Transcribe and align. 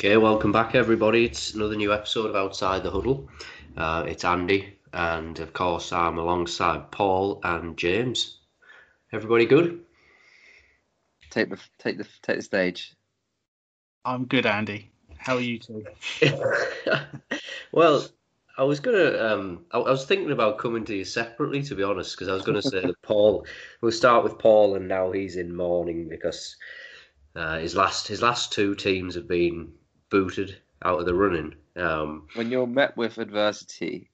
Okay, 0.00 0.16
welcome 0.16 0.50
back, 0.50 0.74
everybody. 0.74 1.26
It's 1.26 1.52
another 1.52 1.76
new 1.76 1.92
episode 1.92 2.30
of 2.30 2.34
Outside 2.34 2.82
the 2.82 2.90
Huddle. 2.90 3.28
Uh, 3.76 4.06
it's 4.08 4.24
Andy, 4.24 4.78
and 4.94 5.38
of 5.40 5.52
course, 5.52 5.92
I'm 5.92 6.16
alongside 6.16 6.90
Paul 6.90 7.38
and 7.44 7.76
James. 7.76 8.38
Everybody 9.12 9.44
good? 9.44 9.84
Take 11.28 11.50
the 11.50 11.58
take 11.78 11.98
the 11.98 12.08
take 12.22 12.38
the 12.38 12.42
stage. 12.42 12.94
I'm 14.02 14.24
good, 14.24 14.46
Andy. 14.46 14.90
How 15.18 15.36
are 15.36 15.42
you 15.42 15.58
two? 15.58 15.84
well, 17.70 18.08
I 18.56 18.64
was 18.64 18.80
gonna. 18.80 19.18
Um, 19.18 19.66
I, 19.70 19.80
I 19.80 19.90
was 19.90 20.06
thinking 20.06 20.32
about 20.32 20.56
coming 20.56 20.86
to 20.86 20.96
you 20.96 21.04
separately, 21.04 21.62
to 21.64 21.74
be 21.74 21.82
honest, 21.82 22.16
because 22.16 22.28
I 22.28 22.32
was 22.32 22.42
gonna 22.42 22.62
say 22.62 22.80
that 22.80 22.94
Paul. 23.02 23.44
We'll 23.82 23.92
start 23.92 24.24
with 24.24 24.38
Paul, 24.38 24.76
and 24.76 24.88
now 24.88 25.12
he's 25.12 25.36
in 25.36 25.54
mourning 25.54 26.08
because 26.08 26.56
uh, 27.36 27.58
his 27.58 27.76
last 27.76 28.08
his 28.08 28.22
last 28.22 28.50
two 28.50 28.74
teams 28.74 29.14
have 29.14 29.28
been 29.28 29.74
booted 30.10 30.56
out 30.84 31.00
of 31.00 31.06
the 31.06 31.14
running. 31.14 31.54
Um, 31.76 32.26
When 32.34 32.50
you're 32.50 32.66
met 32.66 32.96
with 32.96 33.18
adversity, 33.18 34.10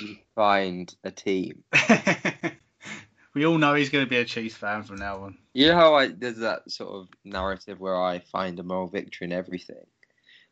you 0.00 0.16
find 0.34 0.94
a 1.02 1.10
team. 1.10 1.64
we 3.34 3.46
all 3.46 3.58
know 3.58 3.74
he's 3.74 3.90
going 3.90 4.04
to 4.04 4.10
be 4.10 4.18
a 4.18 4.24
Chiefs 4.24 4.56
fan 4.56 4.82
from 4.82 4.96
now 4.96 5.24
on. 5.24 5.38
You 5.52 5.68
know 5.68 5.74
how 5.74 5.94
I 5.94 6.08
there's 6.08 6.38
that 6.38 6.70
sort 6.70 6.94
of 6.94 7.08
narrative 7.24 7.80
where 7.80 8.00
I 8.00 8.20
find 8.20 8.58
a 8.58 8.62
moral 8.62 8.88
victory 8.88 9.26
in 9.26 9.32
everything. 9.32 9.86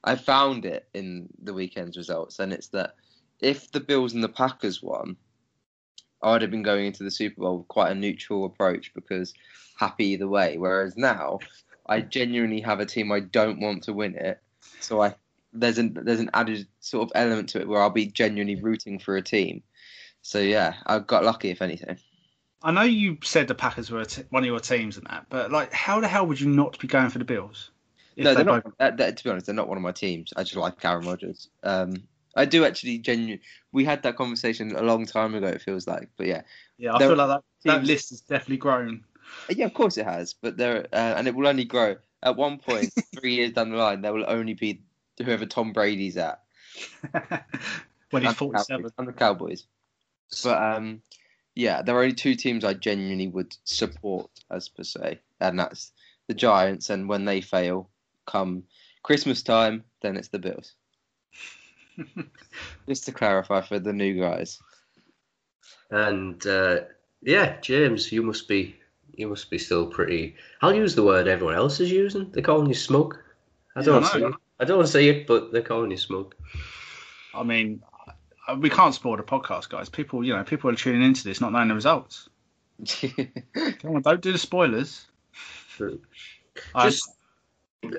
I 0.04 0.16
found 0.16 0.64
it 0.64 0.88
in 0.94 1.28
the 1.40 1.54
weekend's 1.54 1.96
results, 1.96 2.40
and 2.40 2.52
it's 2.52 2.68
that 2.68 2.96
if 3.40 3.70
the 3.70 3.80
Bills 3.80 4.14
and 4.14 4.24
the 4.24 4.28
Packers 4.28 4.82
won, 4.82 5.16
I'd 6.22 6.42
have 6.42 6.50
been 6.50 6.62
going 6.62 6.86
into 6.86 7.04
the 7.04 7.10
Super 7.10 7.40
Bowl 7.40 7.58
with 7.58 7.68
quite 7.68 7.92
a 7.92 7.94
neutral 7.94 8.44
approach 8.44 8.92
because 8.94 9.32
happy 9.76 10.06
either 10.06 10.28
way. 10.28 10.58
Whereas 10.58 10.96
now, 10.96 11.38
I 11.86 12.00
genuinely 12.00 12.60
have 12.60 12.80
a 12.80 12.86
team 12.86 13.12
I 13.12 13.20
don't 13.20 13.60
want 13.60 13.84
to 13.84 13.92
win 13.92 14.14
it, 14.16 14.40
so 14.82 15.00
I 15.02 15.14
there's 15.52 15.78
an 15.78 15.98
there's 16.02 16.20
an 16.20 16.30
added 16.34 16.66
sort 16.80 17.04
of 17.04 17.12
element 17.14 17.50
to 17.50 17.60
it 17.60 17.68
where 17.68 17.80
I'll 17.80 17.90
be 17.90 18.06
genuinely 18.06 18.60
rooting 18.60 18.98
for 18.98 19.16
a 19.16 19.22
team. 19.22 19.62
So 20.22 20.38
yeah, 20.38 20.74
I 20.86 20.98
got 20.98 21.24
lucky 21.24 21.50
if 21.50 21.62
anything. 21.62 21.98
I 22.62 22.70
know 22.70 22.82
you 22.82 23.18
said 23.24 23.48
the 23.48 23.54
Packers 23.56 23.90
were 23.90 24.04
t- 24.04 24.22
one 24.30 24.44
of 24.44 24.46
your 24.46 24.60
teams 24.60 24.96
and 24.96 25.06
that, 25.10 25.26
but 25.28 25.50
like, 25.50 25.72
how 25.72 26.00
the 26.00 26.06
hell 26.06 26.26
would 26.26 26.40
you 26.40 26.48
not 26.48 26.78
be 26.78 26.86
going 26.86 27.10
for 27.10 27.18
the 27.18 27.24
Bills? 27.24 27.70
No, 28.16 28.30
they 28.30 28.34
they're 28.36 28.44
not. 28.44 28.64
both- 28.64 28.96
they're- 28.96 29.12
to 29.12 29.24
be 29.24 29.30
honest, 29.30 29.46
they're 29.46 29.54
not 29.54 29.68
one 29.68 29.78
of 29.78 29.82
my 29.82 29.90
teams. 29.92 30.32
I 30.36 30.44
just 30.44 30.54
like 30.56 30.84
Aaron 30.84 31.06
Rodgers. 31.06 31.48
Um, 31.64 32.04
I 32.36 32.44
do 32.44 32.64
actually 32.64 32.98
genuinely. 32.98 33.40
We 33.72 33.84
had 33.84 34.02
that 34.04 34.16
conversation 34.16 34.76
a 34.76 34.82
long 34.82 35.06
time 35.06 35.34
ago. 35.34 35.48
It 35.48 35.62
feels 35.62 35.86
like, 35.86 36.08
but 36.16 36.26
yeah, 36.26 36.42
yeah, 36.78 36.94
I 36.94 36.98
feel 37.00 37.16
like 37.16 37.28
that, 37.28 37.42
that 37.64 37.84
list 37.84 38.10
has 38.10 38.20
definitely 38.20 38.58
grown. 38.58 39.04
yeah, 39.50 39.66
of 39.66 39.74
course 39.74 39.98
it 39.98 40.06
has. 40.06 40.34
But 40.34 40.56
there, 40.56 40.86
uh, 40.92 41.14
and 41.16 41.26
it 41.26 41.34
will 41.34 41.48
only 41.48 41.64
grow. 41.64 41.96
At 42.22 42.36
one 42.36 42.58
point, 42.58 42.92
three 43.18 43.34
years 43.36 43.52
down 43.52 43.70
the 43.70 43.76
line, 43.76 44.02
there 44.02 44.12
will 44.12 44.24
only 44.28 44.54
be 44.54 44.82
whoever 45.18 45.46
Tom 45.46 45.72
Brady's 45.72 46.16
at. 46.16 46.42
when 48.10 48.22
he's 48.24 48.34
47. 48.34 48.66
Cowboys- 48.66 48.92
and 48.98 49.08
the 49.08 49.12
Cowboys. 49.12 49.64
But 50.42 50.62
um, 50.62 51.02
yeah, 51.54 51.82
there 51.82 51.96
are 51.96 52.02
only 52.02 52.14
two 52.14 52.34
teams 52.34 52.64
I 52.64 52.74
genuinely 52.74 53.28
would 53.28 53.54
support 53.64 54.30
as 54.50 54.68
per 54.68 54.82
se, 54.82 55.20
and 55.40 55.58
that's 55.58 55.92
the 56.28 56.34
Giants. 56.34 56.90
And 56.90 57.08
when 57.08 57.24
they 57.24 57.40
fail, 57.40 57.90
come 58.26 58.64
Christmas 59.02 59.42
time, 59.42 59.84
then 60.00 60.16
it's 60.16 60.28
the 60.28 60.38
Bills. 60.38 60.74
Just 62.88 63.04
to 63.06 63.12
clarify 63.12 63.60
for 63.60 63.78
the 63.78 63.92
new 63.92 64.18
guys. 64.20 64.58
and 65.90 66.44
uh, 66.46 66.80
yeah, 67.20 67.60
James, 67.60 68.10
you 68.10 68.22
must 68.22 68.48
be 68.48 68.76
you 69.14 69.28
must 69.28 69.50
be 69.50 69.58
still 69.58 69.86
pretty. 69.86 70.36
I'll 70.60 70.74
use 70.74 70.94
the 70.94 71.02
word 71.02 71.28
everyone 71.28 71.54
else 71.54 71.80
is 71.80 71.90
using. 71.90 72.30
They're 72.30 72.42
calling 72.42 72.68
you 72.68 72.74
smug. 72.74 73.18
I 73.76 73.82
don't 73.82 74.04
I 74.04 74.08
see 74.08 74.18
know. 74.20 74.28
it. 74.28 74.34
I 74.60 74.64
don't 74.64 74.86
see 74.86 75.08
it, 75.08 75.26
but 75.26 75.52
they're 75.52 75.62
calling 75.62 75.90
you 75.90 75.96
smug. 75.96 76.34
I 77.34 77.42
mean, 77.42 77.82
we 78.58 78.70
can't 78.70 78.94
spoil 78.94 79.16
the 79.16 79.22
podcast, 79.22 79.68
guys. 79.68 79.88
People, 79.88 80.24
you 80.24 80.34
know, 80.36 80.44
people 80.44 80.70
are 80.70 80.74
tuning 80.76 81.02
into 81.02 81.24
this 81.24 81.40
not 81.40 81.52
knowing 81.52 81.68
the 81.68 81.74
results. 81.74 82.28
Come 83.00 83.96
on, 83.96 84.02
don't 84.02 84.20
do 84.20 84.32
the 84.32 84.38
spoilers. 84.38 85.06
I- 86.74 86.90
Just 86.90 87.10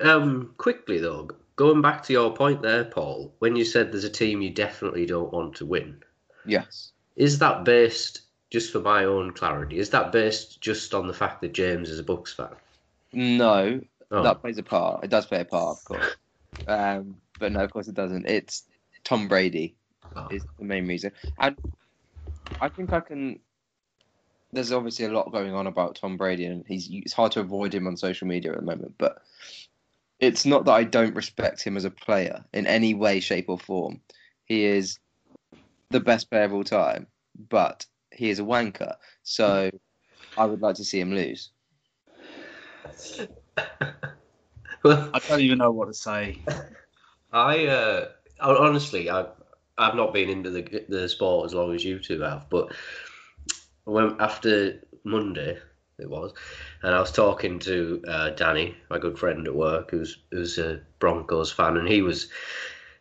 um, 0.00 0.54
quickly 0.56 0.98
though, 0.98 1.28
going 1.56 1.82
back 1.82 2.02
to 2.04 2.12
your 2.12 2.34
point 2.34 2.62
there, 2.62 2.84
Paul, 2.84 3.34
when 3.38 3.56
you 3.56 3.64
said 3.64 3.92
there's 3.92 4.04
a 4.04 4.10
team 4.10 4.42
you 4.42 4.50
definitely 4.50 5.06
don't 5.06 5.32
want 5.32 5.56
to 5.56 5.66
win, 5.66 6.02
yes. 6.46 6.92
is 7.16 7.38
that 7.40 7.64
based 7.64 8.22
just 8.54 8.72
for 8.72 8.80
my 8.80 9.04
own 9.04 9.32
clarity? 9.32 9.78
Is 9.78 9.90
that 9.90 10.12
based 10.12 10.60
just 10.60 10.94
on 10.94 11.06
the 11.06 11.12
fact 11.12 11.42
that 11.42 11.52
James 11.52 11.90
is 11.90 11.98
a 11.98 12.04
Bucks 12.04 12.32
fan? 12.32 12.54
No, 13.12 13.80
Oh, 14.14 14.22
that 14.22 14.40
plays 14.40 14.58
a 14.58 14.62
part. 14.62 15.02
It 15.02 15.10
does 15.10 15.26
play 15.26 15.40
a 15.40 15.44
part, 15.44 15.78
of 15.78 15.84
course. 15.84 16.16
Um, 16.68 17.16
but 17.40 17.50
no, 17.50 17.64
of 17.64 17.72
course 17.72 17.88
it 17.88 17.96
doesn't. 17.96 18.26
It's 18.26 18.62
Tom 19.02 19.26
Brady 19.26 19.74
oh. 20.14 20.28
is 20.30 20.44
the 20.56 20.64
main 20.64 20.86
reason. 20.86 21.10
And 21.36 21.56
I 22.60 22.68
think 22.68 22.92
I 22.92 23.00
can. 23.00 23.40
There's 24.52 24.70
obviously 24.70 25.06
a 25.06 25.12
lot 25.12 25.32
going 25.32 25.52
on 25.52 25.66
about 25.66 25.96
Tom 25.96 26.16
Brady, 26.16 26.44
and 26.44 26.64
he's 26.68 26.88
it's 26.92 27.12
hard 27.12 27.32
to 27.32 27.40
avoid 27.40 27.74
him 27.74 27.88
on 27.88 27.96
social 27.96 28.28
media 28.28 28.52
at 28.52 28.58
the 28.58 28.64
moment. 28.64 28.94
But 28.98 29.20
it's 30.20 30.46
not 30.46 30.66
that 30.66 30.72
I 30.72 30.84
don't 30.84 31.16
respect 31.16 31.64
him 31.64 31.76
as 31.76 31.84
a 31.84 31.90
player 31.90 32.44
in 32.52 32.68
any 32.68 32.94
way, 32.94 33.18
shape, 33.18 33.46
or 33.48 33.58
form. 33.58 34.00
He 34.44 34.64
is 34.64 35.00
the 35.90 35.98
best 35.98 36.30
player 36.30 36.44
of 36.44 36.54
all 36.54 36.62
time, 36.62 37.08
but 37.48 37.84
he 38.16 38.30
is 38.30 38.38
a 38.38 38.42
wanker. 38.42 38.94
So 39.22 39.70
I 40.36 40.44
would 40.46 40.60
like 40.60 40.76
to 40.76 40.84
see 40.84 41.00
him 41.00 41.14
lose. 41.14 41.50
well, 44.82 45.10
I 45.12 45.18
don't 45.28 45.40
even 45.40 45.58
know 45.58 45.70
what 45.70 45.86
to 45.86 45.94
say. 45.94 46.38
I 47.32 47.66
uh, 47.66 48.08
honestly, 48.40 49.10
I've 49.10 49.28
I've 49.76 49.94
not 49.94 50.12
been 50.12 50.28
into 50.28 50.50
the 50.50 50.84
the 50.88 51.08
sport 51.08 51.46
as 51.46 51.54
long 51.54 51.74
as 51.74 51.84
you 51.84 51.98
two 51.98 52.20
have, 52.20 52.48
but 52.50 52.72
when 53.84 54.16
after 54.20 54.80
Monday 55.04 55.58
it 55.98 56.10
was, 56.10 56.32
and 56.82 56.94
I 56.94 57.00
was 57.00 57.12
talking 57.12 57.58
to 57.60 58.02
uh, 58.06 58.30
Danny, 58.30 58.76
my 58.90 58.98
good 58.98 59.18
friend 59.18 59.46
at 59.46 59.54
work, 59.54 59.90
who's 59.90 60.18
who's 60.30 60.58
a 60.58 60.80
Broncos 60.98 61.52
fan, 61.52 61.76
and 61.76 61.88
he 61.88 62.02
was 62.02 62.28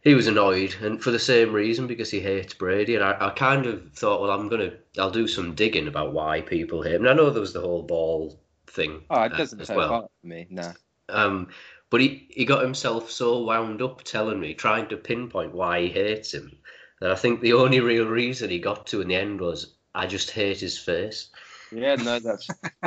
he 0.03 0.14
was 0.14 0.28
annoyed, 0.28 0.75
and 0.81 1.02
for 1.02 1.12
the 1.12 1.19
same 1.19 1.53
reason 1.53 1.88
because 1.88 2.12
he 2.12 2.19
hates 2.19 2.53
Brady, 2.53 2.96
and 2.96 3.03
I, 3.03 3.16
I 3.19 3.30
kind 3.31 3.66
of 3.66 3.91
thought, 3.94 4.22
well, 4.22 4.31
I'm 4.31 4.50
gonna 4.50 4.74
I'll 5.00 5.09
do 5.12 5.28
some 5.28 5.56
digging 5.56 5.88
about 5.88 6.14
why 6.14 6.41
people 6.41 6.81
hate 6.84 6.96
him. 6.96 7.02
And 7.02 7.09
I 7.09 7.14
know 7.14 7.30
there 7.30 7.41
was 7.41 7.53
the 7.53 7.62
whole 7.62 7.84
ball 7.84 8.40
thing 8.68 9.03
Oh, 9.09 9.24
it 9.24 9.34
uh, 9.34 9.38
doesn't 9.38 9.62
as 9.62 9.68
play 9.68 9.78
well. 9.78 10.12
for 10.22 10.28
me. 10.28 10.47
No. 10.50 10.72
Um, 11.09 11.47
but 11.90 12.02
he, 12.02 12.28
he 12.30 12.44
got 12.46 12.64
himself 12.64 13.12
so 13.12 13.44
wound 13.44 13.81
up 13.81 14.03
telling 14.03 14.40
me, 14.40 14.53
trying 14.56 14.88
to 14.90 14.97
pinpoint 14.97 15.53
why 15.53 15.81
he 15.81 15.90
hates 15.90 16.34
him, 16.34 16.58
that 17.00 17.12
I 17.12 17.16
think 17.16 17.40
the 17.41 17.53
only 17.53 17.80
real 17.81 18.06
reason 18.08 18.50
he 18.50 18.59
got 18.59 18.88
to 18.88 19.02
in 19.02 19.09
the 19.09 19.16
end 19.16 19.40
was, 19.40 19.75
I 19.94 20.08
just 20.08 20.31
hate 20.31 20.59
his 20.59 20.78
face. 20.78 21.30
Yeah, 21.72 21.96
no, 21.96 22.20
that's. 22.20 22.47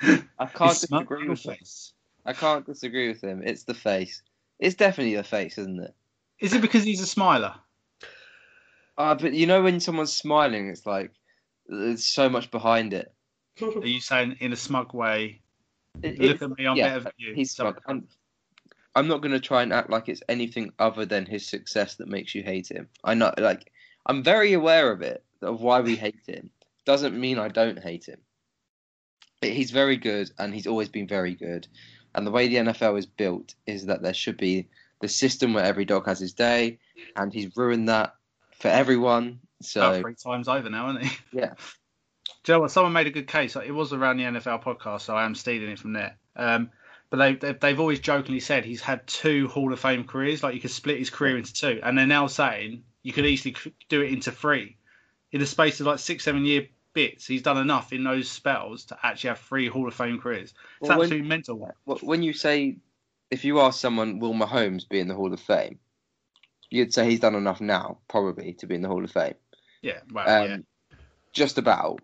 I 0.00 0.46
can't 0.46 0.80
disagree 0.80 1.28
little 1.28 1.28
with 1.28 1.44
him. 1.44 1.54
face. 1.54 1.92
I 2.24 2.32
can't 2.32 2.64
disagree 2.66 3.08
with 3.08 3.22
him. 3.22 3.42
It's 3.44 3.64
the 3.64 3.74
face. 3.74 4.22
It's 4.58 4.74
definitely 4.74 5.16
the 5.16 5.22
face, 5.24 5.58
isn't 5.58 5.80
it? 5.82 5.94
Is 6.40 6.52
it 6.52 6.62
because 6.62 6.84
he's 6.84 7.00
a 7.00 7.06
smiler? 7.06 7.54
Uh, 8.98 9.14
but 9.14 9.32
you 9.34 9.46
know 9.46 9.62
when 9.62 9.80
someone's 9.80 10.12
smiling, 10.12 10.68
it's 10.68 10.86
like 10.86 11.12
there's 11.66 12.04
so 12.04 12.28
much 12.28 12.50
behind 12.50 12.92
it. 12.94 13.12
Are 13.62 13.86
you 13.86 14.00
saying 14.00 14.36
in 14.40 14.52
a 14.52 14.56
smug 14.56 14.94
way? 14.94 15.40
It- 16.02 16.18
Look 16.18 16.42
at 16.42 16.58
me, 16.58 16.66
I'm 16.66 16.76
yeah, 16.76 16.88
better 16.88 17.00
than 17.04 17.12
you. 17.16 17.34
He's 17.34 17.52
smug. 17.52 17.80
I'm, 17.86 18.06
I'm 18.94 19.08
not 19.08 19.20
going 19.20 19.32
to 19.32 19.40
try 19.40 19.62
and 19.62 19.72
act 19.72 19.90
like 19.90 20.08
it's 20.08 20.22
anything 20.28 20.72
other 20.78 21.04
than 21.04 21.26
his 21.26 21.46
success 21.46 21.96
that 21.96 22.08
makes 22.08 22.34
you 22.34 22.42
hate 22.42 22.70
him. 22.70 22.88
I 23.04 23.14
know, 23.14 23.32
like, 23.38 23.70
I'm 24.06 24.22
very 24.22 24.52
aware 24.54 24.90
of 24.90 25.02
it, 25.02 25.22
of 25.42 25.60
why 25.60 25.80
we 25.80 25.96
hate 25.96 26.26
him. 26.26 26.50
Doesn't 26.86 27.18
mean 27.18 27.38
I 27.38 27.48
don't 27.48 27.78
hate 27.82 28.06
him. 28.06 28.20
But 29.40 29.50
he's 29.50 29.70
very 29.70 29.96
good, 29.96 30.30
and 30.38 30.54
he's 30.54 30.66
always 30.66 30.88
been 30.88 31.06
very 31.06 31.34
good. 31.34 31.68
And 32.14 32.26
the 32.26 32.30
way 32.30 32.48
the 32.48 32.56
NFL 32.56 32.98
is 32.98 33.04
built 33.06 33.54
is 33.66 33.84
that 33.86 34.02
there 34.02 34.14
should 34.14 34.38
be 34.38 34.68
the 35.00 35.08
system 35.08 35.52
where 35.54 35.64
every 35.64 35.84
dog 35.84 36.06
has 36.06 36.18
his 36.18 36.32
day, 36.32 36.78
and 37.16 37.32
he's 37.32 37.56
ruined 37.56 37.88
that 37.88 38.14
for 38.58 38.68
everyone. 38.68 39.40
So 39.62 39.80
about 39.80 40.00
three 40.02 40.14
times 40.14 40.48
over 40.48 40.68
now, 40.70 40.90
isn't 40.90 41.04
he? 41.04 41.16
Yeah. 41.32 41.54
Joe, 42.44 42.56
you 42.56 42.62
know? 42.62 42.68
Someone 42.68 42.92
made 42.92 43.06
a 43.06 43.10
good 43.10 43.26
case. 43.28 43.56
It 43.56 43.70
was 43.74 43.92
around 43.92 44.18
the 44.18 44.24
NFL 44.24 44.62
podcast, 44.62 45.02
so 45.02 45.14
I 45.16 45.24
am 45.24 45.34
stealing 45.34 45.70
it 45.70 45.78
from 45.78 45.92
there. 45.92 46.16
Um, 46.36 46.70
but 47.10 47.18
they, 47.18 47.34
they, 47.34 47.52
they've 47.52 47.80
always 47.80 48.00
jokingly 48.00 48.40
said 48.40 48.64
he's 48.64 48.80
had 48.80 49.06
two 49.06 49.48
Hall 49.48 49.72
of 49.72 49.80
Fame 49.80 50.04
careers. 50.04 50.42
Like 50.42 50.54
you 50.54 50.60
could 50.60 50.70
split 50.70 50.98
his 50.98 51.10
career 51.10 51.36
into 51.38 51.52
two, 51.52 51.80
and 51.82 51.96
they're 51.96 52.06
now 52.06 52.26
saying 52.26 52.82
you 53.02 53.12
could 53.12 53.26
easily 53.26 53.54
do 53.88 54.02
it 54.02 54.12
into 54.12 54.32
three. 54.32 54.76
In 55.32 55.40
the 55.40 55.46
space 55.46 55.80
of 55.80 55.86
like 55.86 55.98
six, 55.98 56.24
seven 56.24 56.44
year 56.44 56.66
bits, 56.92 57.26
he's 57.26 57.42
done 57.42 57.58
enough 57.58 57.92
in 57.92 58.04
those 58.04 58.28
spells 58.28 58.86
to 58.86 58.96
actually 59.02 59.28
have 59.28 59.38
three 59.38 59.68
Hall 59.68 59.86
of 59.86 59.94
Fame 59.94 60.20
careers. 60.20 60.50
It's 60.80 60.88
Well, 60.88 60.98
when- 60.98 61.04
absolutely 61.06 61.28
mental. 61.28 61.74
Well, 61.84 61.98
when 62.02 62.22
you 62.22 62.32
say, 62.32 62.78
if 63.30 63.44
you 63.44 63.60
ask 63.60 63.80
someone, 63.80 64.18
will 64.18 64.34
Mahomes 64.34 64.88
be 64.88 65.00
in 65.00 65.08
the 65.08 65.14
Hall 65.14 65.32
of 65.32 65.40
Fame? 65.40 65.78
You'd 66.70 66.92
say 66.92 67.08
he's 67.08 67.20
done 67.20 67.34
enough 67.34 67.60
now, 67.60 67.98
probably, 68.08 68.54
to 68.54 68.66
be 68.66 68.74
in 68.74 68.82
the 68.82 68.88
Hall 68.88 69.04
of 69.04 69.10
Fame. 69.10 69.34
Yeah, 69.82 70.00
well, 70.12 70.28
Um, 70.28 70.50
yeah. 70.50 70.96
Just 71.32 71.58
about. 71.58 72.00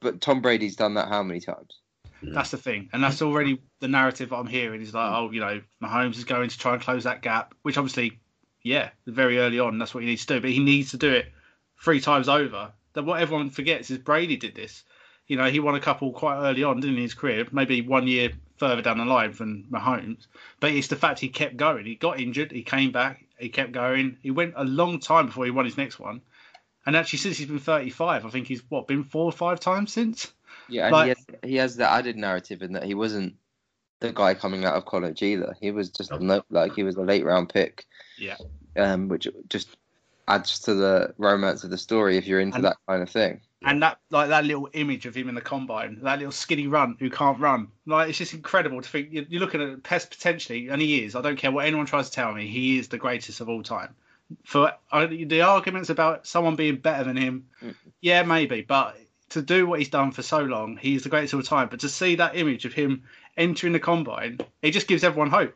But 0.00 0.20
Tom 0.20 0.40
Brady's 0.40 0.76
done 0.76 0.94
that 0.94 1.08
how 1.08 1.22
many 1.22 1.40
times? 1.40 1.80
Mm. 2.22 2.34
That's 2.34 2.50
the 2.50 2.56
thing, 2.56 2.88
and 2.92 3.02
that's 3.02 3.22
already 3.22 3.60
the 3.80 3.88
narrative 3.88 4.32
I'm 4.32 4.46
hearing 4.46 4.80
is 4.80 4.94
like, 4.94 5.12
oh, 5.12 5.30
you 5.30 5.40
know, 5.40 5.60
Mahomes 5.82 6.16
is 6.16 6.24
going 6.24 6.48
to 6.48 6.58
try 6.58 6.74
and 6.74 6.82
close 6.82 7.04
that 7.04 7.22
gap, 7.22 7.54
which 7.62 7.78
obviously, 7.78 8.20
yeah, 8.62 8.90
very 9.06 9.38
early 9.38 9.60
on, 9.60 9.78
that's 9.78 9.94
what 9.94 10.02
he 10.02 10.08
needs 10.08 10.26
to 10.26 10.34
do. 10.34 10.40
But 10.40 10.50
he 10.50 10.60
needs 10.60 10.90
to 10.92 10.96
do 10.96 11.10
it 11.12 11.26
three 11.82 12.00
times 12.00 12.28
over. 12.28 12.72
That 12.94 13.04
what 13.04 13.20
everyone 13.20 13.50
forgets 13.50 13.90
is 13.90 13.98
Brady 13.98 14.36
did 14.36 14.54
this. 14.54 14.84
You 15.26 15.36
know, 15.36 15.50
he 15.50 15.60
won 15.60 15.74
a 15.74 15.80
couple 15.80 16.12
quite 16.12 16.36
early 16.38 16.64
on, 16.64 16.80
didn't 16.80 16.96
he, 16.96 16.98
in 16.98 17.02
his 17.04 17.14
career? 17.14 17.46
Maybe 17.50 17.80
one 17.80 18.06
year 18.06 18.32
further 18.58 18.82
down 18.82 18.98
the 18.98 19.04
line 19.04 19.32
than 19.32 19.64
Mahomes. 19.70 20.26
But 20.60 20.72
it's 20.72 20.88
the 20.88 20.96
fact 20.96 21.18
he 21.20 21.28
kept 21.28 21.56
going. 21.56 21.86
He 21.86 21.94
got 21.94 22.20
injured, 22.20 22.52
he 22.52 22.62
came 22.62 22.92
back, 22.92 23.24
he 23.38 23.48
kept 23.48 23.72
going. 23.72 24.18
He 24.22 24.30
went 24.30 24.54
a 24.56 24.64
long 24.64 25.00
time 25.00 25.26
before 25.26 25.44
he 25.44 25.50
won 25.50 25.64
his 25.64 25.76
next 25.78 25.98
one. 25.98 26.20
And 26.86 26.96
actually, 26.96 27.20
since 27.20 27.38
he's 27.38 27.46
been 27.48 27.58
35, 27.58 28.26
I 28.26 28.30
think 28.30 28.46
he's 28.46 28.62
what 28.68 28.86
been 28.86 29.04
four 29.04 29.24
or 29.24 29.32
five 29.32 29.58
times 29.60 29.92
since. 29.92 30.32
Yeah, 30.68 30.84
and 30.84 30.92
Like- 30.92 31.04
he, 31.04 31.08
has, 31.08 31.26
he 31.50 31.56
has 31.56 31.76
the 31.76 31.90
added 31.90 32.16
narrative 32.16 32.62
in 32.62 32.74
that 32.74 32.84
he 32.84 32.94
wasn't 32.94 33.36
the 34.00 34.12
guy 34.12 34.34
coming 34.34 34.64
out 34.64 34.74
of 34.74 34.84
college 34.84 35.22
either. 35.22 35.56
He 35.60 35.70
was 35.70 35.88
just 35.88 36.12
no, 36.20 36.42
like 36.50 36.74
he 36.74 36.82
was 36.82 36.96
a 36.96 37.02
late 37.02 37.24
round 37.24 37.48
pick. 37.48 37.86
Yeah. 38.18 38.36
Um, 38.76 39.08
which 39.08 39.26
just 39.48 39.68
adds 40.28 40.60
to 40.60 40.74
the 40.74 41.14
romance 41.16 41.64
of 41.64 41.70
the 41.70 41.78
story 41.78 42.18
if 42.18 42.26
you're 42.26 42.40
into 42.40 42.56
And- 42.56 42.64
that 42.66 42.76
kind 42.86 43.02
of 43.02 43.08
thing. 43.10 43.40
And 43.66 43.82
that 43.82 43.98
like 44.10 44.28
that 44.28 44.44
little 44.44 44.68
image 44.72 45.06
of 45.06 45.14
him 45.14 45.28
in 45.28 45.34
the 45.34 45.40
combine, 45.40 46.00
that 46.02 46.18
little 46.18 46.32
skinny 46.32 46.66
run 46.66 46.96
who 46.98 47.10
can't 47.10 47.38
run, 47.40 47.68
like 47.86 48.08
it's 48.08 48.18
just 48.18 48.34
incredible 48.34 48.82
to 48.82 48.88
think 48.88 49.08
you're, 49.10 49.24
you're 49.28 49.40
looking 49.40 49.62
at 49.62 49.82
Pest 49.82 50.10
potentially, 50.10 50.68
and 50.68 50.80
he 50.82 51.04
is. 51.04 51.14
I 51.14 51.22
don't 51.22 51.36
care 51.36 51.50
what 51.50 51.66
anyone 51.66 51.86
tries 51.86 52.10
to 52.10 52.14
tell 52.14 52.32
me, 52.34 52.46
he 52.46 52.78
is 52.78 52.88
the 52.88 52.98
greatest 52.98 53.40
of 53.40 53.48
all 53.48 53.62
time. 53.62 53.94
For 54.44 54.72
uh, 54.90 55.06
the 55.06 55.42
arguments 55.42 55.90
about 55.90 56.26
someone 56.26 56.56
being 56.56 56.76
better 56.76 57.04
than 57.04 57.16
him, 57.16 57.46
Mm. 57.62 57.74
yeah, 58.00 58.22
maybe, 58.22 58.62
but 58.62 58.96
to 59.30 59.42
do 59.42 59.66
what 59.66 59.78
he's 59.78 59.88
done 59.88 60.12
for 60.12 60.22
so 60.22 60.40
long, 60.40 60.76
he's 60.76 61.02
the 61.02 61.08
greatest 61.08 61.34
of 61.34 61.40
all 61.40 61.44
time. 61.44 61.68
But 61.68 61.80
to 61.80 61.88
see 61.88 62.16
that 62.16 62.36
image 62.36 62.64
of 62.64 62.72
him 62.72 63.04
entering 63.36 63.72
the 63.72 63.80
combine, 63.80 64.38
it 64.62 64.70
just 64.72 64.88
gives 64.88 65.04
everyone 65.04 65.30
hope. 65.30 65.54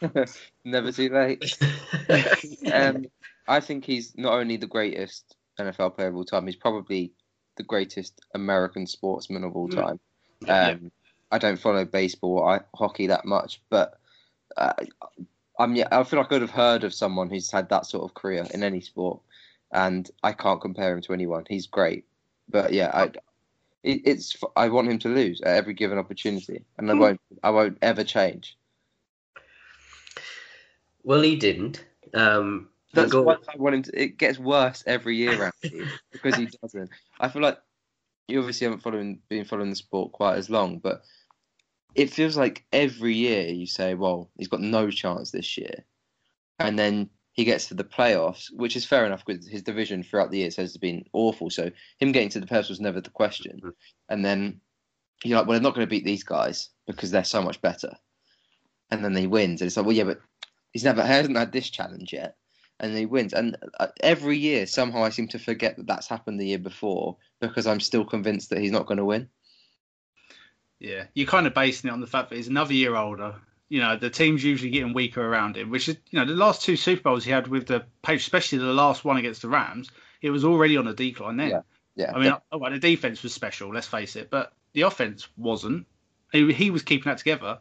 Never 0.64 0.92
too 0.92 1.08
late. 1.10 1.58
Um, 2.72 3.06
I 3.48 3.60
think 3.60 3.84
he's 3.84 4.16
not 4.16 4.32
only 4.34 4.56
the 4.56 4.66
greatest 4.66 5.35
NFL 5.58 5.94
player 5.96 6.08
of 6.08 6.16
all 6.16 6.24
time, 6.24 6.46
he's 6.46 6.56
probably 6.56 7.12
the 7.56 7.62
greatest 7.62 8.20
American 8.34 8.86
sportsman 8.86 9.44
of 9.44 9.56
all 9.56 9.68
time. 9.68 9.98
Yeah. 10.40 10.70
Um, 10.70 10.90
I 11.32 11.38
don't 11.38 11.58
follow 11.58 11.84
baseball 11.84 12.38
or 12.38 12.56
I, 12.56 12.60
hockey 12.74 13.06
that 13.08 13.24
much, 13.24 13.60
but 13.70 13.98
uh, 14.56 14.72
I'm 15.58 15.74
yeah, 15.74 15.88
I 15.90 16.04
feel 16.04 16.18
like 16.20 16.32
I'd 16.32 16.40
have 16.42 16.50
heard 16.50 16.84
of 16.84 16.94
someone 16.94 17.30
who's 17.30 17.50
had 17.50 17.68
that 17.70 17.86
sort 17.86 18.04
of 18.04 18.14
career 18.14 18.46
in 18.52 18.62
any 18.62 18.80
sport, 18.80 19.20
and 19.72 20.08
I 20.22 20.32
can't 20.32 20.60
compare 20.60 20.92
him 20.94 21.00
to 21.02 21.12
anyone. 21.12 21.44
He's 21.48 21.66
great, 21.66 22.04
but 22.48 22.72
yeah, 22.72 22.90
I 22.94 23.04
it, 23.82 24.02
it's 24.04 24.36
I 24.54 24.68
want 24.68 24.88
him 24.90 24.98
to 25.00 25.08
lose 25.08 25.40
at 25.40 25.56
every 25.56 25.74
given 25.74 25.98
opportunity, 25.98 26.64
and 26.78 26.90
I 26.90 26.94
Hmm. 26.94 27.00
won't 27.00 27.20
I 27.42 27.50
won't 27.50 27.78
ever 27.82 28.04
change. 28.04 28.56
well, 31.02 31.22
he 31.22 31.36
didn't. 31.36 31.84
Um, 32.14 32.68
the 32.68 32.75
That's 32.96 33.14
why 33.14 33.36
I 33.48 33.56
want 33.56 33.74
him 33.76 33.82
to. 33.84 34.02
It 34.02 34.18
gets 34.18 34.38
worse 34.38 34.82
every 34.86 35.16
year, 35.16 35.52
Andy, 35.62 35.86
because 36.12 36.36
he 36.36 36.48
doesn't. 36.62 36.90
I 37.20 37.28
feel 37.28 37.42
like 37.42 37.58
you 38.28 38.38
obviously 38.38 38.66
haven't 38.66 38.82
following 38.82 39.20
been 39.28 39.44
following 39.44 39.70
the 39.70 39.76
sport 39.76 40.12
quite 40.12 40.36
as 40.36 40.50
long, 40.50 40.78
but 40.78 41.02
it 41.94 42.10
feels 42.10 42.36
like 42.36 42.64
every 42.72 43.14
year 43.14 43.48
you 43.48 43.66
say, 43.66 43.94
"Well, 43.94 44.30
he's 44.36 44.48
got 44.48 44.60
no 44.60 44.90
chance 44.90 45.30
this 45.30 45.56
year," 45.56 45.84
and 46.58 46.78
then 46.78 47.10
he 47.32 47.44
gets 47.44 47.66
to 47.68 47.74
the 47.74 47.84
playoffs, 47.84 48.46
which 48.52 48.76
is 48.76 48.86
fair 48.86 49.04
enough 49.04 49.24
because 49.24 49.46
his 49.46 49.62
division 49.62 50.02
throughout 50.02 50.30
the 50.30 50.38
years 50.38 50.56
has 50.56 50.76
been 50.76 51.04
awful. 51.12 51.50
So 51.50 51.70
him 51.98 52.12
getting 52.12 52.30
to 52.30 52.40
the 52.40 52.46
playoffs 52.46 52.70
was 52.70 52.80
never 52.80 53.00
the 53.00 53.10
question. 53.10 53.60
Mhm. 53.62 53.72
And 54.08 54.24
then 54.24 54.60
you're 55.22 55.38
like, 55.38 55.46
"Well, 55.46 55.54
they're 55.54 55.62
not 55.62 55.74
going 55.74 55.86
to 55.86 55.90
beat 55.90 56.04
these 56.04 56.24
guys 56.24 56.70
because 56.86 57.10
they're 57.10 57.24
so 57.24 57.42
much 57.42 57.60
better." 57.60 57.94
And 58.90 59.04
then 59.04 59.14
he 59.16 59.26
wins, 59.26 59.60
and 59.60 59.66
it's 59.66 59.76
like, 59.76 59.86
"Well, 59.86 59.96
yeah, 59.96 60.04
but 60.04 60.20
he's 60.72 60.84
never 60.84 61.02
he 61.02 61.08
hasn't 61.08 61.36
had 61.36 61.52
this 61.52 61.70
challenge 61.70 62.12
yet." 62.12 62.36
And 62.80 62.96
he 62.96 63.06
wins. 63.06 63.32
And 63.32 63.56
uh, 63.78 63.88
every 64.00 64.38
year, 64.38 64.66
somehow, 64.66 65.02
I 65.02 65.10
seem 65.10 65.28
to 65.28 65.38
forget 65.38 65.76
that 65.76 65.86
that's 65.86 66.08
happened 66.08 66.40
the 66.40 66.46
year 66.46 66.58
before 66.58 67.16
because 67.40 67.66
I'm 67.66 67.80
still 67.80 68.04
convinced 68.04 68.50
that 68.50 68.58
he's 68.58 68.72
not 68.72 68.86
going 68.86 68.98
to 68.98 69.04
win. 69.04 69.28
Yeah, 70.78 71.04
you're 71.14 71.26
kind 71.26 71.46
of 71.46 71.54
basing 71.54 71.88
it 71.88 71.92
on 71.92 72.00
the 72.00 72.06
fact 72.06 72.30
that 72.30 72.36
he's 72.36 72.48
another 72.48 72.74
year 72.74 72.94
older. 72.94 73.36
You 73.68 73.80
know, 73.80 73.96
the 73.96 74.10
team's 74.10 74.44
usually 74.44 74.70
getting 74.70 74.92
weaker 74.92 75.26
around 75.26 75.56
him, 75.56 75.70
which 75.70 75.88
is, 75.88 75.96
you 76.10 76.18
know, 76.18 76.26
the 76.26 76.34
last 76.34 76.62
two 76.62 76.76
Super 76.76 77.02
Bowls 77.02 77.24
he 77.24 77.30
had 77.32 77.48
with 77.48 77.66
the 77.66 77.84
Patriots, 78.02 78.24
especially 78.24 78.58
the 78.58 78.66
last 78.66 79.04
one 79.04 79.16
against 79.16 79.42
the 79.42 79.48
Rams, 79.48 79.90
it 80.22 80.30
was 80.30 80.44
already 80.44 80.76
on 80.76 80.86
a 80.86 80.94
decline 80.94 81.36
then. 81.36 81.50
Yeah, 81.50 81.60
Yeah, 81.96 82.12
I 82.14 82.20
mean, 82.20 82.32
oh, 82.52 82.58
well, 82.58 82.70
the 82.70 82.78
defense 82.78 83.22
was 83.22 83.32
special, 83.32 83.72
let's 83.72 83.86
face 83.86 84.16
it, 84.16 84.30
but 84.30 84.52
the 84.74 84.82
offense 84.82 85.28
wasn't. 85.36 85.86
He, 86.30 86.52
he 86.52 86.70
was 86.70 86.82
keeping 86.82 87.10
that 87.10 87.18
together, 87.18 87.58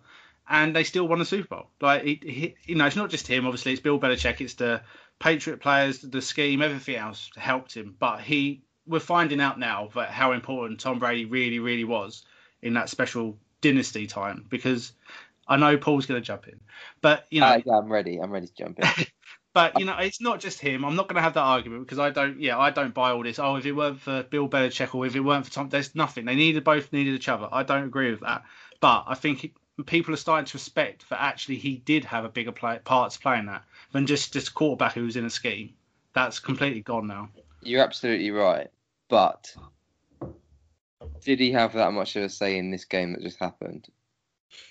and 0.48 0.76
they 0.76 0.84
still 0.84 1.08
won 1.08 1.20
the 1.20 1.26
Super 1.26 1.56
Bowl. 1.56 1.68
Like, 1.82 2.04
he, 2.04 2.20
he, 2.22 2.56
you 2.66 2.76
know, 2.76 2.86
it's 2.86 2.98
not 2.98 3.10
just 3.10 3.28
him. 3.28 3.46
Obviously, 3.46 3.72
it's 3.72 3.82
Bill 3.82 4.00
Belichick. 4.00 4.42
It's 4.42 4.56
the 4.56 4.82
Patriot 5.20 5.60
players, 5.60 6.00
the 6.00 6.22
scheme, 6.22 6.62
everything 6.62 6.96
else 6.96 7.30
helped 7.36 7.76
him. 7.76 7.96
But 7.98 8.22
he, 8.22 8.64
we're 8.86 9.00
finding 9.00 9.42
out 9.42 9.60
now 9.60 9.90
that 9.96 10.10
how 10.10 10.34
important 10.34 10.80
Tom 10.80 11.00
Brady 11.00 11.26
really, 11.26 11.60
really 11.60 11.84
was 11.84 12.24
in 12.62 12.74
that 12.74 12.90
special 12.90 13.38
dynasty 13.62 14.08
time. 14.08 14.46
Because 14.50 14.94
I 15.48 15.58
know 15.58 15.78
Paul's 15.78 16.06
going 16.06 16.22
to 16.22 16.26
jump 16.26 16.48
in, 16.48 16.60
but 17.02 17.26
you 17.30 17.42
know, 17.42 17.48
Uh, 17.48 17.62
yeah, 17.66 17.78
I'm 17.78 17.92
ready. 17.92 18.20
I'm 18.20 18.32
ready 18.32 18.48
to 18.48 18.54
jump 18.54 18.80
in. 18.80 19.06
but 19.54 19.80
you 19.80 19.86
know, 19.86 19.98
it's 19.98 20.20
not 20.20 20.40
just 20.40 20.60
him. 20.60 20.84
I'm 20.84 20.96
not 20.96 21.08
going 21.08 21.16
to 21.16 21.22
have 21.22 21.36
that 21.36 21.42
argument 21.42 21.86
because 21.86 22.00
I 22.00 22.10
don't. 22.10 22.40
Yeah, 22.42 22.58
I 22.58 22.72
don't 22.72 22.94
buy 22.94 23.12
all 23.12 23.24
this. 23.24 23.40
Oh, 23.40 23.56
if 23.56 23.66
it 23.66 23.72
weren't 23.72 24.02
for 24.02 24.24
Bill 24.24 24.50
Belichick 24.50 24.94
or 24.94 25.06
if 25.06 25.16
it 25.16 25.22
weren't 25.22 25.46
for 25.46 25.52
Tom, 25.52 25.70
there's 25.70 25.96
nothing. 25.96 26.26
They 26.26 26.36
needed 26.36 26.64
both 26.64 26.92
needed 26.92 27.16
each 27.16 27.30
other. 27.30 27.48
I 27.52 27.64
don't 27.64 27.86
agree 27.86 28.12
with 28.12 28.22
that. 28.22 28.44
But 28.82 29.06
I 29.08 29.16
think 29.16 29.40
he, 29.40 29.54
people 29.86 30.14
are 30.14 30.18
starting 30.18 30.46
to 30.46 30.58
respect 30.58 31.10
that 31.10 31.22
actually 31.22 31.58
he 31.58 31.78
did 31.78 32.06
have 32.06 32.26
a 32.26 32.30
bigger 32.30 32.52
play, 32.52 32.80
part 32.84 33.12
to 33.12 33.20
play 33.20 33.40
in 33.40 33.46
that 33.46 33.64
than 33.96 34.06
just 34.06 34.34
just 34.34 34.50
a 34.50 34.52
quarterback 34.52 34.94
who 34.94 35.04
was 35.04 35.16
in 35.16 35.24
a 35.24 35.30
scheme. 35.30 35.74
That's 36.14 36.40
completely 36.40 36.82
gone 36.82 37.08
now. 37.08 37.30
You're 37.62 37.82
absolutely 37.82 38.30
right. 38.30 38.68
But 39.08 39.56
did 41.22 41.40
he 41.40 41.54
have 41.54 41.74
that 41.74 41.94
much 41.94 42.18
of 42.18 42.24
a 42.24 42.30
say 42.30 42.58
in 42.58 42.72
this 42.72 42.84
game 42.84 43.14
that 43.14 43.22
just 43.22 43.40
happened? 43.40 43.88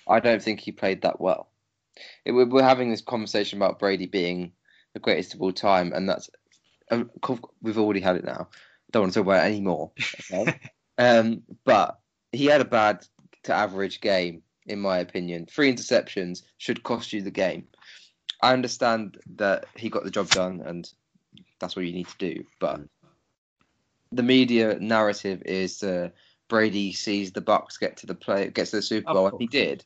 I 0.07 0.19
don't 0.19 0.43
think 0.43 0.59
he 0.59 0.71
played 0.71 1.01
that 1.01 1.19
well. 1.19 1.49
It, 2.23 2.33
we're 2.33 2.45
we're 2.45 2.61
having 2.61 2.91
this 2.91 3.01
conversation 3.01 3.57
about 3.57 3.79
Brady 3.79 4.05
being 4.05 4.51
the 4.93 4.99
greatest 4.99 5.33
of 5.33 5.41
all 5.41 5.51
time, 5.51 5.91
and 5.93 6.07
that's 6.07 6.29
um, 6.91 7.09
we've 7.63 7.79
already 7.79 8.01
had 8.01 8.17
it 8.17 8.25
now. 8.25 8.47
Don't 8.91 9.03
want 9.03 9.13
to 9.13 9.19
talk 9.19 9.25
about 9.25 9.43
it 9.43 9.49
anymore. 9.49 9.91
Okay? 10.31 10.59
um, 10.99 11.41
but 11.63 11.99
he 12.31 12.45
had 12.45 12.61
a 12.61 12.65
bad 12.65 13.07
to 13.45 13.53
average 13.53 14.01
game, 14.01 14.43
in 14.67 14.79
my 14.79 14.99
opinion. 14.99 15.47
Three 15.47 15.73
interceptions 15.73 16.43
should 16.59 16.83
cost 16.83 17.11
you 17.11 17.23
the 17.23 17.31
game. 17.31 17.67
I 18.45 18.53
understand 18.53 19.17
that 19.37 19.65
he 19.75 19.89
got 19.89 20.03
the 20.03 20.11
job 20.11 20.29
done, 20.29 20.61
and 20.63 20.87
that's 21.59 21.75
what 21.75 21.83
you 21.83 21.93
need 21.93 22.07
to 22.09 22.17
do. 22.19 22.43
But 22.59 22.81
the 24.11 24.21
media 24.21 24.77
narrative 24.79 25.41
is 25.47 25.81
uh, 25.81 26.09
Brady 26.47 26.93
sees 26.93 27.31
the 27.31 27.41
Bucks 27.41 27.77
get 27.79 27.97
to 27.97 28.05
the 28.05 28.13
play, 28.13 28.51
gets 28.51 28.69
to 28.69 28.75
the 28.75 28.81
Super 28.83 29.13
Bowl, 29.13 29.27
and 29.29 29.41
he 29.41 29.47
did. 29.47 29.83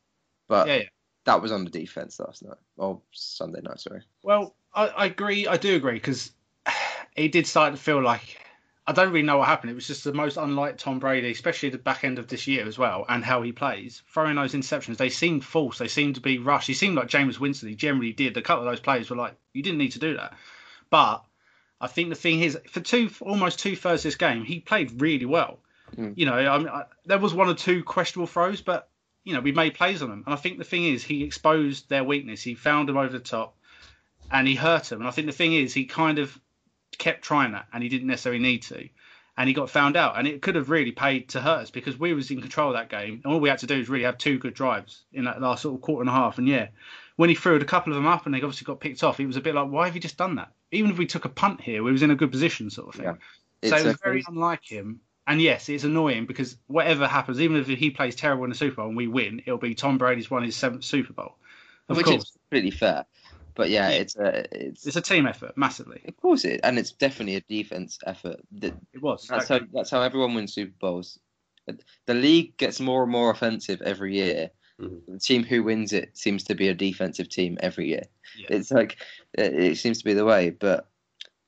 But 0.49 0.67
Yeah, 0.67 0.75
yeah. 0.75 0.83
that 1.23 1.41
was 1.41 1.53
on 1.53 1.63
the 1.63 1.69
defense 1.69 2.19
last 2.19 2.43
night, 2.43 2.57
or 2.75 3.01
Sunday 3.13 3.61
night. 3.61 3.79
Sorry. 3.79 4.01
Well, 4.23 4.57
I, 4.73 4.87
I 4.87 5.05
agree. 5.05 5.47
I 5.47 5.55
do 5.55 5.77
agree 5.77 5.93
because 5.93 6.33
it 7.15 7.31
did 7.31 7.47
start 7.47 7.73
to 7.73 7.79
feel 7.79 8.01
like 8.01 8.38
I 8.89 8.91
don't 8.91 9.13
really 9.13 9.21
know 9.21 9.37
what 9.37 9.47
happened. 9.47 9.69
It 9.69 9.75
was 9.75 9.85
just 9.85 10.03
the 10.03 10.13
most 10.13 10.37
unlike 10.37 10.79
Tom 10.79 10.97
Brady, 10.97 11.29
especially 11.29 11.69
the 11.69 11.77
back 11.77 12.03
end 12.03 12.17
of 12.17 12.27
this 12.27 12.47
year 12.47 12.65
as 12.65 12.79
well, 12.79 13.05
and 13.07 13.23
how 13.23 13.43
he 13.43 13.51
plays. 13.51 14.01
Throwing 14.11 14.35
those 14.35 14.53
interceptions, 14.53 14.97
they 14.97 15.09
seemed 15.09 15.45
false. 15.45 15.77
They 15.77 15.87
seemed 15.87 16.15
to 16.15 16.21
be 16.21 16.39
rushed. 16.39 16.65
He 16.65 16.73
seemed 16.73 16.95
like 16.95 17.07
Jameis 17.07 17.39
Winston. 17.39 17.69
He 17.69 17.75
generally 17.75 18.13
did. 18.13 18.35
A 18.35 18.41
couple 18.41 18.65
of 18.65 18.71
those 18.71 18.79
plays 18.79 19.07
were 19.07 19.15
like, 19.15 19.35
you 19.53 19.61
didn't 19.61 19.77
need 19.77 19.91
to 19.91 19.99
do 19.99 20.17
that. 20.17 20.33
But 20.89 21.23
I 21.79 21.85
think 21.85 22.09
the 22.09 22.15
thing 22.15 22.41
is, 22.41 22.57
for 22.67 22.79
two, 22.79 23.11
almost 23.21 23.59
two 23.59 23.75
thirds 23.75 24.01
of 24.01 24.05
this 24.05 24.15
game, 24.15 24.43
he 24.43 24.59
played 24.59 24.99
really 24.99 25.27
well. 25.27 25.59
Mm. 25.95 26.13
You 26.17 26.25
know, 26.25 26.33
I 26.33 26.57
mean, 26.57 26.69
I, 26.69 26.85
there 27.05 27.19
was 27.19 27.31
one 27.31 27.47
or 27.47 27.53
two 27.53 27.83
questionable 27.83 28.25
throws, 28.25 28.61
but 28.61 28.89
you 29.23 29.35
know, 29.35 29.39
we 29.41 29.51
made 29.51 29.75
plays 29.75 30.01
on 30.01 30.09
them. 30.09 30.23
And 30.25 30.33
I 30.33 30.37
think 30.37 30.57
the 30.57 30.63
thing 30.63 30.85
is, 30.85 31.03
he 31.03 31.23
exposed 31.23 31.89
their 31.89 32.03
weakness. 32.03 32.41
He 32.41 32.55
found 32.55 32.89
them 32.89 32.97
over 32.97 33.13
the 33.13 33.19
top 33.19 33.55
and 34.31 34.47
he 34.47 34.55
hurt 34.55 34.85
them. 34.85 35.01
And 35.01 35.07
I 35.07 35.11
think 35.11 35.27
the 35.27 35.33
thing 35.33 35.53
is, 35.53 35.75
he 35.75 35.85
kind 35.85 36.17
of 36.17 36.39
kept 36.97 37.21
trying 37.21 37.51
that, 37.53 37.67
and 37.73 37.83
he 37.83 37.89
didn't 37.89 38.07
necessarily 38.07 38.41
need 38.41 38.63
to, 38.63 38.89
and 39.37 39.47
he 39.47 39.53
got 39.53 39.69
found 39.69 39.95
out. 39.95 40.17
And 40.17 40.27
it 40.27 40.41
could 40.41 40.55
have 40.55 40.69
really 40.69 40.91
paid 40.91 41.29
to 41.29 41.41
hurt 41.41 41.61
us 41.61 41.71
because 41.71 41.97
we 41.97 42.13
was 42.13 42.31
in 42.31 42.41
control 42.41 42.69
of 42.69 42.75
that 42.75 42.89
game, 42.89 43.21
and 43.23 43.33
all 43.33 43.39
we 43.39 43.49
had 43.49 43.59
to 43.59 43.67
do 43.67 43.77
was 43.77 43.89
really 43.89 44.05
have 44.05 44.17
two 44.17 44.37
good 44.39 44.53
drives 44.53 45.03
in 45.13 45.25
that 45.25 45.41
last 45.41 45.61
sort 45.61 45.75
of 45.75 45.81
quarter 45.81 46.01
and 46.01 46.09
a 46.09 46.13
half. 46.13 46.37
And 46.37 46.47
yeah, 46.47 46.69
when 47.15 47.29
he 47.29 47.35
threw 47.35 47.55
a 47.55 47.65
couple 47.65 47.93
of 47.93 47.97
them 47.97 48.07
up 48.07 48.25
and 48.25 48.33
they 48.33 48.39
obviously 48.39 48.65
got 48.65 48.79
picked 48.79 49.03
off, 49.03 49.19
it 49.19 49.27
was 49.27 49.37
a 49.37 49.41
bit 49.41 49.55
like, 49.55 49.69
why 49.69 49.85
have 49.85 49.95
you 49.95 50.01
just 50.01 50.17
done 50.17 50.35
that? 50.35 50.51
Even 50.71 50.91
if 50.91 50.97
we 50.97 51.05
took 51.05 51.25
a 51.25 51.29
punt 51.29 51.61
here, 51.61 51.83
we 51.83 51.91
was 51.91 52.01
in 52.01 52.11
a 52.11 52.15
good 52.15 52.31
position, 52.31 52.69
sort 52.69 52.89
of 52.89 52.95
thing. 52.95 53.05
Yeah. 53.05 53.13
So 53.69 53.75
It's 53.75 53.83
it 53.83 53.87
was 53.87 53.95
a 53.95 53.97
very 54.03 54.23
unlike 54.27 54.63
him. 54.63 55.01
And 55.27 55.41
yes, 55.41 55.69
it's 55.69 55.83
annoying 55.83 56.25
because 56.25 56.57
whatever 56.67 57.07
happens, 57.07 57.39
even 57.39 57.57
if 57.57 57.67
he 57.67 57.91
plays 57.91 58.15
terrible 58.15 58.45
in 58.45 58.49
the 58.49 58.55
Super 58.55 58.77
Bowl 58.77 58.87
and 58.87 58.97
we 58.97 59.07
win, 59.07 59.43
it'll 59.45 59.59
be 59.59 59.75
Tom 59.75 59.97
Brady's 59.97 60.31
won 60.31 60.43
his 60.43 60.55
seventh 60.55 60.83
Super 60.83 61.13
Bowl. 61.13 61.35
Of 61.87 61.97
which 61.97 62.05
course, 62.05 62.23
is 62.23 62.31
completely 62.31 62.71
fair. 62.71 63.05
But 63.59 63.69
yeah, 63.71 63.89
Yeah. 63.89 63.95
it's 63.97 64.15
a 64.15 64.45
it's, 64.67 64.87
it's 64.87 64.95
a 64.95 65.01
team 65.01 65.27
effort, 65.27 65.57
massively. 65.57 66.01
of 66.07 66.15
course 66.15 66.45
it 66.45 66.61
and 66.63 66.79
it's 66.79 66.93
definitely 66.93 67.35
a 67.35 67.41
defense 67.41 67.99
effort. 68.05 68.39
That 68.61 68.73
It 68.93 69.01
was. 69.01 69.27
that's 69.27 69.49
how 69.49 69.59
that's 69.73 69.89
how 69.91 70.01
everyone 70.01 70.33
wins 70.33 70.53
Super 70.53 70.73
Bowls. 70.79 71.19
the 72.07 72.13
league 72.13 72.55
gets 72.57 72.79
more 72.79 73.03
and 73.03 73.11
more 73.11 73.29
offensive 73.31 73.81
every 73.81 74.15
year. 74.15 74.49
Mhm. 74.79 75.01
The 75.07 75.19
team 75.19 75.43
who 75.43 75.61
wins 75.63 75.91
it 75.91 76.17
seems 76.17 76.45
to 76.45 76.55
be 76.55 76.69
a 76.69 76.73
defensive 76.73 77.27
team 77.27 77.57
every 77.59 77.89
year. 77.89 78.03
Yeah. 78.37 78.47
It's 78.57 78.71
like 78.71 78.95
it, 79.33 79.53
it 79.53 79.77
seems 79.77 79.97
to 79.99 80.05
be 80.05 80.13
the 80.13 80.23
way, 80.25 80.51
but 80.51 80.87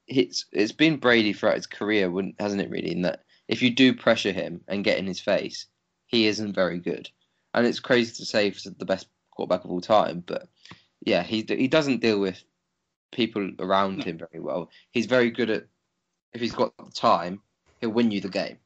it's 0.08 0.46
it's 0.52 0.74
been 0.74 0.98
Brady 0.98 1.32
throughout 1.32 1.56
his 1.56 1.68
career, 1.80 2.12
hasn't 2.40 2.62
it? 2.62 2.70
Really, 2.70 2.92
in 2.92 3.04
that 3.04 3.24
if 3.48 3.62
you 3.62 3.70
do 3.70 3.94
pressure 3.94 4.34
him 4.34 4.60
and 4.68 4.84
get 4.84 4.98
in 5.00 5.08
his 5.08 5.22
face, 5.22 5.68
he 6.08 6.28
isn't 6.28 6.54
very 6.54 6.80
good. 6.80 7.10
And 7.54 7.66
it's 7.66 7.80
crazy 7.80 8.14
to 8.16 8.26
say 8.26 8.50
he's 8.50 8.64
the 8.64 8.86
best 8.86 9.08
quarterback 9.32 9.64
of 9.64 9.72
all 9.72 9.80
time, 9.82 10.24
but 10.26 10.50
yeah, 11.02 11.24
he 11.24 11.46
he 11.48 11.68
doesn't 11.68 12.02
deal 12.02 12.20
with 12.20 12.44
people 13.12 13.52
around 13.60 14.04
him 14.04 14.18
very 14.18 14.42
well. 14.42 14.70
He's 14.92 15.06
very 15.06 15.32
good 15.32 15.50
at 15.50 15.66
if 16.34 16.42
he's 16.42 16.54
got 16.54 16.76
the 16.78 16.92
time, 16.92 17.42
he'll 17.80 17.90
win 17.90 18.12
you 18.12 18.22
the 18.22 18.30
game. 18.30 18.58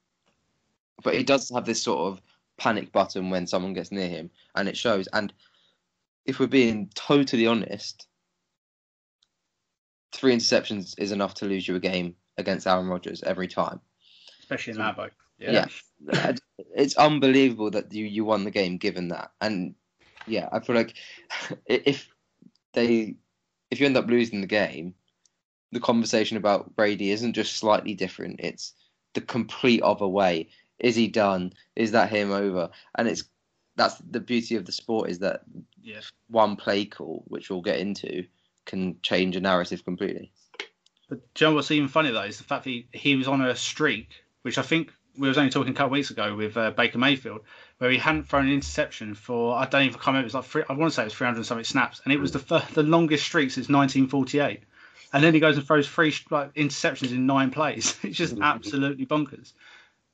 But 1.04 1.16
he 1.16 1.24
does 1.24 1.50
have 1.50 1.66
this 1.66 1.82
sort 1.82 2.12
of 2.12 2.22
panic 2.58 2.92
button 2.92 3.30
when 3.30 3.48
someone 3.48 3.74
gets 3.74 3.92
near 3.92 4.08
him, 4.08 4.30
and 4.56 4.68
it 4.68 4.78
shows. 4.78 5.08
And 5.14 5.34
if 6.26 6.40
we're 6.40 6.48
being 6.48 6.90
totally 6.94 7.48
honest, 7.48 8.08
three 10.12 10.36
interceptions 10.36 10.96
is 10.98 11.12
enough 11.12 11.36
to 11.36 11.46
lose 11.46 11.68
you 11.68 11.76
a 11.76 11.80
game 11.80 12.16
against 12.38 12.68
Aaron 12.68 12.88
Rodgers 12.88 13.24
every 13.24 13.48
time. 13.48 13.80
especially 14.42 14.74
in 14.74 14.80
Lambeau. 14.80 15.10
Yeah. 15.38 15.66
It's 16.76 16.96
unbelievable 16.96 17.72
that 17.72 17.94
you, 17.94 18.06
you 18.06 18.24
won 18.24 18.44
the 18.44 18.52
game 18.52 18.78
given 18.78 19.10
that. 19.10 19.32
And 19.42 19.76
yeah, 20.28 20.48
I 20.52 20.60
feel 20.60 20.76
like 20.76 20.96
if 21.66 22.08
they 22.76 23.16
if 23.72 23.80
you 23.80 23.86
end 23.88 23.98
up 23.98 24.08
losing 24.08 24.42
the 24.42 24.48
game, 24.48 24.94
the 25.72 25.80
conversation 25.80 26.38
about 26.38 26.76
Brady 26.76 27.12
isn't 27.12 27.34
just 27.34 27.58
slightly 27.58 27.96
different. 27.96 28.40
It's 28.40 28.74
the 29.14 29.22
complete 29.22 29.82
other 29.82 30.08
way. 30.08 30.50
Is 30.78 30.96
he 30.96 31.08
done? 31.08 31.54
Is 31.76 31.92
that 31.92 32.10
him 32.10 32.32
over? 32.32 32.70
And 32.94 33.08
it's 33.08 33.24
that's 33.76 33.96
the 33.98 34.20
beauty 34.20 34.56
of 34.56 34.66
the 34.66 34.72
sport 34.72 35.10
is 35.10 35.20
that 35.20 35.42
Yeah. 35.82 36.02
one 36.30 36.56
play 36.56 36.86
call, 36.86 37.24
which 37.28 37.50
we'll 37.50 37.62
get 37.62 37.80
into, 37.80 38.26
can 38.66 39.02
change 39.02 39.36
a 39.36 39.42
narrative 39.42 39.84
completely. 39.84 40.32
But 41.10 41.34
do 41.34 41.46
you 41.46 41.52
know 41.52 41.56
what's 41.56 41.72
even 41.72 41.90
funny 41.90 42.12
though 42.12 42.24
is 42.24 42.38
the 42.38 42.46
fact 42.46 42.64
that 42.64 42.70
he, 42.70 42.88
he 42.94 43.16
was 43.16 43.28
on 43.28 43.42
a 43.42 43.56
streak, 43.56 44.10
which 44.44 44.58
I 44.58 44.62
think 44.62 44.92
we 45.18 45.28
was 45.28 45.38
only 45.38 45.52
talking 45.52 45.74
a 45.74 45.76
couple 45.76 45.88
of 45.88 45.92
weeks 45.94 46.10
ago 46.10 46.36
with 46.36 46.58
uh, 46.58 46.72
Baker 46.72 46.98
Mayfield, 46.98 47.42
where 47.78 47.92
he 47.92 47.98
hadn't 47.98 48.30
thrown 48.30 48.46
an 48.46 48.54
interception 48.54 49.16
for 49.16 49.56
I 49.56 49.66
don't 49.66 49.84
even 49.84 49.94
can't 49.94 50.08
remember. 50.08 50.24
It 50.24 50.26
was 50.26 50.34
like 50.36 50.46
three, 50.46 50.64
I 50.70 50.74
want 50.74 50.92
to 50.92 50.96
say 50.96 51.04
it 51.04 51.06
was 51.06 51.14
300 51.14 51.38
and 51.38 51.46
something 51.46 51.66
snaps, 51.66 52.02
and 52.04 52.14
it 52.14 52.20
was 52.20 52.32
the 52.32 52.40
fir- 52.40 52.66
the 52.74 52.84
longest 52.84 53.26
streak 53.26 53.52
since 53.52 53.70
1948. 53.70 54.62
And 55.14 55.24
then 55.24 55.34
he 55.34 55.40
goes 55.40 55.58
and 55.58 55.66
throws 55.66 55.88
three 55.88 56.14
like, 56.30 56.54
interceptions 56.56 57.12
in 57.12 57.26
nine 57.26 57.52
plays. 57.52 57.98
It's 58.04 58.18
just 58.18 58.34
mm-hmm. 58.34 58.44
absolutely 58.44 59.06
bonkers. 59.06 59.54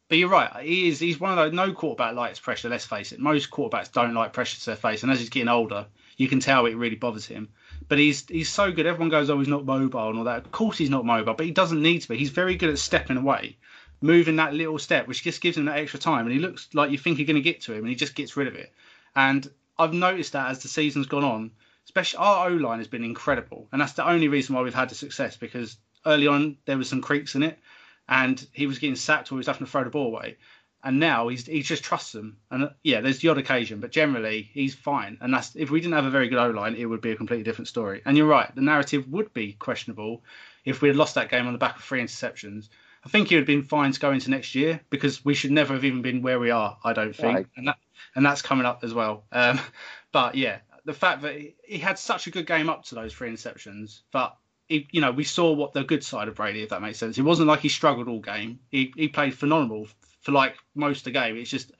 But 0.10 0.18
you're 0.18 0.30
right. 0.30 0.64
He 0.64 0.90
is. 0.90 1.00
He's 1.00 1.20
one 1.20 1.32
of 1.32 1.38
those. 1.38 1.54
No 1.54 1.72
quarterback 1.72 2.16
likes 2.16 2.40
pressure. 2.40 2.68
Let's 2.68 2.86
face 2.86 3.14
it. 3.14 3.20
Most 3.20 3.50
quarterbacks 3.50 3.92
don't 3.92 4.14
like 4.14 4.34
pressure 4.34 4.60
to 4.60 4.66
their 4.66 4.76
face, 4.76 5.04
and 5.04 5.12
as 5.12 5.20
he's 5.20 5.30
getting 5.30 5.48
older, 5.48 5.86
you 6.18 6.28
can 6.28 6.42
tell 6.42 6.66
it 6.66 6.76
really 6.76 6.98
bothers 6.98 7.26
him. 7.26 7.50
But 7.88 7.98
he's 7.98 8.28
he's 8.28 8.50
so 8.50 8.72
good. 8.72 8.86
Everyone 8.86 9.10
goes, 9.10 9.30
oh, 9.30 9.40
he's 9.40 9.48
not 9.48 9.66
mobile 9.66 10.10
and 10.10 10.18
all 10.18 10.26
that. 10.26 10.46
Of 10.46 10.52
course, 10.52 10.78
he's 10.78 10.90
not 10.90 11.06
mobile, 11.06 11.34
but 11.34 11.46
he 11.46 11.52
doesn't 11.52 11.82
need 11.82 12.02
to 12.02 12.10
be. 12.10 12.18
He's 12.18 12.30
very 12.30 12.56
good 12.56 12.70
at 12.70 12.80
stepping 12.80 13.18
away, 13.18 13.56
moving 14.02 14.38
that 14.38 14.54
little 14.54 14.80
step, 14.80 15.08
which 15.08 15.24
just 15.24 15.42
gives 15.42 15.58
him 15.58 15.66
that 15.66 15.78
extra 15.78 16.00
time. 16.00 16.26
And 16.26 16.34
he 16.34 16.40
looks 16.40 16.68
like 16.74 16.92
you 16.92 16.98
think 16.98 17.18
you're 17.18 17.28
going 17.28 17.36
to 17.36 17.42
get 17.42 17.62
to 17.62 17.74
him, 17.74 17.80
and 17.80 17.90
he 17.90 17.96
just 17.96 18.16
gets 18.16 18.36
rid 18.36 18.48
of 18.48 18.56
it. 18.56 18.74
And 19.16 19.50
I've 19.78 19.94
noticed 19.94 20.34
that 20.34 20.50
as 20.50 20.60
the 20.60 20.68
season's 20.68 21.08
gone 21.08 21.24
on, 21.24 21.52
especially 21.86 22.20
our 22.20 22.50
O 22.50 22.54
line 22.54 22.80
has 22.80 22.88
been 22.88 23.04
incredible, 23.04 23.68
and 23.72 23.82
that's 23.82 23.94
the 23.94 24.08
only 24.08 24.28
reason 24.28 24.56
why 24.56 24.62
we've 24.62 24.74
had 24.74 24.90
the 24.90 24.96
success 24.96 25.38
because 25.38 25.78
early 26.06 26.28
on 26.28 26.58
there 26.66 26.78
was 26.78 26.90
some 26.90 27.02
creaks 27.02 27.36
in 27.36 27.44
it, 27.44 27.60
and 28.08 28.46
he 28.52 28.68
was 28.68 28.80
getting 28.80 28.96
sacked 28.96 29.32
or 29.32 29.36
he 29.36 29.38
was 29.38 29.48
having 29.48 29.66
to 29.66 29.72
throw 29.72 29.84
the 29.84 29.90
ball 29.90 30.08
away. 30.08 30.38
And 30.84 31.00
now 31.00 31.28
he's 31.28 31.46
he 31.46 31.62
just 31.62 31.84
trusts 31.84 32.12
them. 32.12 32.38
And 32.50 32.72
yeah, 32.84 33.02
there's 33.02 33.20
the 33.20 33.30
odd 33.30 33.38
occasion, 33.38 33.80
but 33.80 33.92
generally 33.92 34.50
he's 34.52 34.74
fine. 34.74 35.20
And 35.22 35.32
that's 35.32 35.56
if 35.56 35.70
we 35.70 35.80
didn't 35.80 35.94
have 35.94 36.06
a 36.06 36.10
very 36.10 36.28
good 36.28 36.40
O 36.40 36.50
line, 36.50 36.76
it 36.76 36.86
would 36.86 37.02
be 37.02 37.12
a 37.12 37.16
completely 37.16 37.44
different 37.44 37.68
story. 37.68 38.02
And 38.04 38.18
you're 38.18 38.28
right, 38.28 38.54
the 38.56 38.62
narrative 38.62 39.08
would 39.10 39.32
be 39.32 39.54
questionable 39.54 40.24
if 40.66 40.82
we 40.82 40.88
had 40.88 40.98
lost 40.98 41.16
that 41.16 41.30
game 41.30 41.46
on 41.46 41.54
the 41.54 41.60
back 41.60 41.78
of 41.78 41.84
three 41.84 42.02
interceptions. 42.02 42.70
I 43.04 43.10
think 43.10 43.30
he 43.30 43.36
would 43.36 43.42
have 43.42 43.48
been 43.48 43.64
fine 43.64 43.92
to 43.92 44.00
go 44.00 44.12
into 44.12 44.30
next 44.30 44.54
year 44.54 44.80
because 44.90 45.26
we 45.26 45.34
should 45.34 45.52
never 45.52 45.74
have 45.74 45.84
even 45.86 46.02
been 46.02 46.22
where 46.22 46.40
we 46.40 46.52
are. 46.52 46.78
I 46.84 46.94
don't 46.94 47.16
think, 47.16 47.36
Right. 47.36 47.48
and 47.58 47.68
that 47.68 47.78
and 48.16 48.26
that's 48.26 48.42
coming 48.42 48.66
up 48.66 48.84
as 48.84 48.94
well. 48.94 49.24
Um, 49.32 49.60
but 50.12 50.36
yeah, 50.36 50.60
the 50.86 50.94
fact 50.94 51.22
that 51.24 51.36
he, 51.36 51.56
he 51.64 51.78
had 51.78 51.98
such 51.98 52.28
a 52.28 52.32
good 52.32 52.46
game 52.46 52.70
up 52.70 52.84
to 52.86 52.96
those 52.96 53.14
three 53.14 53.30
interceptions, 53.32 54.02
but 54.12 54.36
he, 54.68 54.88
you 54.92 55.02
know, 55.02 55.12
we 55.12 55.24
saw 55.24 55.52
what 55.52 55.74
the 55.74 55.84
good 55.84 56.04
side 56.04 56.28
of 56.28 56.36
Brady, 56.36 56.62
if 56.64 56.70
that 56.70 56.82
makes 56.82 56.98
sense. 57.00 57.18
It 57.18 57.24
wasn't 57.24 57.48
like 57.48 57.62
he 57.62 57.70
struggled 57.70 58.08
all 58.08 58.20
game. 58.20 58.60
He 58.70 58.94
he 58.96 59.08
played 59.08 59.34
phenomenal 59.38 59.88
for 60.22 60.32
like 60.32 60.56
most 60.76 61.00
of 61.00 61.04
the 61.06 61.12
game. 61.12 61.38
It's 61.38 61.50
just 61.50 61.72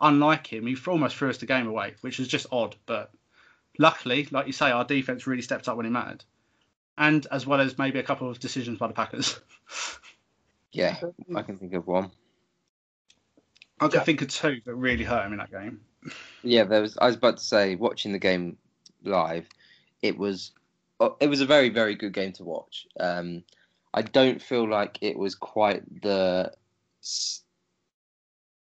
unlike 0.00 0.46
him, 0.46 0.66
he 0.66 0.76
almost 0.86 1.16
threw 1.16 1.30
us 1.30 1.38
the 1.38 1.46
game 1.46 1.66
away, 1.66 1.94
which 2.02 2.18
was 2.18 2.28
just 2.28 2.46
odd. 2.52 2.76
But 2.84 3.10
luckily, 3.78 4.28
like 4.30 4.46
you 4.46 4.52
say, 4.52 4.70
our 4.70 4.84
defense 4.84 5.26
really 5.26 5.42
stepped 5.42 5.68
up 5.68 5.76
when 5.78 5.86
it 5.86 5.90
mattered, 5.90 6.22
and 6.98 7.26
as 7.30 7.46
well 7.46 7.60
as 7.60 7.78
maybe 7.78 7.98
a 7.98 8.02
couple 8.02 8.28
of 8.30 8.38
decisions 8.38 8.78
by 8.78 8.88
the 8.88 8.94
Packers. 8.94 9.40
Yeah, 10.76 10.96
I 11.34 11.40
can 11.42 11.56
think 11.56 11.72
of 11.72 11.86
one. 11.86 12.10
I 13.80 13.88
can 13.88 14.02
think 14.02 14.20
of 14.20 14.28
two 14.28 14.60
that 14.66 14.74
really 14.74 15.04
hurt 15.04 15.24
him 15.24 15.32
in 15.32 15.38
that 15.38 15.50
game. 15.50 15.80
Yeah, 16.42 16.64
there 16.64 16.82
was. 16.82 16.98
I 17.00 17.06
was 17.06 17.16
about 17.16 17.38
to 17.38 17.42
say, 17.42 17.76
watching 17.76 18.12
the 18.12 18.18
game 18.18 18.58
live, 19.02 19.48
it 20.02 20.18
was, 20.18 20.52
uh, 21.00 21.10
it 21.18 21.28
was 21.28 21.40
a 21.40 21.46
very, 21.46 21.70
very 21.70 21.94
good 21.94 22.12
game 22.12 22.32
to 22.32 22.44
watch. 22.44 22.86
Um, 23.00 23.42
I 23.94 24.02
don't 24.02 24.42
feel 24.42 24.68
like 24.68 24.98
it 25.00 25.18
was 25.18 25.34
quite 25.34 26.02
the, 26.02 26.52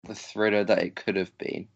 the 0.04 0.14
thriller 0.14 0.62
that 0.64 0.78
it 0.78 0.94
could 0.94 1.16
have 1.16 1.36
been. 1.36 1.66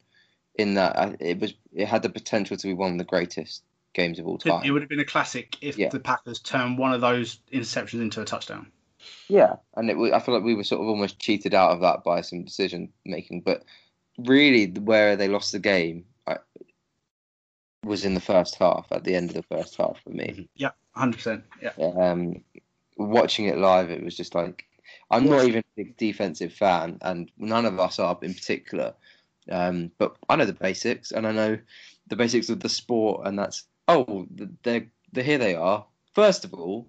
In 0.55 0.75
that, 0.75 1.17
it 1.21 1.41
was, 1.41 1.55
it 1.73 1.87
had 1.87 2.03
the 2.03 2.11
potential 2.11 2.57
to 2.57 2.67
be 2.67 2.75
one 2.75 2.93
of 2.93 2.99
the 2.99 3.05
greatest 3.05 3.63
games 3.93 4.19
of 4.21 4.27
all 4.29 4.39
time. 4.39 4.63
it 4.65 4.71
would 4.71 4.83
have 4.83 4.89
been 4.89 5.01
a 5.01 5.05
classic 5.05 5.57
if 5.61 5.77
Yeah. 5.77 5.89
the 5.89 6.01
Packers 6.01 6.39
turned 6.41 6.79
one 6.79 6.93
of 6.93 7.01
those 7.01 7.41
interceptions 7.53 8.01
into 8.01 8.21
a 8.21 8.25
touchdown. 8.25 8.71
Yeah, 9.29 9.57
and 9.77 9.91
it, 9.91 9.97
I 10.13 10.21
feel 10.21 10.35
like 10.35 10.45
we 10.45 10.55
were 10.55 10.65
sort 10.65 10.81
of 10.81 10.89
almost 10.89 11.19
cheated 11.19 11.55
out 11.55 11.73
of 11.73 11.81
that 11.81 12.05
by 12.05 12.21
some 12.23 12.45
decision 12.45 12.93
making. 13.05 13.43
But 13.43 13.65
really, 14.19 14.67
where 14.67 15.17
they 15.17 15.29
lost 15.29 15.53
the 15.53 15.59
game 15.59 16.05
I, 16.27 16.39
was 17.85 18.05
in 18.05 18.15
the 18.15 18.21
first 18.21 18.57
half. 18.57 18.87
At 18.91 19.05
the 19.05 19.15
end 19.15 19.31
of 19.31 19.37
the 19.37 19.57
first 19.57 19.77
half, 19.77 20.01
for 20.03 20.11
me. 20.11 20.49
Yeah, 20.57 20.71
hundred 20.93 21.17
percent. 21.17 21.45
Yeah. 21.63 21.73
Um, 21.79 22.43
watching 22.97 23.47
it 23.47 23.59
live, 23.59 23.91
it 23.91 24.03
was 24.03 24.17
just 24.17 24.35
like 24.35 24.67
I'm 25.11 25.29
not 25.29 25.45
even 25.45 25.61
a 25.61 25.77
big 25.77 25.97
defensive 25.97 26.53
fan, 26.53 26.99
and 27.03 27.31
none 27.39 27.65
of 27.65 27.79
us 27.79 27.99
are 27.99 28.19
in 28.23 28.35
particular. 28.35 28.95
Um, 29.51 29.91
but 29.99 30.17
I 30.29 30.37
know 30.37 30.45
the 30.45 30.53
basics, 30.53 31.13
and 31.13 31.27
I 31.27 31.33
know 31.33 31.59
the 32.07 32.17
basics 32.17 32.49
of 32.51 32.61
the 32.61 32.69
sport, 32.69 33.27
and 33.27 33.39
that's 33.39 33.65
oh, 33.87 34.27
they're, 34.63 34.87
they're 35.13 35.25
here. 35.25 35.39
They 35.39 35.55
are. 35.55 35.87
First 36.15 36.45
of 36.45 36.55
all, 36.55 36.89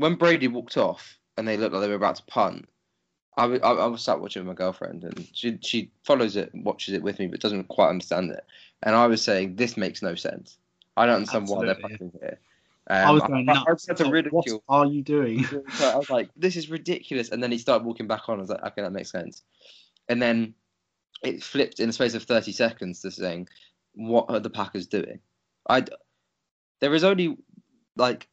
when 0.00 0.14
Brady 0.14 0.48
walked 0.48 0.76
off 0.76 1.18
and 1.36 1.46
they 1.46 1.56
looked 1.56 1.74
like 1.74 1.82
they 1.82 1.88
were 1.88 1.94
about 1.94 2.16
to 2.16 2.24
punt, 2.24 2.68
I 3.36 3.44
I, 3.44 3.72
I 3.72 3.86
was 3.86 4.02
sat 4.02 4.20
watching 4.20 4.42
with 4.42 4.48
my 4.48 4.54
girlfriend, 4.54 5.04
and 5.04 5.28
she 5.32 5.58
she 5.62 5.90
follows 6.04 6.36
it, 6.36 6.50
watches 6.54 6.94
it 6.94 7.02
with 7.02 7.18
me, 7.18 7.26
but 7.26 7.40
doesn't 7.40 7.68
quite 7.68 7.90
understand 7.90 8.30
it. 8.30 8.44
And 8.82 8.96
I 8.96 9.06
was 9.06 9.22
saying, 9.22 9.56
this 9.56 9.76
makes 9.76 10.02
no 10.02 10.14
sense. 10.14 10.56
I 10.96 11.06
don't 11.06 11.16
understand 11.16 11.48
why 11.48 11.64
they're 11.66 11.70
Absolutely, 11.70 11.98
punting 11.98 12.20
here. 12.20 12.38
I 12.88 13.10
was 13.12 13.22
Um, 13.22 13.28
going 13.28 13.48
I, 13.48 13.52
nuts. 13.52 13.64
I 13.68 13.72
was 13.72 13.82
such 13.82 14.00
a 14.00 14.08
What 14.30 14.62
are 14.68 14.86
you 14.86 15.02
doing? 15.02 15.44
I 15.80 15.96
was 15.96 16.10
like, 16.10 16.30
this 16.36 16.56
is 16.56 16.70
ridiculous. 16.70 17.30
And 17.30 17.42
then 17.42 17.52
he 17.52 17.58
started 17.58 17.84
walking 17.86 18.06
back 18.06 18.28
on. 18.28 18.38
I 18.38 18.40
was 18.40 18.50
like, 18.50 18.64
okay, 18.64 18.82
that 18.82 18.92
makes 18.92 19.10
sense. 19.10 19.42
And 20.08 20.20
then 20.20 20.54
it 21.22 21.42
flipped 21.42 21.78
in 21.78 21.88
the 21.88 21.92
space 21.92 22.14
of 22.14 22.24
30 22.24 22.52
seconds 22.52 23.00
to 23.02 23.10
saying, 23.10 23.48
what 23.94 24.26
are 24.28 24.40
the 24.40 24.50
Packers 24.50 24.86
doing? 24.86 25.20
I, 25.68 25.84
there 26.80 26.94
is 26.94 27.04
only, 27.04 27.36
like, 27.96 28.28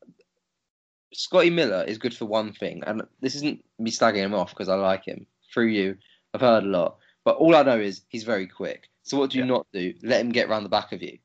Scotty 1.17 1.49
Miller 1.49 1.83
is 1.83 1.97
good 1.97 2.15
for 2.15 2.25
one 2.25 2.53
thing. 2.53 2.83
And 2.85 3.01
this 3.21 3.33
isn't 3.33 3.65
me 3.79 3.89
slagging 3.89 4.17
him 4.17 4.35
off 4.35 4.51
because 4.51 4.69
I 4.69 4.75
like 4.75 5.03
him. 5.05 5.25
Through 5.51 5.69
you, 5.69 5.97
I've 6.31 6.41
heard 6.41 6.63
a 6.63 6.67
lot. 6.67 6.97
But 7.23 7.37
all 7.37 7.55
I 7.55 7.63
know 7.63 7.79
is 7.79 8.01
he's 8.07 8.23
very 8.23 8.45
quick. 8.45 8.87
So 9.01 9.17
what 9.17 9.31
do 9.31 9.39
you 9.39 9.43
Yeah. 9.43 9.49
not 9.49 9.67
do? 9.73 9.95
Let 10.03 10.21
him 10.21 10.29
get 10.29 10.47
round 10.47 10.63
the 10.63 10.69
back 10.69 10.91
of 10.91 11.01
you. 11.01 11.17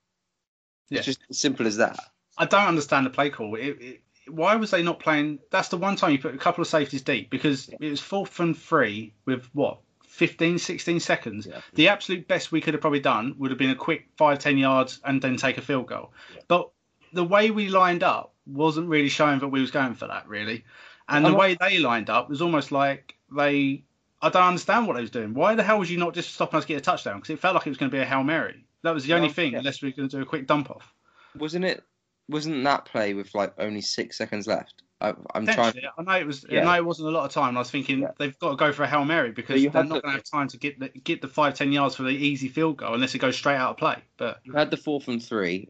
Yeah. 0.89 0.99
It's 0.99 1.07
just 1.07 1.21
as 1.29 1.39
simple 1.39 1.67
as 1.67 1.77
that. 1.77 1.99
I 2.39 2.47
don't 2.47 2.69
understand 2.69 3.05
the 3.05 3.11
play 3.11 3.29
call. 3.29 3.55
It, 3.57 3.83
it, 3.83 4.03
why 4.29 4.57
was 4.57 4.71
they 4.71 4.83
not 4.83 4.99
playing? 4.99 5.41
That's 5.51 5.69
the 5.69 5.77
one 5.77 5.97
time 5.97 6.13
you 6.13 6.19
put 6.19 6.35
a 6.35 6.39
couple 6.39 6.63
of 6.63 6.69
safeties 6.69 7.03
deep 7.03 7.29
because 7.29 7.69
it 7.69 7.91
was 7.91 8.01
fourth 8.01 8.41
and 8.41 8.57
three 8.57 9.13
with 9.27 9.45
what 9.53 9.81
15, 10.07 10.59
16 10.59 11.01
seconds. 11.01 11.47
Yeah. 11.47 11.61
The 11.75 11.89
absolute 11.89 12.27
best 12.27 12.51
we 12.51 12.63
could 12.63 12.73
have 12.73 12.81
probably 12.81 13.01
done 13.01 13.35
would 13.37 13.51
have 13.51 13.59
been 13.59 13.69
a 13.71 13.75
quick 13.77 14.09
five, 14.17 14.39
ten 14.39 14.57
yards 14.57 15.01
and 15.05 15.21
then 15.21 15.37
take 15.37 15.59
a 15.59 15.63
field 15.63 15.87
goal. 15.87 16.13
But 16.49 16.71
the 17.13 17.25
way 17.25 17.51
we 17.51 17.69
lined 17.69 18.03
up 18.03 18.32
wasn't 18.47 18.89
really 18.89 19.09
showing 19.09 19.39
that 19.41 19.49
we 19.49 19.61
was 19.61 19.71
going 19.71 19.95
for 19.95 20.07
that 20.09 20.29
really. 20.29 20.65
And 21.09 21.25
the 21.25 21.31
not- 21.31 21.39
way 21.39 21.57
they 21.61 21.79
lined 21.79 22.11
up 22.11 22.29
was 22.29 22.43
almost 22.43 22.73
like 22.73 23.15
they. 23.35 23.85
I 24.21 24.29
don't 24.29 24.43
understand 24.45 24.87
what 24.87 24.95
they 24.95 25.01
was 25.03 25.11
doing. 25.11 25.35
Why 25.35 25.57
the 25.57 25.65
hell 25.65 25.81
was 25.81 25.91
you 25.91 25.99
not 25.99 26.15
just 26.15 26.33
stopping 26.33 26.59
us 26.59 26.65
get 26.65 26.77
a 26.79 26.81
touchdown? 26.81 27.17
Because 27.17 27.31
it 27.31 27.41
felt 27.41 27.55
like 27.55 27.67
it 27.67 27.71
was 27.71 27.77
going 27.79 27.91
to 27.91 27.97
be 27.97 28.01
a 28.01 28.05
hail 28.05 28.23
mary. 28.23 28.65
That 28.83 28.95
was 28.95 29.05
the 29.05 29.15
only 29.15 29.27
Well, 29.27 29.35
thing, 29.35 29.53
yeah. 29.53 29.59
unless 29.59 29.83
we 29.83 29.89
were 29.89 29.97
going 29.97 30.09
to 30.09 30.17
do 30.17 30.23
a 30.23 30.27
quick 30.27 30.47
dump 30.47 30.71
off. 30.71 30.95
Wasn't 31.37 31.65
it? 31.65 31.83
Wasn't 32.29 32.63
that 32.63 32.85
play 32.85 33.15
with 33.15 33.35
like 33.35 33.53
only 33.59 33.81
six 33.81 34.17
seconds 34.17 34.47
left? 34.47 34.83
I, 35.01 35.15
I'm 35.35 35.45
trying. 35.45 35.75
I 35.99 36.03
know 36.03 36.13
it 36.13 36.27
was. 36.27 36.47
Yeah. 36.49 36.61
I 36.61 36.65
know 36.65 36.75
it 36.75 36.85
wasn't 36.85 37.09
a 37.09 37.11
lot 37.11 37.25
of 37.25 37.33
time. 37.33 37.57
I 37.57 37.61
was 37.61 37.71
thinking 37.73 38.03
Yeah. 38.03 38.13
they've 38.17 38.39
got 38.39 38.51
to 38.51 38.57
go 38.57 38.73
for 38.73 38.85
a 38.85 38.87
hail 38.87 39.05
mary 39.05 39.33
because 39.33 39.61
they're 39.61 39.73
not 39.73 39.89
the- 39.89 40.01
going 40.01 40.03
to 40.03 40.11
have 40.19 40.23
time 40.25 40.47
to 40.49 40.57
get 40.57 40.79
the, 40.79 40.89
get 40.91 41.21
the 41.21 41.27
five 41.27 41.55
ten 41.55 41.73
yards 41.73 41.97
for 41.97 42.05
the 42.05 42.11
easy 42.11 42.47
field 42.47 42.77
goal 42.77 42.95
unless 42.95 43.13
it 43.17 43.19
goes 43.19 43.35
straight 43.37 43.57
out 43.57 43.71
of 43.73 43.77
play. 43.79 43.97
But 44.17 44.39
You 44.45 44.53
had 44.53 44.71
the 44.71 44.77
fourth 44.77 45.09
and 45.09 45.21
three. 45.21 45.69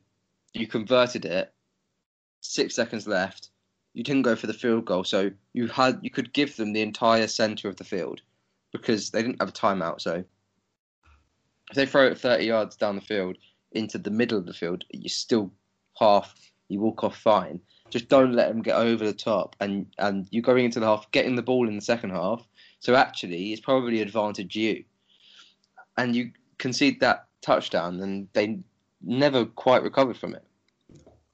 You 0.52 0.66
converted 0.66 1.24
it. 1.24 1.50
Six 2.52 2.74
seconds 2.74 3.06
left. 3.06 3.48
You 3.94 4.04
didn't 4.04 4.28
go 4.28 4.36
for 4.36 4.46
the 4.46 4.52
field 4.52 4.84
goal, 4.84 5.04
so 5.04 5.30
you 5.54 5.68
had 5.68 6.00
you 6.02 6.10
could 6.10 6.34
give 6.34 6.54
them 6.56 6.74
the 6.74 6.82
entire 6.82 7.26
center 7.26 7.66
of 7.66 7.76
the 7.76 7.84
field 7.84 8.20
because 8.72 9.08
they 9.08 9.22
didn't 9.22 9.40
have 9.40 9.48
a 9.48 9.52
timeout. 9.52 10.02
So 10.02 10.22
if 11.70 11.74
they 11.74 11.86
throw 11.86 12.08
it 12.08 12.18
30 12.18 12.44
yards 12.44 12.76
down 12.76 12.96
the 12.96 13.00
field 13.00 13.38
into 13.70 13.96
the 13.96 14.10
middle 14.10 14.36
of 14.36 14.44
the 14.44 14.52
field, 14.52 14.84
you 14.90 15.08
still 15.08 15.50
half. 15.98 16.34
You 16.68 16.80
walk 16.80 17.04
off 17.04 17.16
fine. 17.16 17.58
Just 17.88 18.10
don't 18.10 18.34
let 18.34 18.48
them 18.48 18.60
get 18.60 18.76
over 18.76 19.02
the 19.06 19.14
top, 19.14 19.56
and 19.58 19.86
and 19.96 20.28
you're 20.30 20.42
going 20.42 20.66
into 20.66 20.78
the 20.78 20.86
half, 20.86 21.10
getting 21.10 21.36
the 21.36 21.42
ball 21.42 21.68
in 21.68 21.76
the 21.76 21.80
second 21.80 22.10
half. 22.10 22.46
So 22.80 22.94
actually, 22.94 23.52
it's 23.52 23.62
probably 23.62 24.02
advantage 24.02 24.56
you, 24.56 24.84
and 25.96 26.14
you 26.14 26.32
concede 26.58 27.00
that 27.00 27.28
touchdown, 27.40 27.98
and 28.02 28.28
they 28.34 28.58
never 29.00 29.46
quite 29.46 29.82
recovered 29.82 30.18
from 30.18 30.34
it. 30.34 30.44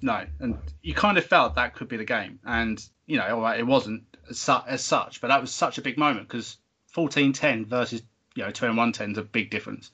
No, 0.01 0.25
and 0.41 0.59
you 0.83 0.95
kind 0.95 1.19
of 1.19 1.25
felt 1.25 1.57
that 1.57 1.75
could 1.75 1.89
be 1.89 1.97
the 1.97 2.05
game. 2.05 2.39
And 2.45 2.83
you 3.07 3.17
know, 3.17 3.37
all 3.37 3.43
right, 3.43 3.59
it 3.59 3.67
wasn't 3.67 4.05
as, 4.31 4.39
su- 4.39 4.65
as 4.67 4.85
such, 4.85 5.21
but 5.21 5.29
that 5.29 5.41
was 5.41 5.53
such 5.53 5.79
a 5.79 5.83
big 5.83 5.99
moment 5.99 6.29
because 6.29 6.57
14-10 6.95 7.67
versus 7.67 8.03
you 8.35 8.45
know 8.45 8.51
21-10 8.51 9.13
is 9.13 9.19
a 9.19 9.23
big 9.23 9.51
difference. 9.51 9.91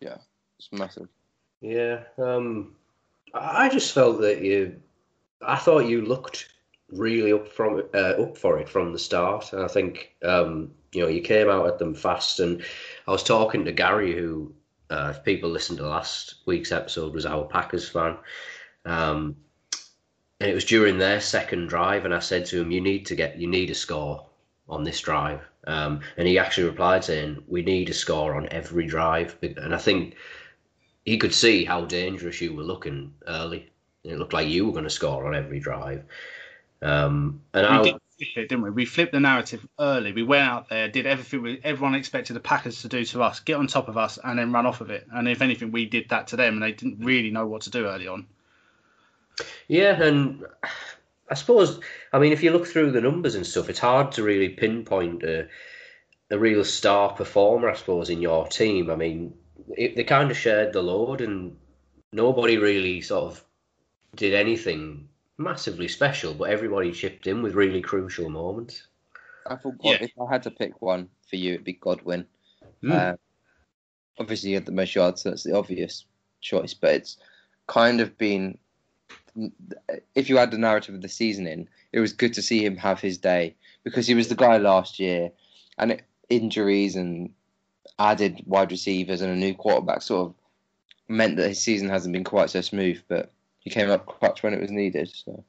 Yeah, 0.00 0.16
it's 0.58 0.68
massive. 0.72 1.08
Yeah, 1.60 2.00
um, 2.18 2.74
I 3.34 3.66
I 3.66 3.68
just 3.68 3.92
felt 3.92 4.20
that 4.20 4.42
you. 4.42 4.80
I 5.42 5.56
thought 5.56 5.86
you 5.86 6.02
looked 6.02 6.48
really 6.92 7.32
up 7.32 7.48
from 7.48 7.82
uh, 7.94 7.96
up 7.96 8.36
for 8.36 8.58
it 8.58 8.68
from 8.68 8.92
the 8.92 8.98
start. 8.98 9.52
And 9.52 9.62
I 9.62 9.68
think 9.68 10.14
um, 10.22 10.70
you 10.92 11.02
know 11.02 11.08
you 11.08 11.20
came 11.20 11.48
out 11.48 11.66
at 11.66 11.78
them 11.78 11.94
fast. 11.94 12.40
And 12.40 12.62
I 13.06 13.10
was 13.10 13.22
talking 13.22 13.64
to 13.64 13.72
Gary, 13.72 14.14
who, 14.14 14.52
uh, 14.90 15.12
if 15.14 15.24
people 15.24 15.50
listened 15.50 15.78
to 15.78 15.86
last 15.86 16.36
week's 16.46 16.72
episode, 16.72 17.14
was 17.14 17.26
our 17.26 17.44
Packers 17.44 17.88
fan. 17.88 18.16
Um, 18.84 19.36
and 20.40 20.50
it 20.50 20.54
was 20.54 20.64
during 20.64 20.98
their 20.98 21.20
second 21.20 21.68
drive, 21.68 22.04
and 22.04 22.14
I 22.14 22.20
said 22.20 22.46
to 22.46 22.60
him, 22.60 22.70
"You 22.70 22.80
need 22.80 23.06
to 23.06 23.14
get, 23.14 23.38
you 23.38 23.46
need 23.46 23.70
a 23.70 23.74
score 23.74 24.26
on 24.68 24.84
this 24.84 25.00
drive." 25.00 25.40
Um, 25.66 26.00
and 26.16 26.26
he 26.26 26.38
actually 26.38 26.68
replied 26.68 27.04
saying, 27.04 27.42
"We 27.46 27.62
need 27.62 27.90
a 27.90 27.94
score 27.94 28.34
on 28.34 28.48
every 28.50 28.86
drive." 28.86 29.36
And 29.42 29.74
I 29.74 29.78
think 29.78 30.16
he 31.04 31.18
could 31.18 31.34
see 31.34 31.64
how 31.64 31.84
dangerous 31.84 32.40
you 32.40 32.54
were 32.54 32.62
looking 32.62 33.14
early. 33.26 33.70
It 34.04 34.18
looked 34.18 34.32
like 34.32 34.48
you 34.48 34.66
were 34.66 34.72
going 34.72 34.84
to 34.84 34.90
score 34.90 35.26
on 35.26 35.34
every 35.34 35.60
drive. 35.60 36.04
Um, 36.82 37.42
and 37.52 37.66
We 37.66 37.72
I, 37.72 37.82
did 37.82 37.92
flip 37.92 38.28
it, 38.36 38.48
didn't 38.48 38.62
we? 38.62 38.70
We 38.70 38.86
flipped 38.86 39.12
the 39.12 39.20
narrative 39.20 39.66
early. 39.78 40.12
We 40.12 40.22
went 40.22 40.48
out 40.48 40.68
there, 40.68 40.88
did 40.88 41.06
everything 41.06 41.42
we, 41.42 41.60
everyone 41.62 41.94
expected 41.94 42.34
the 42.34 42.40
Packers 42.40 42.82
to 42.82 42.88
do 42.88 43.04
to 43.06 43.22
us, 43.22 43.40
get 43.40 43.56
on 43.56 43.66
top 43.66 43.88
of 43.88 43.98
us, 43.98 44.18
and 44.22 44.38
then 44.38 44.52
run 44.52 44.66
off 44.66 44.80
of 44.80 44.90
it. 44.90 45.06
And 45.12 45.28
if 45.28 45.42
anything, 45.42 45.70
we 45.70 45.84
did 45.86 46.08
that 46.08 46.28
to 46.28 46.36
them, 46.36 46.54
and 46.54 46.62
they 46.62 46.72
didn't 46.72 47.04
really 47.04 47.30
know 47.30 47.46
what 47.46 47.62
to 47.62 47.70
do 47.70 47.86
early 47.86 48.08
on. 48.08 48.26
Yeah, 49.68 50.02
and 50.02 50.44
I 51.30 51.34
suppose, 51.34 51.80
I 52.12 52.18
mean, 52.18 52.32
if 52.32 52.42
you 52.42 52.50
look 52.50 52.66
through 52.66 52.92
the 52.92 53.00
numbers 53.00 53.34
and 53.34 53.46
stuff, 53.46 53.68
it's 53.68 53.78
hard 53.78 54.12
to 54.12 54.22
really 54.22 54.48
pinpoint 54.48 55.22
a, 55.22 55.48
a 56.30 56.38
real 56.38 56.64
star 56.64 57.12
performer, 57.12 57.70
I 57.70 57.74
suppose, 57.76 58.10
in 58.10 58.20
your 58.20 58.46
team. 58.48 58.90
I 58.90 58.96
mean, 58.96 59.34
it, 59.76 59.96
they 59.96 60.04
kind 60.04 60.30
of 60.30 60.36
shared 60.36 60.72
the 60.72 60.82
load, 60.82 61.20
and 61.20 61.56
nobody 62.12 62.56
really 62.58 63.00
sort 63.00 63.32
of 63.32 63.44
did 64.16 64.34
anything 64.34 65.08
massively 65.38 65.88
special, 65.88 66.34
but 66.34 66.50
everybody 66.50 66.92
chipped 66.92 67.26
in 67.26 67.42
with 67.42 67.54
really 67.54 67.80
crucial 67.80 68.28
moments. 68.28 68.88
I 69.46 69.56
thought 69.56 69.76
Yeah. 69.82 69.98
if 70.00 70.12
I 70.20 70.30
had 70.30 70.42
to 70.42 70.50
pick 70.50 70.82
one 70.82 71.08
for 71.28 71.36
you, 71.36 71.54
it'd 71.54 71.64
be 71.64 71.72
Godwin. 71.74 72.26
Uh, 72.88 73.14
obviously, 74.18 74.50
he 74.50 74.54
had 74.54 74.66
the 74.66 74.72
most 74.72 74.94
yards, 74.94 75.22
so 75.22 75.30
that's 75.30 75.44
the 75.44 75.56
obvious 75.56 76.04
choice. 76.40 76.74
But 76.74 76.94
it's 76.94 77.16
kind 77.66 78.00
of 78.00 78.16
been, 78.18 78.58
if 80.14 80.28
you 80.28 80.38
add 80.38 80.50
the 80.50 80.58
narrative 80.58 80.94
of 80.94 81.02
the 81.02 81.08
season 81.08 81.46
in, 81.46 81.68
it 81.92 82.00
was 82.00 82.12
good 82.12 82.34
to 82.34 82.42
see 82.42 82.64
him 82.64 82.76
have 82.76 83.00
his 83.00 83.18
day 83.18 83.56
because 83.84 84.06
he 84.06 84.14
was 84.14 84.28
the 84.28 84.34
guy 84.34 84.58
last 84.58 84.98
year, 84.98 85.30
and 85.78 85.92
it, 85.92 86.02
injuries 86.28 86.96
and 86.96 87.30
added 87.98 88.42
wide 88.46 88.70
receivers 88.70 89.20
and 89.20 89.32
a 89.32 89.36
new 89.36 89.54
quarterback 89.54 90.02
sort 90.02 90.28
of 90.28 90.34
meant 91.08 91.36
that 91.36 91.48
his 91.48 91.60
season 91.60 91.88
hasn't 91.88 92.12
been 92.12 92.24
quite 92.24 92.50
so 92.50 92.60
smooth. 92.60 93.00
But 93.08 93.32
he 93.60 93.70
came 93.70 93.90
up 93.90 94.06
clutch 94.06 94.42
when 94.42 94.54
it 94.54 94.60
was 94.60 94.70
needed. 94.70 95.12
So 95.14 95.44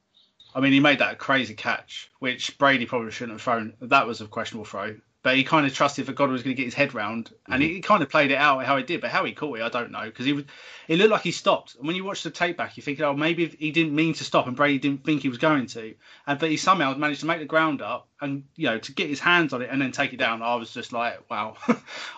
I 0.54 0.60
mean, 0.60 0.74
he 0.74 0.80
made 0.80 1.00
that 1.00 1.18
crazy 1.18 1.54
catch, 1.54 2.10
which 2.20 2.58
Brady 2.58 2.86
probably 2.86 3.12
shouldn't 3.12 3.34
have 3.34 3.42
thrown. 3.42 3.74
That 3.82 4.08
was 4.08 4.22
a 4.22 4.28
questionable 4.28 4.66
throw. 4.66 4.98
But 5.24 5.36
he 5.36 5.44
kind 5.44 5.68
of 5.68 5.74
trusted 5.74 6.08
that 6.08 6.16
God 6.16 6.32
was 6.32 6.42
going 6.42 6.56
to 6.56 6.58
get 6.60 6.66
his 6.66 6.74
head 6.74 6.96
round, 6.96 7.32
and 7.48 7.62
he, 7.62 7.76
he 7.76 7.82
kind 7.82 8.02
of 8.02 8.10
played 8.10 8.32
it 8.32 8.38
out 8.38 8.66
how 8.66 8.76
he 8.78 8.84
did. 8.84 9.02
But 9.02 9.12
how 9.12 9.24
he 9.24 9.34
caught 9.34 9.60
it, 9.60 9.62
I 9.62 9.70
don't 9.70 9.92
know, 9.92 10.02
because 10.06 10.26
he 10.26 10.34
was. 10.34 10.46
It 10.88 10.98
looked 10.98 11.12
like 11.12 11.22
he 11.22 11.32
stopped. 11.32 11.76
And 11.76 11.86
when 11.86 11.96
you 11.96 12.04
watch 12.04 12.24
the 12.24 12.32
tape 12.32 12.58
back, 12.58 12.76
you 12.76 12.82
think, 12.82 13.00
oh, 13.02 13.14
maybe 13.14 13.46
he 13.48 13.70
didn't 13.72 13.94
mean 13.94 14.16
to 14.16 14.24
stop, 14.24 14.48
and 14.48 14.56
Brady 14.56 14.80
didn't 14.80 15.04
think 15.04 15.22
he 15.22 15.30
was 15.30 15.38
going 15.38 15.68
to. 15.68 15.94
And 16.26 16.40
but 16.40 16.50
he 16.50 16.58
somehow 16.58 16.96
managed 16.96 17.20
to 17.20 17.28
make 17.28 17.38
the 17.38 17.46
ground 17.46 17.84
up, 17.84 18.08
and 18.20 18.46
you 18.56 18.66
know, 18.66 18.80
to 18.80 18.92
get 18.94 19.10
his 19.10 19.20
hands 19.20 19.54
on 19.54 19.62
it 19.62 19.70
and 19.72 19.80
then 19.80 19.92
take 19.92 20.12
it 20.12 20.18
down. 20.18 20.42
I 20.42 20.56
was 20.56 20.74
just 20.74 20.92
like, 20.92 21.30
wow. 21.30 21.56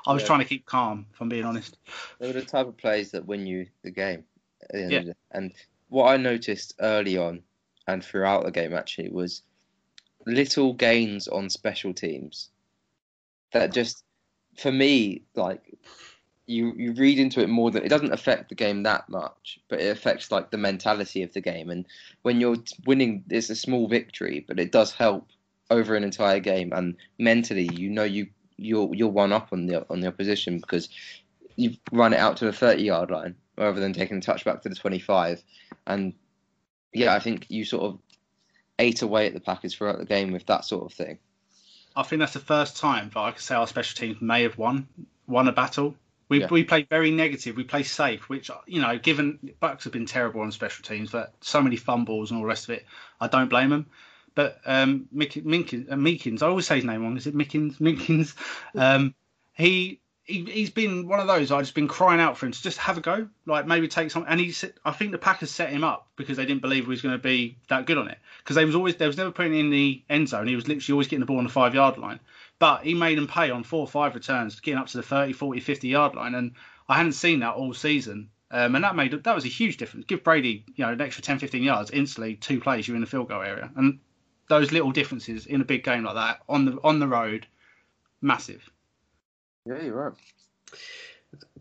I 0.07 0.13
was 0.13 0.21
Yeah. 0.23 0.27
trying 0.27 0.39
to 0.39 0.45
keep 0.45 0.65
calm, 0.65 1.07
if 1.13 1.19
I'm 1.19 1.27
being 1.27 1.43
honest. 1.43 1.77
They 2.19 2.27
were 2.27 2.33
the 2.33 2.41
type 2.45 2.67
of 2.67 2.77
plays 2.77 3.11
that 3.11 3.25
win 3.25 3.45
you 3.45 3.67
the 3.83 3.91
game. 3.91 4.23
The 4.69 4.79
Yeah. 4.79 4.99
the- 5.01 5.15
And 5.31 5.53
what 5.89 6.09
I 6.09 6.15
noticed 6.15 6.75
early 6.79 7.17
on 7.17 7.43
and 7.85 8.01
throughout 8.01 8.45
the 8.45 8.51
game 8.51 8.73
actually 8.73 9.09
was 9.09 9.43
little 10.25 10.71
gains 10.73 11.27
on 11.27 11.49
special 11.49 11.93
teams. 11.93 12.49
That 13.53 13.71
just, 13.71 14.03
for 14.57 14.71
me, 14.71 15.23
like 15.35 15.61
you 16.45 16.73
you 16.75 16.93
read 16.93 17.19
into 17.19 17.41
it 17.41 17.49
more 17.49 17.71
than 17.71 17.83
it 17.83 17.89
doesn't 17.89 18.11
affect 18.11 18.49
the 18.49 18.55
game 18.55 18.83
that 18.83 19.07
much, 19.09 19.59
but 19.69 19.79
it 19.79 19.89
affects 19.89 20.31
like 20.31 20.51
the 20.51 20.57
mentality 20.57 21.23
of 21.23 21.33
the 21.33 21.41
game. 21.41 21.69
And 21.69 21.85
when 22.23 22.41
you're 22.41 22.57
winning, 22.85 23.23
it's 23.29 23.49
a 23.49 23.55
small 23.55 23.87
victory, 23.87 24.43
but 24.47 24.59
it 24.59 24.71
does 24.71 24.91
help 24.91 25.29
over 25.69 25.95
an 25.95 26.03
entire 26.03 26.39
game. 26.39 26.73
And 26.73 26.95
mentally, 27.17 27.69
you 27.73 27.89
know 27.89 28.03
you 28.03 28.27
you're 28.57 28.93
you're 28.93 29.09
one 29.09 29.31
up 29.31 29.49
on 29.51 29.65
the 29.65 29.85
on 29.89 30.01
the 30.01 30.07
opposition 30.07 30.59
because 30.59 30.89
you've 31.55 31.77
run 31.91 32.13
it 32.13 32.19
out 32.19 32.37
to 32.37 32.45
the 32.45 32.53
30 32.53 32.83
yard 32.83 33.11
line 33.11 33.35
rather 33.57 33.79
than 33.79 33.93
taking 33.93 34.17
a 34.17 34.21
touch 34.21 34.43
back 34.43 34.61
to 34.61 34.69
the 34.69 34.75
25. 34.75 35.43
And 35.87 36.13
yeah, 36.93 37.13
I 37.13 37.19
think 37.19 37.45
you 37.49 37.65
sort 37.65 37.83
of 37.83 37.99
ate 38.79 39.01
away 39.01 39.27
at 39.27 39.33
the 39.33 39.39
Packers 39.39 39.75
throughout 39.75 39.99
the 39.99 40.05
game 40.05 40.31
with 40.31 40.45
that 40.47 40.65
sort 40.65 40.85
of 40.85 40.93
thing. 40.93 41.19
I 41.95 42.03
think 42.03 42.19
that's 42.19 42.33
the 42.33 42.39
first 42.39 42.77
time 42.77 43.11
that 43.13 43.19
I 43.19 43.31
could 43.31 43.41
say 43.41 43.55
our 43.55 43.67
special 43.67 43.97
teams 43.97 44.21
may 44.21 44.43
have 44.43 44.57
won 44.57 44.87
won 45.27 45.47
a 45.47 45.51
battle. 45.51 45.95
We 46.29 46.41
Yeah. 46.41 46.47
we 46.49 46.63
played 46.63 46.89
very 46.89 47.11
negative. 47.11 47.55
We 47.55 47.63
played 47.63 47.85
safe, 47.85 48.29
which 48.29 48.49
you 48.65 48.81
know, 48.81 48.97
given 48.97 49.53
Bucks 49.59 49.83
have 49.83 49.93
been 49.93 50.05
terrible 50.05 50.41
on 50.41 50.51
special 50.51 50.83
teams, 50.83 51.11
but 51.11 51.33
so 51.41 51.61
many 51.61 51.75
fumbles 51.75 52.31
and 52.31 52.37
all 52.37 52.43
the 52.43 52.47
rest 52.47 52.65
of 52.65 52.75
it, 52.75 52.85
I 53.21 53.27
don't 53.27 53.49
blame 53.49 53.69
them. 53.69 53.85
But 54.35 54.59
um, 54.65 55.07
Mick, 55.15 55.43
Minkins, 55.43 55.91
uh, 55.91 55.95
Meekins, 55.95 56.41
I 56.41 56.47
always 56.47 56.65
say 56.65 56.77
his 56.77 56.85
name 56.85 57.03
wrong. 57.03 57.17
Is 57.17 57.27
it 57.27 57.35
Mickens? 57.35 57.77
Minkins. 57.79 58.33
Um, 58.75 59.13
he. 59.53 59.99
He, 60.25 60.45
he's 60.45 60.69
been 60.69 61.07
one 61.07 61.19
of 61.19 61.27
those. 61.27 61.51
I've 61.51 61.63
just 61.63 61.75
been 61.75 61.87
crying 61.87 62.21
out 62.21 62.37
for 62.37 62.45
him 62.45 62.53
to 62.53 62.61
just 62.61 62.77
have 62.77 62.97
a 62.97 63.01
go, 63.01 63.27
like 63.45 63.67
maybe 63.67 63.89
take 63.89 64.09
some. 64.09 64.25
And 64.27 64.39
he, 64.39 64.55
I 64.85 64.91
think 64.91 65.11
the 65.11 65.17
Packers 65.17 65.51
set 65.51 65.69
him 65.69 65.83
up 65.83 66.07
because 66.15 66.37
they 66.37 66.45
didn't 66.45 66.61
believe 66.61 66.85
he 66.85 66.89
was 66.89 67.01
going 67.01 67.15
to 67.15 67.21
be 67.21 67.57
that 67.67 67.85
good 67.85 67.97
on 67.97 68.07
it. 68.07 68.17
Because 68.39 68.55
they 68.55 68.63
was 68.63 68.75
always, 68.75 68.95
they 68.95 69.07
was 69.07 69.17
never 69.17 69.31
putting 69.31 69.55
in 69.55 69.69
the 69.69 70.01
end 70.09 70.29
zone. 70.29 70.47
He 70.47 70.55
was 70.55 70.67
literally 70.67 70.93
always 70.93 71.07
getting 71.07 71.19
the 71.19 71.25
ball 71.25 71.39
on 71.39 71.43
the 71.43 71.49
five 71.49 71.75
yard 71.75 71.97
line 71.97 72.19
but 72.63 72.85
he 72.85 72.93
made 72.93 73.17
them 73.17 73.27
pay 73.27 73.49
on 73.49 73.61
four 73.61 73.81
or 73.81 73.87
five 73.87 74.15
returns, 74.15 74.61
getting 74.61 74.79
up 74.79 74.87
to 74.87 74.95
the 74.95 75.03
30, 75.03 75.33
40, 75.33 75.59
50 75.59 75.87
yard 75.89 76.15
line. 76.15 76.33
And 76.33 76.53
I 76.87 76.95
hadn't 76.95 77.11
seen 77.11 77.41
that 77.41 77.55
all 77.55 77.73
season. 77.73 78.29
Um, 78.51 78.75
and 78.75 78.85
that 78.85 78.95
made 78.95 79.11
that 79.11 79.35
was 79.35 79.43
a 79.43 79.49
huge 79.49 79.75
difference. 79.75 80.05
Give 80.05 80.23
Brady, 80.23 80.63
you 80.75 80.85
know, 80.85 80.93
an 80.93 81.01
extra 81.01 81.21
10, 81.21 81.39
15 81.39 81.61
yards 81.61 81.91
instantly, 81.91 82.35
two 82.35 82.61
plays, 82.61 82.87
you're 82.87 82.95
in 82.95 83.01
the 83.01 83.07
field 83.07 83.27
goal 83.27 83.41
area. 83.41 83.69
And 83.75 83.99
those 84.47 84.71
little 84.71 84.91
differences 84.91 85.45
in 85.45 85.59
a 85.59 85.65
big 85.65 85.83
game 85.83 86.03
like 86.03 86.15
that 86.15 86.39
on 86.47 86.63
the 86.63 86.79
on 86.85 86.99
the 86.99 87.07
road, 87.09 87.47
massive. 88.21 88.69
Yeah, 89.65 89.81
you're 89.81 89.95
right. 89.95 90.13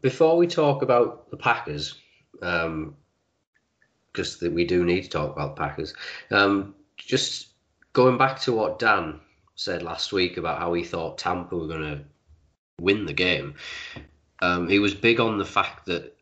Before 0.00 0.36
we 0.36 0.46
talk 0.46 0.82
about 0.82 1.30
the 1.30 1.36
Packers, 1.36 1.94
um, 2.42 2.96
because 4.12 4.40
we 4.40 4.64
do 4.64 4.84
need 4.84 5.02
to 5.02 5.08
talk 5.08 5.32
about 5.32 5.54
the 5.54 5.62
Packers, 5.62 5.94
um, 6.30 6.74
just 6.96 7.48
going 7.92 8.18
back 8.18 8.40
to 8.40 8.52
what 8.52 8.78
Dan 8.78 9.20
said 9.54 9.82
last 9.82 10.12
week 10.12 10.36
about 10.36 10.58
how 10.58 10.72
he 10.72 10.82
thought 10.82 11.18
Tampa 11.18 11.56
were 11.56 11.68
going 11.68 11.82
to 11.82 12.04
win 12.80 13.06
the 13.06 13.12
game. 13.12 13.54
Um, 14.40 14.68
he 14.68 14.80
was 14.80 14.94
big 14.94 15.20
on 15.20 15.38
the 15.38 15.44
fact 15.44 15.86
that 15.86 16.16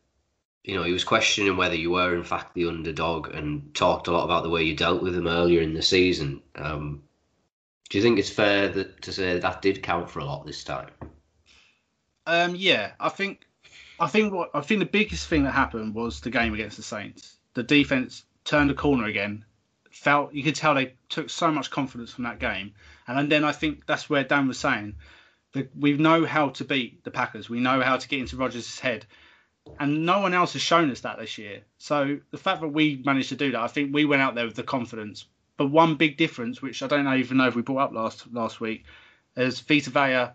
you 0.63 0.75
know 0.75 0.83
he 0.83 0.93
was 0.93 1.03
questioning 1.03 1.57
whether 1.57 1.75
you 1.75 1.89
were 1.89 2.15
in 2.15 2.23
fact 2.23 2.53
the 2.53 2.67
underdog 2.67 3.33
and 3.33 3.73
talked 3.73 4.07
a 4.07 4.11
lot 4.11 4.25
about 4.25 4.43
the 4.43 4.49
way 4.49 4.61
you 4.61 4.75
dealt 4.75 5.01
with 5.01 5.15
them 5.15 5.27
earlier 5.27 5.61
in 5.61 5.73
the 5.73 5.81
season. 5.81 6.41
Um, 6.55 7.01
do 7.89 7.97
you 7.97 8.03
think 8.03 8.19
it's 8.19 8.29
fair 8.29 8.69
that, 8.69 9.01
to 9.01 9.11
say 9.11 9.39
that 9.39 9.61
did 9.63 9.81
count 9.81 10.09
for 10.09 10.19
a 10.19 10.25
lot 10.25 10.45
this 10.45 10.63
time? 10.63 10.91
Um, 12.25 12.55
yeah, 12.55 12.91
I 12.99 13.09
think 13.09 13.45
I 13.99 14.07
think 14.07 14.33
what 14.33 14.51
I 14.53 14.61
think 14.61 14.79
the 14.79 14.85
biggest 14.85 15.27
thing 15.27 15.43
that 15.43 15.51
happened 15.51 15.93
was 15.95 16.21
the 16.21 16.29
game 16.29 16.53
against 16.53 16.77
the 16.77 16.83
Saints. 16.83 17.37
The 17.53 17.63
defense 17.63 18.25
turned 18.43 18.71
a 18.71 18.75
corner 18.75 19.05
again, 19.05 19.45
felt 19.91 20.33
you 20.33 20.43
could 20.43 20.55
tell 20.55 20.73
they 20.73 20.95
took 21.09 21.29
so 21.29 21.51
much 21.51 21.69
confidence 21.69 22.11
from 22.11 22.23
that 22.23 22.39
game. 22.39 22.73
And 23.07 23.31
then 23.31 23.43
I 23.43 23.51
think 23.51 23.85
that's 23.85 24.09
where 24.09 24.23
Dan 24.23 24.47
was 24.47 24.57
saying 24.57 24.95
that 25.53 25.75
we 25.77 25.93
know 25.97 26.25
how 26.25 26.49
to 26.49 26.63
beat 26.63 27.03
the 27.03 27.11
Packers. 27.11 27.49
We 27.49 27.59
know 27.59 27.81
how 27.81 27.97
to 27.97 28.07
get 28.07 28.19
into 28.19 28.37
Rodgers' 28.37 28.79
head. 28.79 29.05
And 29.79 30.05
no 30.05 30.19
one 30.19 30.33
else 30.33 30.53
has 30.53 30.61
shown 30.61 30.89
us 30.89 31.01
that 31.01 31.19
this 31.19 31.37
year. 31.37 31.61
So 31.77 32.19
the 32.31 32.37
fact 32.37 32.61
that 32.61 32.69
we 32.69 33.01
managed 33.05 33.29
to 33.29 33.35
do 33.35 33.51
that, 33.51 33.61
I 33.61 33.67
think 33.67 33.93
we 33.93 34.05
went 34.05 34.21
out 34.21 34.33
there 34.33 34.45
with 34.45 34.55
the 34.55 34.63
confidence. 34.63 35.25
But 35.57 35.67
one 35.67 35.95
big 35.95 36.17
difference, 36.17 36.61
which 36.61 36.81
I 36.81 36.87
don't 36.87 37.07
even 37.19 37.37
know 37.37 37.47
if 37.47 37.55
we 37.55 37.61
brought 37.61 37.83
up 37.83 37.93
last 37.93 38.25
last 38.33 38.59
week, 38.59 38.85
is 39.35 39.59
Vita 39.59 39.91
Vea 39.91 40.33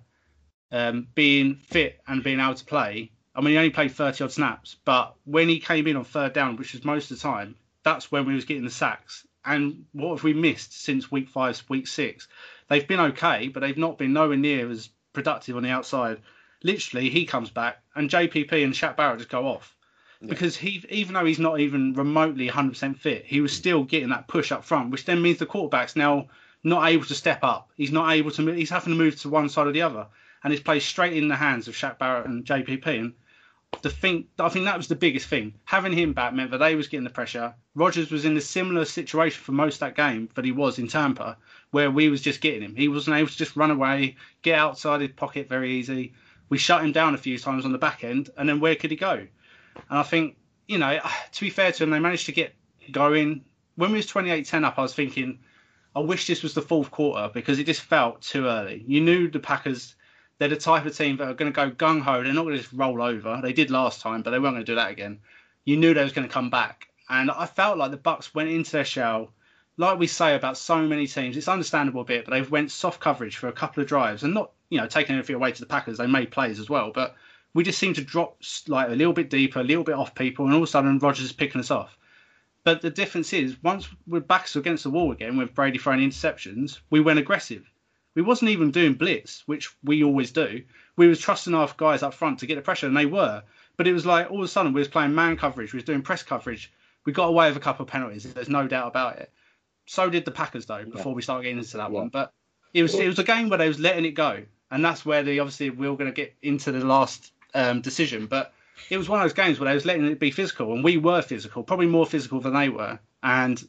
um, 0.73 1.09
being 1.15 1.57
fit 1.57 2.01
and 2.07 2.23
being 2.23 2.41
able 2.41 2.55
to 2.55 2.65
play. 2.65 3.11
I 3.35 3.41
mean, 3.41 3.53
he 3.53 3.59
only 3.59 3.71
played 3.71 3.93
30 3.93 4.25
odd 4.25 4.33
snaps, 4.33 4.77
but 4.85 5.15
when 5.25 5.49
he 5.49 5.61
came 5.61 5.87
in 5.87 5.97
on 5.97 6.05
third 6.05 6.33
down, 6.33 6.57
which 6.57 6.73
was 6.73 6.85
most 6.85 7.11
of 7.11 7.19
the 7.19 7.23
time, 7.23 7.55
that's 7.83 8.11
when 8.11 8.27
we 8.27 8.35
was 8.35 8.45
getting 8.45 8.65
the 8.65 8.71
sacks. 8.71 9.27
And 9.45 9.85
what 9.93 10.17
have 10.17 10.25
we 10.25 10.33
missed 10.33 10.83
since 10.83 11.11
week 11.11 11.29
five, 11.29 11.63
week 11.69 11.87
six? 11.87 12.27
They've 12.69 12.87
been 12.87 13.01
okay, 13.01 13.49
but 13.49 13.61
they've 13.61 13.77
not 13.77 13.99
been 13.99 14.13
nowhere 14.13 14.37
near 14.37 14.69
as 14.71 14.89
productive 15.13 15.57
on 15.57 15.63
the 15.63 15.71
outside. 15.71 16.21
Literally, 16.65 17.11
he 17.11 17.27
comes 17.27 17.51
back 17.51 17.83
and 17.95 18.11
JPP 18.11 18.65
and 18.65 18.75
Shaq 18.75 18.97
Barrett 18.97 19.19
just 19.19 19.31
go 19.31 19.47
off. 19.47 19.77
Yeah. 20.21 20.29
Because 20.31 20.57
he, 20.57 20.85
even 20.89 21.15
though 21.15 21.25
he's 21.25 21.39
not 21.39 21.61
even 21.61 21.93
remotely 21.93 22.49
100% 22.49 22.99
fit, 22.99 23.25
he 23.27 23.41
was 23.41 23.53
still 23.53 23.85
getting 23.85 24.09
that 24.09 24.27
push 24.27 24.51
up 24.51 24.65
front, 24.65 24.91
which 24.91 25.05
then 25.05 25.23
means 25.23 25.39
the 25.39 25.47
quarterback's 25.47 25.95
now 25.95 26.27
not 26.65 26.89
able 26.89 27.05
to 27.05 27.15
step 27.15 27.41
up. 27.45 27.71
He's 27.77 27.93
not 27.93 28.13
able 28.13 28.31
to. 28.33 28.51
He's 28.53 28.71
having 28.71 28.95
to 28.95 28.99
move 28.99 29.21
to 29.21 29.29
one 29.29 29.49
side 29.49 29.69
or 29.69 29.73
the 29.73 29.83
other, 29.83 30.07
and 30.47 30.53
he's 30.53 30.63
played 30.63 30.83
straight 30.83 31.15
in 31.15 31.27
the 31.27 31.35
hands 31.35 31.67
of 31.67 31.75
Shaq 31.75 31.99
Barrett 31.99 32.29
and 32.29 32.45
JPP. 32.45 32.87
And 32.87 33.15
the 33.83 33.91
thing, 33.91 34.29
I 34.39 34.49
think 34.49 34.67
that 34.67 34.77
was 34.77 34.87
the 34.87 34.95
biggest 34.95 35.27
thing. 35.27 35.55
Having 35.65 35.95
him 35.95 36.13
back 36.13 36.35
meant 36.35 36.53
that 36.53 36.59
they 36.59 36.77
was 36.77 36.87
getting 36.87 37.03
the 37.03 37.11
pressure. 37.11 37.53
Rodgers 37.75 38.13
was 38.13 38.25
in 38.25 38.37
a 38.37 38.41
similar 38.41 38.85
situation 38.85 39.43
for 39.43 39.51
most 39.51 39.81
that 39.81 39.97
game 39.97 40.29
that 40.37 40.45
he 40.45 40.53
was 40.53 40.79
in 40.79 40.87
Tampa, 40.87 41.37
where 41.73 41.91
we 41.91 42.09
was 42.09 42.23
just 42.23 42.41
getting 42.41 42.63
him. 42.63 42.77
He 42.77 42.87
wasn't 42.87 43.17
able 43.17 43.29
to 43.29 43.37
just 43.37 43.57
run 43.57 43.73
away, 43.73 44.19
get 44.43 44.57
outside 44.57 45.01
his 45.01 45.11
pocket 45.11 45.49
very 45.49 45.73
easy. 45.73 46.13
We 46.49 46.59
shut 46.59 46.85
him 46.85 46.93
down 46.93 47.17
a 47.17 47.19
few 47.19 47.41
times 47.41 47.65
on 47.65 47.73
the 47.73 47.79
back 47.79 48.05
end, 48.05 48.31
and 48.37 48.49
then 48.49 48.61
where 48.61 48.77
could 48.77 48.93
he 48.93 48.97
go? 48.97 49.15
And 49.15 49.29
I 49.99 50.05
think, 50.05 50.37
you 50.69 50.79
know, 50.79 50.97
to 51.33 51.41
be 51.41 51.51
fair 51.51 51.73
to 51.73 51.83
him, 51.83 51.91
they 51.91 51.99
managed 51.99 52.27
to 52.27 52.33
get 52.33 52.55
going. 52.93 53.45
When 53.75 53.91
we 53.91 53.97
was 53.97 54.07
28-10 54.07 54.63
up, 54.63 54.79
I 54.79 54.83
was 54.83 54.95
thinking, 54.95 55.41
I 55.97 55.99
wish 55.99 56.29
this 56.29 56.45
was 56.45 56.55
the 56.55 56.63
fourth 56.63 56.93
quarter 56.93 57.33
because 57.35 57.59
it 57.59 57.67
just 57.67 57.81
felt 57.81 58.23
too 58.23 58.47
early. 58.47 58.85
You 58.87 59.01
knew 59.01 59.29
the 59.29 59.41
Packers 59.41 59.97
they're 60.39 60.49
the 60.49 60.57
type 60.57 60.85
of 60.85 60.97
team 60.97 61.17
that 61.17 61.29
are 61.29 61.35
going 61.35 61.53
to 61.53 61.57
go 61.57 61.71
gung 61.71 62.01
ho. 62.01 62.23
They're 62.23 62.33
not 62.33 62.43
going 62.43 62.57
to 62.57 62.63
just 62.63 62.73
roll 62.73 63.01
over. 63.01 63.41
They 63.43 63.53
did 63.53 63.71
last 63.71 64.01
time, 64.01 64.23
but 64.23 64.31
they 64.31 64.39
weren't 64.39 64.55
going 64.55 64.65
to 64.65 64.73
do 64.73 64.77
that 64.77 64.91
again. 64.91 65.21
You 65.65 65.77
knew 65.77 65.95
they 65.95 66.03
was 66.03 66.13
going 66.13 66.27
to 66.27 66.33
come 66.33 66.51
back, 66.51 66.89
and 67.09 67.31
I 67.31 67.47
felt 67.47 67.79
like 67.79 67.91
the 67.91 67.97
Bucks 67.97 68.35
went 68.35 68.51
into 68.51 68.73
their 68.73 68.85
shell. 68.85 69.33
Like 69.79 69.99
we 69.99 70.07
say 70.07 70.35
about 70.35 70.57
so 70.57 70.79
many 70.87 71.07
teams, 71.07 71.37
it's 71.37 71.49
understandable 71.49 72.03
a 72.03 72.05
bit, 72.05 72.25
but 72.25 72.33
they 72.33 72.43
went 72.43 72.71
soft 72.71 73.01
coverage 73.01 73.37
for 73.37 73.49
a 73.49 73.53
couple 73.53 73.83
of 73.83 73.89
drives, 73.89 74.23
and 74.23 74.35
not 74.35 74.53
you 74.69 74.79
know 74.79 74.87
taking 74.87 75.15
anything 75.15 75.37
away 75.37 75.53
to 75.53 75.61
the 75.61 75.67
Packers. 75.67 75.99
They 75.99 76.07
made 76.07 76.31
plays 76.31 76.61
as 76.61 76.71
well, 76.71 76.93
but 76.95 77.15
we 77.55 77.65
just 77.65 77.79
seemed 77.79 77.97
to 77.97 78.05
drop 78.05 78.37
like 78.69 78.89
a 78.89 78.95
little 78.95 79.13
bit 79.13 79.31
deeper, 79.31 79.61
a 79.61 79.65
little 79.65 79.85
bit 79.85 79.95
off 79.95 80.15
people, 80.15 80.45
and 80.45 80.55
all 80.55 80.63
of 80.63 80.69
a 80.69 80.71
sudden 80.71 80.99
Rodgers 80.99 81.25
is 81.25 81.33
picking 81.33 81.61
us 81.61 81.71
off. 81.71 81.97
But 82.65 82.83
the 82.83 82.91
difference 82.91 83.33
is, 83.33 83.57
once 83.63 83.89
we're 84.07 84.21
backs 84.21 84.57
against 84.57 84.83
the 84.83 84.91
wall 84.91 85.13
again 85.13 85.37
with 85.37 85.55
Brady 85.55 85.79
throwing 85.79 86.01
interceptions, 86.01 86.81
we 86.91 87.01
went 87.01 87.19
aggressive. 87.19 87.65
We 88.17 88.23
wasn't 88.23 88.51
even 88.51 88.71
doing 88.71 88.95
blitz, 88.95 89.43
which 89.47 89.71
we 89.85 90.03
always 90.03 90.33
do. 90.33 90.65
We 90.97 91.07
was 91.07 91.21
trusting 91.21 91.55
our 91.55 91.71
guys 91.77 92.03
up 92.03 92.15
front 92.15 92.39
to 92.41 92.47
get 92.47 92.57
the 92.57 92.63
pressure, 92.63 92.87
and 92.87 92.97
they 92.97 93.07
were. 93.07 93.43
But 93.77 93.87
it 93.87 93.93
was 93.93 94.07
like 94.07 94.31
all 94.31 94.39
of 94.39 94.45
a 94.45 94.49
sudden 94.49 94.73
we 94.73 94.81
was 94.81 94.89
playing 94.89 95.15
man 95.15 95.37
coverage, 95.37 95.75
we 95.75 95.77
was 95.77 95.85
doing 95.85 96.01
press 96.01 96.23
coverage. 96.23 96.73
We 97.05 97.13
got 97.13 97.29
away 97.29 97.49
with 97.49 97.59
a 97.59 97.61
couple 97.61 97.85
of 97.85 97.91
penalties. 97.91 98.25
There's 98.25 98.49
no 98.49 98.67
doubt 98.67 98.89
about 98.89 99.19
it. 99.19 99.31
So 99.85 100.09
did 100.09 100.25
the 100.25 100.31
Packers 100.31 100.65
though. 100.65 100.85
Before 100.85 101.13
yeah. 101.13 101.17
we 101.17 101.23
start 101.23 101.43
getting 101.43 101.59
into 101.59 101.77
that 101.77 101.93
yeah. 101.93 101.99
one, 101.99 102.09
but 102.09 102.33
it 102.73 102.83
was 102.83 102.95
it 102.95 103.07
was 103.07 103.19
a 103.19 103.25
game 103.25 103.51
where 103.51 103.59
they 103.59 103.69
was 103.69 103.79
letting 103.79 104.07
it 104.07 104.13
go, 104.13 104.43
and 104.71 104.83
that's 104.83 105.05
where 105.05 105.23
they 105.23 105.39
obviously 105.39 105.69
we 105.69 105.87
are 105.87 105.95
going 105.95 106.11
to 106.11 106.17
get 106.17 106.35
into 106.43 106.73
the 106.73 106.85
last 106.85 107.33
um, 107.55 107.83
decision. 107.83 108.27
But 108.27 108.55
it 108.89 108.97
was 108.97 109.11
one 109.11 109.21
of 109.21 109.25
those 109.25 109.35
games 109.35 109.61
where 109.61 109.69
they 109.69 109.75
was 109.75 109.85
letting 109.85 110.07
it 110.07 110.19
be 110.19 110.31
physical, 110.31 110.73
and 110.73 110.83
we 110.83 110.97
were 110.97 111.21
physical, 111.21 111.63
probably 111.63 111.87
more 111.87 112.07
physical 112.07 112.41
than 112.41 112.55
they 112.55 112.71
were. 112.71 112.99
And 113.23 113.63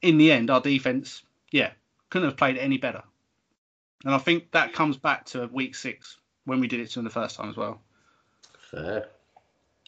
in 0.00 0.16
the 0.16 0.32
end, 0.32 0.50
our 0.50 0.62
defense, 0.62 1.22
yeah, 1.50 1.72
couldn't 2.08 2.28
have 2.28 2.38
played 2.38 2.56
any 2.56 2.78
better. 2.78 3.02
And 4.04 4.14
I 4.14 4.18
think 4.18 4.50
that 4.52 4.72
comes 4.72 4.96
back 4.96 5.26
to 5.26 5.46
week 5.52 5.74
six 5.74 6.18
when 6.44 6.60
we 6.60 6.68
did 6.68 6.80
it 6.80 6.88
to 6.88 6.94
them 6.96 7.04
the 7.04 7.10
first 7.10 7.36
time 7.36 7.50
as 7.50 7.56
well. 7.56 7.80
Fair. 8.70 9.08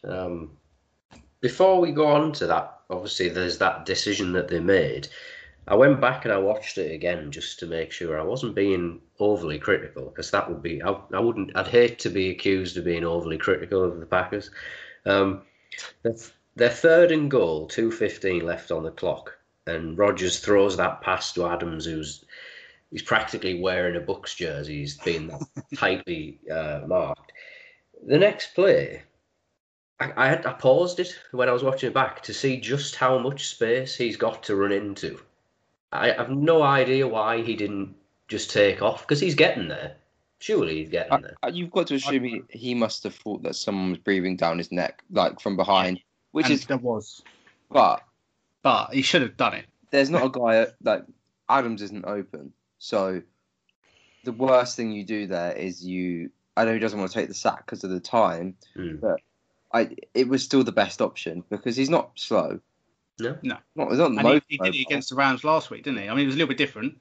Um, 0.03 0.51
before 1.41 1.79
we 1.79 1.91
go 1.91 2.07
on 2.07 2.31
to 2.33 2.47
that, 2.47 2.79
obviously 2.89 3.29
there's 3.29 3.57
that 3.57 3.85
decision 3.85 4.33
that 4.33 4.47
they 4.47 4.59
made. 4.59 5.07
I 5.67 5.75
went 5.75 6.01
back 6.01 6.25
and 6.25 6.33
I 6.33 6.37
watched 6.37 6.77
it 6.77 6.91
again 6.91 7.31
just 7.31 7.59
to 7.59 7.65
make 7.65 7.91
sure 7.91 8.19
I 8.19 8.23
wasn't 8.23 8.55
being 8.55 8.99
overly 9.19 9.59
critical 9.59 10.05
because 10.05 10.29
that 10.31 10.49
would 10.49 10.61
be 10.61 10.83
I, 10.83 10.95
I 11.13 11.19
wouldn't 11.19 11.55
I'd 11.55 11.67
hate 11.67 11.99
to 11.99 12.09
be 12.09 12.29
accused 12.29 12.77
of 12.77 12.83
being 12.83 13.05
overly 13.05 13.37
critical 13.37 13.83
of 13.83 13.99
the 13.99 14.05
Packers. 14.05 14.51
Um, 15.05 15.43
they're 16.55 16.69
third 16.69 17.11
and 17.11 17.31
goal, 17.31 17.67
two 17.67 17.91
fifteen 17.91 18.45
left 18.45 18.71
on 18.71 18.83
the 18.83 18.91
clock, 18.91 19.37
and 19.65 19.97
Rodgers 19.97 20.39
throws 20.39 20.77
that 20.77 21.01
pass 21.01 21.31
to 21.33 21.47
Adams, 21.47 21.85
who's 21.85 22.25
he's 22.93 23.01
practically 23.01 23.59
wearing 23.59 23.97
a 23.97 23.99
Bucks 23.99 24.35
jersey. 24.35 24.79
He's 24.79 24.97
been 24.97 25.31
tightly 25.75 26.39
uh, 26.49 26.81
marked. 26.87 27.33
The 28.05 28.19
next 28.19 28.53
play, 28.53 29.01
I, 29.99 30.13
I, 30.15 30.27
had, 30.29 30.45
I 30.45 30.53
paused 30.53 30.99
it 30.99 31.13
when 31.31 31.49
I 31.49 31.51
was 31.51 31.63
watching 31.63 31.89
it 31.89 31.93
back 31.93 32.21
to 32.23 32.33
see 32.33 32.61
just 32.61 32.95
how 32.95 33.17
much 33.17 33.47
space 33.47 33.97
he's 33.97 34.15
got 34.15 34.43
to 34.43 34.55
run 34.55 34.71
into. 34.71 35.19
I 35.91 36.11
have 36.11 36.29
no 36.29 36.61
idea 36.61 37.07
why 37.07 37.41
he 37.41 37.55
didn't 37.55 37.95
just 38.27 38.51
take 38.51 38.81
off 38.81 39.01
because 39.01 39.19
he's 39.19 39.35
getting 39.35 39.67
there. 39.67 39.97
Surely 40.39 40.79
he's 40.79 40.89
getting 40.89 41.21
there. 41.21 41.51
you've 41.51 41.71
got 41.71 41.87
to 41.87 41.95
assume 41.95 42.23
he, 42.23 42.41
he 42.49 42.73
must 42.73 43.03
have 43.03 43.15
thought 43.15 43.43
that 43.43 43.55
someone 43.55 43.91
was 43.91 43.99
breathing 43.99 44.35
down 44.35 44.57
his 44.57 44.71
neck, 44.71 45.03
like 45.09 45.39
from 45.39 45.55
behind, 45.55 45.99
which 46.31 46.45
and 46.45 46.53
is 46.53 46.65
there 46.65 46.77
was. 46.77 47.23
But 47.71 48.03
but 48.61 48.93
he 48.93 49.03
should 49.03 49.21
have 49.21 49.37
done 49.37 49.53
it. 49.53 49.65
There's 49.91 50.09
not 50.09 50.25
a 50.25 50.29
guy 50.29 50.67
like 50.83 51.05
Adams 51.47 51.81
isn't 51.81 52.05
open, 52.05 52.51
so 52.83 53.21
the 54.25 54.33
worst 54.33 54.75
thing 54.75 54.91
you 54.91 55.05
do 55.05 55.25
there 55.25 55.53
is 55.53 55.85
you. 55.85 56.31
I 56.57 56.65
know 56.65 56.73
he 56.73 56.79
doesn't 56.79 56.99
want 56.99 57.11
to 57.11 57.17
take 57.17 57.29
the 57.29 57.33
sack 57.33 57.65
because 57.65 57.85
of 57.85 57.91
the 57.91 58.01
time, 58.01 58.57
mm. 58.75 58.99
but 58.99 59.21
I 59.73 59.95
it 60.13 60.27
was 60.27 60.43
still 60.43 60.65
the 60.65 60.73
best 60.73 61.01
option 61.01 61.45
because 61.49 61.77
he's 61.77 61.89
not 61.89 62.11
slow. 62.15 62.59
No, 63.21 63.37
no, 63.41 63.57
not, 63.77 63.89
he's 63.89 63.99
not 63.99 64.11
and 64.11 64.27
he, 64.27 64.41
he, 64.49 64.57
did 64.57 64.75
it 64.75 64.81
against 64.81 65.09
the 65.09 65.15
Rams 65.15 65.45
last 65.45 65.69
week, 65.69 65.83
didn't 65.83 66.01
he? 66.01 66.09
I 66.09 66.13
mean, 66.13 66.23
it 66.23 66.25
was 66.25 66.35
a 66.35 66.37
little 66.37 66.49
bit 66.49 66.57
different. 66.57 66.97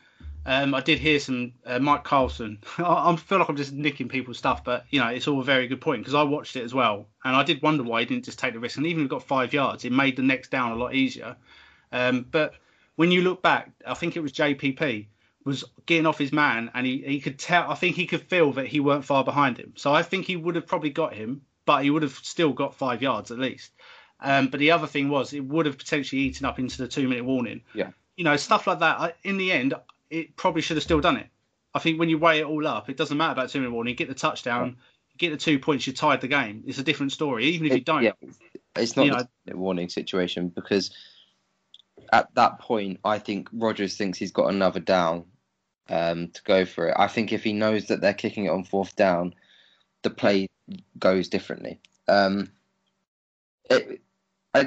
Um, 0.46 0.72
I 0.72 0.82
did 0.82 1.00
hear 1.00 1.18
some 1.18 1.54
uh, 1.66 1.80
Mike 1.80 2.04
Carlson. 2.04 2.58
I, 2.78 3.10
I, 3.10 3.16
feel 3.16 3.38
like 3.38 3.48
I'm 3.48 3.56
just 3.56 3.72
nicking 3.72 4.08
people's 4.08 4.38
stuff, 4.38 4.62
but 4.62 4.84
you 4.90 5.00
know, 5.00 5.08
it's 5.08 5.26
all 5.26 5.40
a 5.40 5.44
very 5.44 5.66
good 5.66 5.80
point 5.80 6.02
because 6.02 6.14
I 6.14 6.22
watched 6.22 6.54
it 6.54 6.62
as 6.62 6.72
well, 6.72 7.08
and 7.24 7.34
I 7.34 7.42
did 7.42 7.60
wonder 7.60 7.82
why 7.82 8.00
he 8.00 8.06
didn't 8.06 8.24
just 8.24 8.38
take 8.38 8.52
the 8.54 8.60
risk. 8.60 8.76
And 8.76 8.86
even 8.86 9.02
if 9.02 9.06
he 9.06 9.08
got 9.08 9.24
five 9.24 9.52
yards, 9.52 9.84
it 9.84 9.90
made 9.90 10.14
the 10.14 10.22
next 10.22 10.52
down 10.52 10.70
a 10.70 10.76
lot 10.76 10.94
easier. 10.94 11.34
Um, 11.90 12.24
but 12.30 12.54
when 12.94 13.10
you 13.10 13.22
look 13.22 13.42
back, 13.42 13.72
I 13.84 13.94
think 13.94 14.16
it 14.16 14.20
was 14.20 14.32
JPP 14.32 15.08
was 15.44 15.64
getting 15.86 16.06
off 16.06 16.18
his 16.18 16.32
man, 16.32 16.70
and 16.74 16.86
he, 16.86 16.98
he 16.98 17.20
could 17.20 17.38
tell. 17.38 17.70
I 17.70 17.74
think 17.74 17.96
he 17.96 18.06
could 18.06 18.22
feel 18.22 18.52
that 18.52 18.66
he 18.66 18.80
weren't 18.80 19.04
far 19.04 19.24
behind 19.24 19.58
him. 19.58 19.74
So 19.76 19.92
I 19.92 20.02
think 20.02 20.26
he 20.26 20.36
would 20.36 20.54
have 20.54 20.66
probably 20.66 20.90
got 20.90 21.14
him, 21.14 21.42
but 21.64 21.82
he 21.82 21.90
would 21.90 22.02
have 22.02 22.14
still 22.22 22.52
got 22.52 22.74
five 22.74 23.02
yards 23.02 23.30
at 23.30 23.38
least. 23.38 23.72
Um, 24.20 24.48
but 24.48 24.60
the 24.60 24.70
other 24.70 24.86
thing 24.86 25.08
was, 25.08 25.32
it 25.32 25.44
would 25.44 25.66
have 25.66 25.78
potentially 25.78 26.22
eaten 26.22 26.46
up 26.46 26.58
into 26.58 26.78
the 26.78 26.88
two 26.88 27.08
minute 27.08 27.24
warning. 27.24 27.62
Yeah. 27.74 27.90
You 28.16 28.24
know, 28.24 28.36
stuff 28.36 28.66
like 28.66 28.78
that. 28.78 29.16
In 29.24 29.36
the 29.36 29.50
end, 29.50 29.74
it 30.10 30.36
probably 30.36 30.62
should 30.62 30.76
have 30.76 30.84
still 30.84 31.00
done 31.00 31.16
it. 31.16 31.26
I 31.74 31.78
think 31.78 31.98
when 31.98 32.08
you 32.08 32.18
weigh 32.18 32.40
it 32.40 32.46
all 32.46 32.66
up, 32.66 32.88
it 32.88 32.96
doesn't 32.96 33.16
matter 33.16 33.32
about 33.32 33.50
two 33.50 33.58
minute 33.58 33.72
warning. 33.72 33.96
Get 33.96 34.08
the 34.08 34.14
touchdown, 34.14 34.76
yeah. 34.76 35.18
get 35.18 35.30
the 35.30 35.38
two 35.38 35.58
points, 35.58 35.86
you 35.86 35.92
tied 35.92 36.20
the 36.20 36.28
game. 36.28 36.62
It's 36.66 36.78
a 36.78 36.84
different 36.84 37.12
story. 37.12 37.46
Even 37.46 37.66
if 37.66 37.72
it, 37.72 37.76
you 37.76 37.84
don't, 37.84 38.02
yeah. 38.02 38.12
it's 38.76 38.96
not 38.96 39.28
a 39.50 39.56
warning 39.56 39.88
situation 39.88 40.50
because 40.50 40.94
at 42.12 42.32
that 42.34 42.58
point, 42.58 43.00
I 43.04 43.18
think 43.18 43.48
Rodgers 43.52 43.96
thinks 43.96 44.18
he's 44.18 44.32
got 44.32 44.48
another 44.48 44.80
down 44.80 45.24
um, 45.92 46.28
to 46.28 46.42
go 46.44 46.64
for 46.64 46.88
it. 46.88 46.96
I 46.98 47.06
think 47.06 47.32
if 47.32 47.44
he 47.44 47.52
knows 47.52 47.86
that 47.86 48.00
they're 48.00 48.14
kicking 48.14 48.46
it 48.46 48.50
on 48.50 48.64
fourth 48.64 48.96
down, 48.96 49.34
the 50.00 50.10
play 50.10 50.48
goes 50.98 51.28
differently. 51.28 51.80
Um, 52.08 52.50
it, 53.68 54.00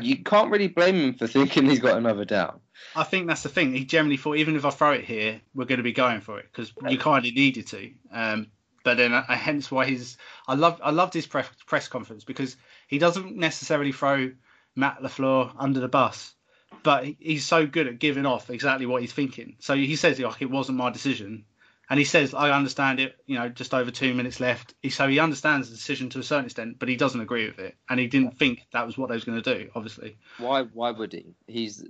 you 0.02 0.24
can't 0.24 0.52
really 0.52 0.68
blame 0.68 0.96
him 0.96 1.14
for 1.16 1.28
thinking 1.28 1.66
he's 1.66 1.80
got 1.80 1.98
another 1.98 2.26
down. 2.26 2.60
I 2.96 3.04
think 3.04 3.28
that's 3.28 3.42
the 3.42 3.50
thing. 3.50 3.74
He 3.74 3.86
generally 3.86 4.18
thought, 4.18 4.38
even 4.38 4.56
if 4.56 4.66
I 4.66 4.70
throw 4.70 4.92
it 4.92 5.04
here, 5.04 5.42
we're 5.56 5.66
going 5.66 5.80
to 5.80 5.84
be 5.84 5.94
going 5.94 6.22
for 6.22 6.40
it 6.40 6.46
because 6.52 6.72
you 6.88 6.98
kind 7.00 7.26
of 7.26 7.34
needed 7.34 7.68
to. 7.68 7.92
Um, 8.12 8.48
but 8.84 8.98
then, 8.98 9.14
uh, 9.14 9.26
hence 9.28 9.72
why 9.72 9.86
he's. 9.86 10.18
I 10.48 10.54
love. 10.54 10.80
I 10.84 10.92
loved 10.92 11.16
his 11.16 11.26
press, 11.26 11.50
press 11.66 11.88
conference 11.88 12.24
because 12.24 12.56
he 12.88 13.00
doesn't 13.00 13.36
necessarily 13.36 13.92
throw 13.92 14.32
Matt 14.76 15.02
LaFleur 15.02 15.54
under 15.58 15.80
the 15.80 15.88
bus 15.88 16.35
but 16.84 17.06
he's 17.20 17.46
so 17.46 17.66
good 17.66 17.88
at 17.88 18.00
giving 18.00 18.26
off 18.26 18.50
exactly 18.50 18.86
what 18.86 19.02
he's 19.02 19.14
thinking. 19.14 19.56
So 19.60 19.76
he 19.76 19.96
says, 19.96 20.20
like, 20.20 20.42
it 20.42 20.50
wasn't 20.50 20.78
my 20.78 20.90
decision. 20.90 21.46
And 21.90 22.00
he 22.00 22.06
says, 22.06 22.34
I 22.34 22.50
understand 22.50 23.00
it, 23.00 23.16
you 23.28 23.38
know, 23.38 23.48
just 23.48 23.74
over 23.74 23.92
two 23.92 24.14
minutes 24.14 24.40
left. 24.40 24.74
So 24.90 25.08
he 25.08 25.20
understands 25.20 25.70
the 25.70 25.76
decision 25.76 26.10
to 26.12 26.20
a 26.20 26.24
certain 26.24 26.46
extent, 26.46 26.80
but 26.80 26.90
he 26.90 26.96
doesn't 26.96 27.22
agree 27.22 27.46
with 27.46 27.60
it. 27.60 27.76
And 27.90 28.00
he 28.00 28.08
didn't 28.08 28.40
think 28.40 28.62
that 28.74 28.86
was 28.86 28.98
what 28.98 29.10
they 29.10 29.16
was 29.16 29.24
going 29.24 29.42
to 29.42 29.58
do, 29.58 29.70
obviously. 29.76 30.18
Why 30.40 30.64
Why 30.64 30.92
would 30.92 31.14
he? 31.14 31.36
He's 31.48 31.86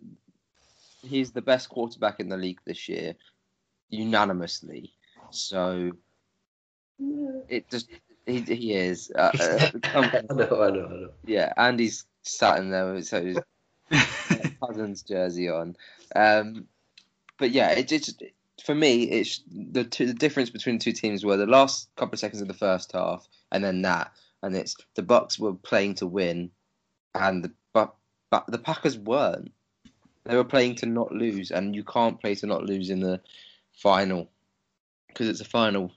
he's 1.02 1.32
the 1.32 1.41
best 1.41 1.69
quarterback 1.69 2.19
in 2.19 2.28
the 2.28 2.36
league 2.36 2.60
this 2.65 2.89
year, 2.89 3.15
unanimously. 3.89 4.91
So 5.30 5.91
it 7.48 7.69
just 7.69 7.89
he, 8.26 8.41
he 8.41 8.74
is. 8.74 9.12
Uh, 9.15 9.32
uh, 9.39 9.71
I 9.84 10.02
know, 10.02 10.28
I 10.30 10.34
know, 10.34 10.63
I 10.63 10.69
know. 10.71 11.10
yeah, 11.26 11.54
Andy's 11.56 12.06
sat 12.24 12.58
in 12.58 12.69
there 12.69 12.93
with 12.93 13.10
his 13.10 13.39
Cousins 14.67 15.04
jersey 15.04 15.49
on. 15.49 15.75
Um, 16.15 16.67
but 17.38 17.51
yeah, 17.51 17.71
it 17.71 17.88
just 17.88 18.21
for 18.63 18.75
me, 18.75 19.04
it's 19.04 19.41
the 19.51 19.84
two, 19.84 20.06
the 20.06 20.13
difference 20.13 20.49
between 20.49 20.78
the 20.78 20.84
two 20.84 20.91
teams 20.91 21.25
were 21.25 21.38
the 21.38 21.45
last 21.45 21.89
couple 21.95 22.13
of 22.13 22.19
seconds 22.19 22.41
of 22.41 22.47
the 22.47 22.54
first 22.54 22.91
half, 22.93 23.28
and 23.51 23.63
then 23.63 23.82
that, 23.84 24.12
and 24.41 24.56
it's 24.56 24.75
the 24.95 25.04
Bucks 25.04 25.38
were 25.38 25.54
playing 25.54 25.95
to 25.95 26.08
win, 26.08 26.51
and 27.13 27.43
the 27.43 27.51
but 27.73 27.95
but 28.30 28.45
the 28.47 28.58
Packers 28.58 28.97
weren't. 28.97 29.51
They 30.23 30.36
were 30.36 30.43
playing 30.43 30.75
to 30.75 30.86
not 30.86 31.12
lose, 31.12 31.51
and 31.51 31.75
you 31.75 31.84
can't 31.84 32.19
play 32.19 32.36
to 32.36 32.47
not 32.47 32.65
lose 32.65 32.89
in 32.89 32.99
the 32.99 33.21
final 33.73 34.30
because 35.08 35.28
it's 35.28 35.41
a 35.41 35.45
final. 35.45 35.91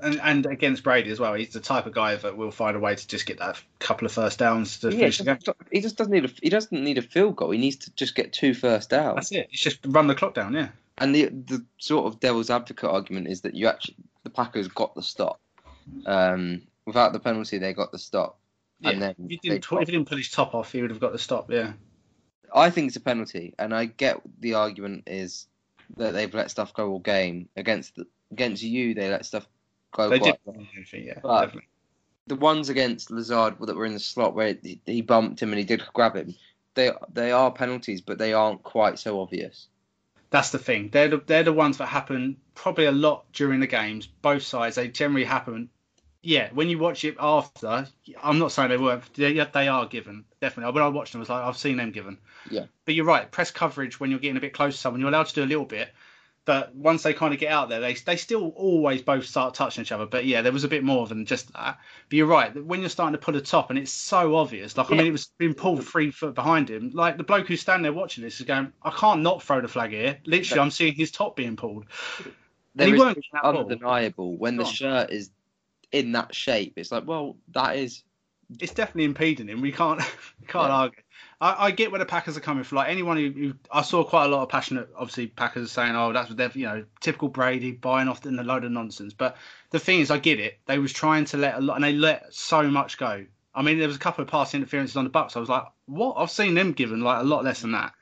And, 0.00 0.20
and 0.20 0.46
against 0.46 0.82
Brady 0.82 1.10
as 1.10 1.20
well, 1.20 1.34
he's 1.34 1.52
the 1.52 1.60
type 1.60 1.86
of 1.86 1.92
guy 1.92 2.14
that 2.16 2.36
will 2.36 2.50
find 2.50 2.76
a 2.76 2.80
way 2.80 2.94
to 2.94 3.06
just 3.06 3.26
get 3.26 3.38
that 3.40 3.60
couple 3.78 4.06
of 4.06 4.12
first 4.12 4.38
downs 4.38 4.78
to 4.80 4.88
Yeah, 4.90 4.96
finish 4.98 5.18
the 5.18 5.24
game. 5.24 5.38
he 5.70 5.80
just 5.80 5.96
doesn't 5.96 6.12
need 6.12 6.24
a 6.24 6.30
he 6.42 6.48
doesn't 6.48 6.82
need 6.82 6.98
a 6.98 7.02
field 7.02 7.36
goal. 7.36 7.50
He 7.50 7.58
needs 7.58 7.76
to 7.76 7.94
just 7.94 8.14
get 8.14 8.32
two 8.32 8.54
first 8.54 8.90
downs. 8.90 9.16
That's 9.16 9.32
it. 9.32 9.48
It's 9.52 9.60
just 9.62 9.78
run 9.86 10.06
the 10.06 10.14
clock 10.14 10.34
down. 10.34 10.54
Yeah. 10.54 10.68
And 10.98 11.14
the 11.14 11.26
the 11.26 11.64
sort 11.78 12.06
of 12.06 12.20
devil's 12.20 12.50
advocate 12.50 12.88
argument 12.90 13.28
is 13.28 13.42
that 13.42 13.54
you 13.54 13.66
actually 13.68 13.96
the 14.24 14.30
Packers 14.30 14.68
got 14.68 14.94
the 14.94 15.02
stop. 15.02 15.40
Um, 16.06 16.62
without 16.86 17.12
the 17.12 17.20
penalty, 17.20 17.58
they 17.58 17.72
got 17.72 17.92
the 17.92 17.98
stop. 17.98 18.38
And 18.84 18.94
Yeah. 19.00 19.00
then 19.00 19.14
If 19.28 19.40
he, 19.42 19.48
they 19.48 19.58
didn't, 19.58 19.72
if 19.82 19.88
he 19.88 19.92
didn't 19.92 20.08
pull 20.08 20.18
his 20.18 20.30
top 20.30 20.54
off, 20.54 20.72
he 20.72 20.80
would 20.80 20.90
have 20.90 21.00
got 21.00 21.12
the 21.12 21.18
stop. 21.18 21.50
Yeah. 21.50 21.72
I 22.54 22.70
think 22.70 22.88
it's 22.88 22.96
a 22.96 23.00
penalty, 23.00 23.54
and 23.58 23.74
I 23.74 23.86
get 23.86 24.20
the 24.40 24.54
argument 24.54 25.04
is 25.06 25.46
that 25.96 26.12
they've 26.12 26.32
let 26.34 26.50
stuff 26.50 26.74
go 26.74 26.90
all 26.90 26.98
game 26.98 27.48
against 27.56 27.96
the, 27.96 28.06
against 28.30 28.62
you. 28.62 28.94
They 28.94 29.08
let 29.08 29.24
stuff 29.24 29.46
go. 29.92 30.08
They 30.08 30.18
quite 30.18 30.38
did. 30.44 31.04
Yeah. 31.04 31.18
But- 31.22 31.40
definitely. 31.42 31.68
the 32.26 32.36
ones 32.36 32.68
against 32.68 33.10
Lazard 33.10 33.56
that 33.60 33.76
were 33.76 33.86
in 33.86 33.94
the 33.94 34.00
slot 34.00 34.34
where 34.34 34.56
he, 34.62 34.80
he 34.86 35.02
bumped 35.02 35.40
him 35.42 35.50
and 35.50 35.58
he 35.58 35.64
did 35.64 35.82
grab 35.92 36.16
him. 36.16 36.34
They 36.74 36.90
they 37.12 37.32
are 37.32 37.50
penalties, 37.52 38.00
but 38.00 38.18
they 38.18 38.32
aren't 38.32 38.62
quite 38.62 38.98
so 38.98 39.20
obvious. 39.20 39.68
That's 40.30 40.50
the 40.50 40.58
thing. 40.58 40.88
They're 40.90 41.08
the, 41.08 41.22
they're 41.24 41.42
the 41.42 41.52
ones 41.52 41.76
that 41.78 41.86
happen 41.86 42.38
probably 42.54 42.86
a 42.86 42.92
lot 42.92 43.30
during 43.34 43.60
the 43.60 43.66
games. 43.66 44.06
Both 44.06 44.44
sides. 44.44 44.76
They 44.76 44.88
generally 44.88 45.24
happen. 45.24 45.68
Yeah, 46.22 46.48
when 46.54 46.68
you 46.70 46.78
watch 46.78 47.04
it 47.04 47.16
after, 47.18 47.86
I'm 48.22 48.38
not 48.38 48.52
saying 48.52 48.70
they 48.70 48.76
were. 48.76 49.02
They, 49.14 49.34
they 49.34 49.68
are 49.68 49.86
given 49.86 50.24
definitely. 50.42 50.74
When 50.74 50.82
I 50.82 50.88
watched 50.88 51.12
them, 51.12 51.20
I 51.20 51.22
was 51.22 51.28
like, 51.30 51.44
I've 51.44 51.56
seen 51.56 51.76
them 51.78 51.92
given. 51.92 52.18
Yeah. 52.50 52.66
But 52.84 52.94
you're 52.94 53.06
right. 53.06 53.30
Press 53.30 53.50
coverage 53.50 53.98
when 53.98 54.10
you're 54.10 54.18
getting 54.18 54.36
a 54.36 54.40
bit 54.40 54.52
close 54.52 54.74
to 54.74 54.80
someone, 54.80 55.00
you're 55.00 55.08
allowed 55.08 55.28
to 55.28 55.34
do 55.34 55.44
a 55.44 55.46
little 55.46 55.64
bit. 55.64 55.88
But 56.44 56.74
once 56.74 57.04
they 57.04 57.14
kind 57.14 57.32
of 57.32 57.38
get 57.38 57.52
out 57.52 57.68
there, 57.68 57.78
they 57.80 57.94
they 57.94 58.16
still 58.16 58.48
always 58.56 59.00
both 59.00 59.26
start 59.26 59.54
touching 59.54 59.82
each 59.82 59.92
other. 59.92 60.06
But 60.06 60.24
yeah, 60.24 60.42
there 60.42 60.50
was 60.52 60.64
a 60.64 60.68
bit 60.68 60.82
more 60.82 61.06
than 61.06 61.24
just 61.24 61.52
that. 61.52 61.78
But 62.08 62.16
you're 62.16 62.26
right. 62.26 62.52
When 62.64 62.80
you're 62.80 62.88
starting 62.88 63.12
to 63.12 63.24
pull 63.24 63.36
a 63.36 63.40
top 63.40 63.70
and 63.70 63.78
it's 63.78 63.92
so 63.92 64.34
obvious, 64.34 64.76
like 64.76 64.90
I 64.90 64.96
mean, 64.96 65.06
it 65.06 65.12
was 65.12 65.26
being 65.38 65.54
pulled 65.54 65.84
three 65.84 66.10
foot 66.10 66.34
behind 66.34 66.68
him. 66.68 66.90
Like 66.92 67.16
the 67.16 67.22
bloke 67.22 67.46
who's 67.46 67.60
standing 67.60 67.84
there 67.84 67.92
watching 67.92 68.24
this 68.24 68.40
is 68.40 68.46
going, 68.46 68.72
I 68.82 68.90
can't 68.90 69.22
not 69.22 69.42
throw 69.42 69.60
the 69.60 69.68
flag 69.68 69.90
here. 69.90 70.18
Literally, 70.26 70.60
I'm 70.62 70.70
seeing 70.72 70.94
his 70.94 71.12
top 71.12 71.36
being 71.36 71.54
pulled. 71.56 71.84
There 72.74 72.88
he 72.88 72.94
is 72.94 73.00
weren't 73.00 73.16
getting 73.16 73.52
ball. 73.52 73.60
undeniable 73.60 74.36
when 74.36 74.56
the 74.56 74.64
on. 74.64 74.72
shirt 74.72 75.10
is 75.10 75.30
in 75.92 76.12
that 76.12 76.34
shape. 76.34 76.72
It's 76.76 76.90
like, 76.90 77.06
well, 77.06 77.36
that 77.52 77.76
is 77.76 78.02
It's 78.60 78.72
definitely 78.74 79.04
impeding 79.04 79.48
him. 79.48 79.60
We 79.60 79.72
can't 79.72 80.00
can't 80.48 80.70
Yeah. 80.70 80.76
argue. 80.76 81.01
I, 81.42 81.66
I 81.66 81.70
get 81.72 81.90
where 81.90 81.98
the 81.98 82.06
Packers 82.06 82.36
are 82.36 82.40
coming 82.40 82.62
from. 82.62 82.76
Like 82.76 82.88
anyone 82.88 83.16
who, 83.16 83.30
who 83.32 83.54
I 83.70 83.82
saw 83.82 84.04
quite 84.04 84.26
a 84.26 84.28
lot 84.28 84.44
of 84.44 84.48
passionate, 84.48 84.88
obviously 84.96 85.26
Packers 85.26 85.72
saying, 85.72 85.96
"Oh, 85.96 86.12
that's 86.12 86.28
what 86.28 86.38
they're 86.38 86.52
you 86.54 86.66
know 86.66 86.84
typical 87.00 87.28
Brady 87.28 87.72
buying 87.72 88.06
off 88.06 88.24
in 88.24 88.38
a 88.38 88.44
load 88.44 88.64
of 88.64 88.70
nonsense." 88.70 89.12
But 89.12 89.36
the 89.70 89.80
thing 89.80 89.98
is, 89.98 90.10
I 90.12 90.18
get 90.18 90.38
it. 90.38 90.60
They 90.66 90.78
was 90.78 90.92
trying 90.92 91.24
to 91.26 91.36
let 91.36 91.56
a 91.56 91.60
lot, 91.60 91.74
and 91.74 91.84
they 91.84 91.94
let 91.94 92.32
so 92.32 92.62
much 92.70 92.96
go. 92.96 93.26
I 93.54 93.62
mean, 93.62 93.78
there 93.78 93.88
was 93.88 93.96
a 93.96 94.00
couple 94.00 94.22
of 94.22 94.30
pass 94.30 94.54
interferences 94.54 94.96
on 94.96 95.04
the 95.04 95.10
Bucks. 95.10 95.36
I 95.36 95.40
was 95.40 95.48
like, 95.48 95.64
"What?" 95.86 96.14
I've 96.16 96.30
seen 96.30 96.54
them 96.54 96.72
given 96.72 97.00
like 97.00 97.20
a 97.20 97.26
lot 97.26 97.44
less 97.44 97.60
than 97.60 97.72
that. 97.72 97.92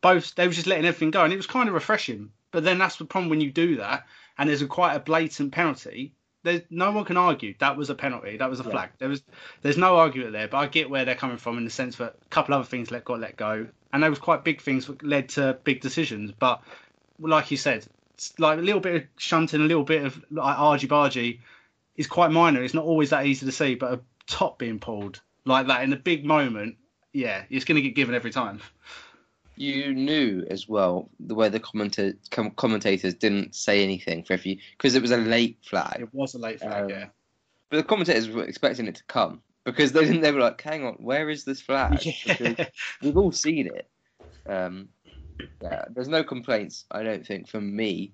Both 0.00 0.34
they 0.34 0.48
was 0.48 0.56
just 0.56 0.66
letting 0.66 0.84
everything 0.84 1.12
go, 1.12 1.22
and 1.22 1.32
it 1.32 1.36
was 1.36 1.46
kind 1.46 1.68
of 1.68 1.74
refreshing. 1.74 2.32
But 2.50 2.64
then 2.64 2.78
that's 2.78 2.96
the 2.96 3.04
problem 3.04 3.30
when 3.30 3.40
you 3.40 3.52
do 3.52 3.76
that, 3.76 4.08
and 4.36 4.48
there's 4.48 4.62
a 4.62 4.66
quite 4.66 4.96
a 4.96 5.00
blatant 5.00 5.52
penalty. 5.52 6.12
There's 6.42 6.62
no 6.70 6.90
one 6.92 7.04
can 7.04 7.16
argue 7.16 7.54
that 7.58 7.76
was 7.76 7.90
a 7.90 7.94
penalty. 7.94 8.36
That 8.38 8.48
was 8.48 8.60
a 8.60 8.64
Yeah. 8.64 8.70
flag. 8.70 8.90
There 8.98 9.08
was 9.08 9.22
there's 9.62 9.76
no 9.76 9.96
argument 9.96 10.32
there, 10.32 10.48
but 10.48 10.58
I 10.58 10.66
get 10.66 10.88
where 10.88 11.04
they're 11.04 11.14
coming 11.14 11.36
from 11.36 11.58
in 11.58 11.64
the 11.64 11.70
sense 11.70 11.96
that 11.96 12.16
a 12.24 12.28
couple 12.28 12.54
of 12.54 12.60
other 12.60 12.68
things 12.68 12.90
let 12.90 13.04
got 13.04 13.20
let 13.20 13.36
go, 13.36 13.66
and 13.92 14.02
there 14.02 14.10
was 14.10 14.18
quite 14.18 14.44
big 14.44 14.60
things 14.60 14.86
that 14.86 15.02
led 15.02 15.28
to 15.30 15.58
big 15.64 15.80
decisions. 15.80 16.32
But 16.32 16.62
like 17.18 17.50
you 17.50 17.56
said, 17.56 17.86
like 18.38 18.58
a 18.58 18.62
little 18.62 18.80
bit 18.80 18.94
of 18.96 19.02
shunting, 19.18 19.60
a 19.60 19.64
little 19.64 19.84
bit 19.84 20.04
of 20.04 20.24
like 20.30 20.58
argy 20.58 20.88
bargy 20.88 21.40
is 21.96 22.06
quite 22.06 22.30
minor. 22.30 22.62
It's 22.62 22.74
not 22.74 22.84
always 22.84 23.10
that 23.10 23.26
easy 23.26 23.46
to 23.46 23.52
see, 23.52 23.74
but 23.74 23.92
a 23.92 24.00
top 24.26 24.58
being 24.58 24.78
pulled 24.78 25.20
like 25.44 25.66
that 25.66 25.82
in 25.82 25.92
a 25.92 25.96
big 25.96 26.24
moment, 26.24 26.76
yeah, 27.12 27.44
it's 27.50 27.64
going 27.64 27.76
to 27.76 27.82
get 27.82 27.94
given 27.94 28.14
every 28.14 28.30
time. 28.30 28.60
You 29.60 29.92
knew 29.94 30.44
as 30.50 30.68
well 30.68 31.10
the 31.20 31.34
way 31.34 31.48
the 31.48 31.60
commenta- 31.60 32.16
com- 32.30 32.50
commentators 32.52 33.14
didn't 33.14 33.54
say 33.54 33.84
anything 33.84 34.24
for 34.24 34.32
if 34.32 34.46
you 34.46 34.56
because 34.76 34.94
it 34.94 35.02
was 35.02 35.10
a 35.10 35.16
late 35.18 35.58
flag. 35.62 35.98
It 36.00 36.14
was 36.14 36.34
a 36.34 36.38
late 36.38 36.60
flag, 36.60 36.84
Um, 36.84 36.88
yeah. 36.90 37.06
But 37.68 37.76
the 37.76 37.82
commentators 37.84 38.28
were 38.28 38.44
expecting 38.44 38.88
it 38.88 38.94
to 38.96 39.04
come 39.04 39.42
because 39.64 39.92
they 39.92 40.00
didn't. 40.04 40.22
They 40.22 40.32
were 40.32 40.40
like, 40.40 40.60
"Hang 40.60 40.84
on, 40.84 40.94
where 40.94 41.28
is 41.30 41.44
this 41.44 41.60
flag?" 41.60 42.04
Yeah. 42.26 42.66
we've 43.02 43.16
all 43.16 43.32
seen 43.32 43.66
it. 43.68 43.88
Um, 44.48 44.88
yeah, 45.62 45.84
there's 45.90 46.08
no 46.08 46.24
complaints, 46.24 46.86
I 46.90 47.02
don't 47.02 47.26
think, 47.26 47.46
from 47.48 47.74
me 47.76 48.12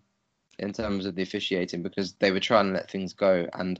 in 0.58 0.72
terms 0.72 1.06
of 1.06 1.14
the 1.14 1.22
officiating 1.22 1.82
because 1.82 2.14
they 2.14 2.30
were 2.32 2.40
trying 2.40 2.66
to 2.66 2.72
let 2.72 2.90
things 2.90 3.12
go, 3.12 3.46
and 3.54 3.78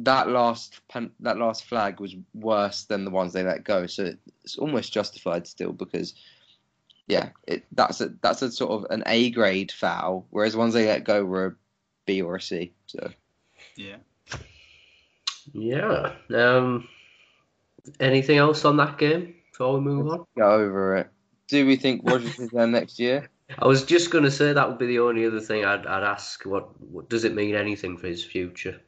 that 0.00 0.28
last 0.28 0.80
pen, 0.88 1.10
that 1.20 1.38
last 1.38 1.64
flag 1.64 2.00
was 2.00 2.16
worse 2.34 2.84
than 2.84 3.04
the 3.04 3.10
ones 3.10 3.32
they 3.32 3.42
let 3.42 3.64
go. 3.64 3.86
So 3.86 4.14
it's 4.44 4.56
almost 4.56 4.92
justified 4.92 5.46
still 5.46 5.72
because, 5.72 6.14
yeah, 7.06 7.30
it 7.46 7.64
that's 7.72 8.00
a 8.00 8.10
that's 8.22 8.42
a 8.42 8.50
sort 8.50 8.72
of 8.72 8.90
an 8.90 9.02
A 9.06 9.30
grade 9.30 9.72
foul, 9.72 10.26
whereas 10.30 10.52
the 10.52 10.58
ones 10.58 10.74
they 10.74 10.86
let 10.86 11.04
go 11.04 11.24
were 11.24 11.46
a 11.46 11.54
B 12.06 12.22
or 12.22 12.36
a 12.36 12.40
C. 12.40 12.72
So 12.86 13.10
yeah. 13.76 13.96
Yeah. 15.52 16.12
Um, 16.34 16.88
anything 18.00 18.38
else 18.38 18.64
on 18.64 18.76
that 18.76 18.98
game 18.98 19.34
before 19.50 19.74
we 19.74 19.80
move 19.80 20.06
on? 20.08 20.26
get 20.36 20.44
over 20.44 20.96
it. 20.96 21.10
Do 21.48 21.66
we 21.66 21.76
think 21.76 22.02
Rodgers 22.04 22.38
is 22.38 22.50
there 22.50 22.66
next 22.66 22.98
year? 22.98 23.28
I 23.58 23.66
was 23.66 23.84
just 23.84 24.10
going 24.10 24.24
to 24.24 24.30
say 24.30 24.52
that 24.52 24.68
would 24.68 24.78
be 24.78 24.86
the 24.86 25.00
only 25.00 25.26
other 25.26 25.40
thing 25.40 25.64
I'd, 25.64 25.86
I'd 25.86 26.04
ask. 26.04 26.44
What, 26.46 26.80
what 26.80 27.10
does 27.10 27.24
it 27.24 27.34
mean 27.34 27.54
anything 27.54 27.98
for 27.98 28.06
his 28.06 28.24
future? 28.24 28.80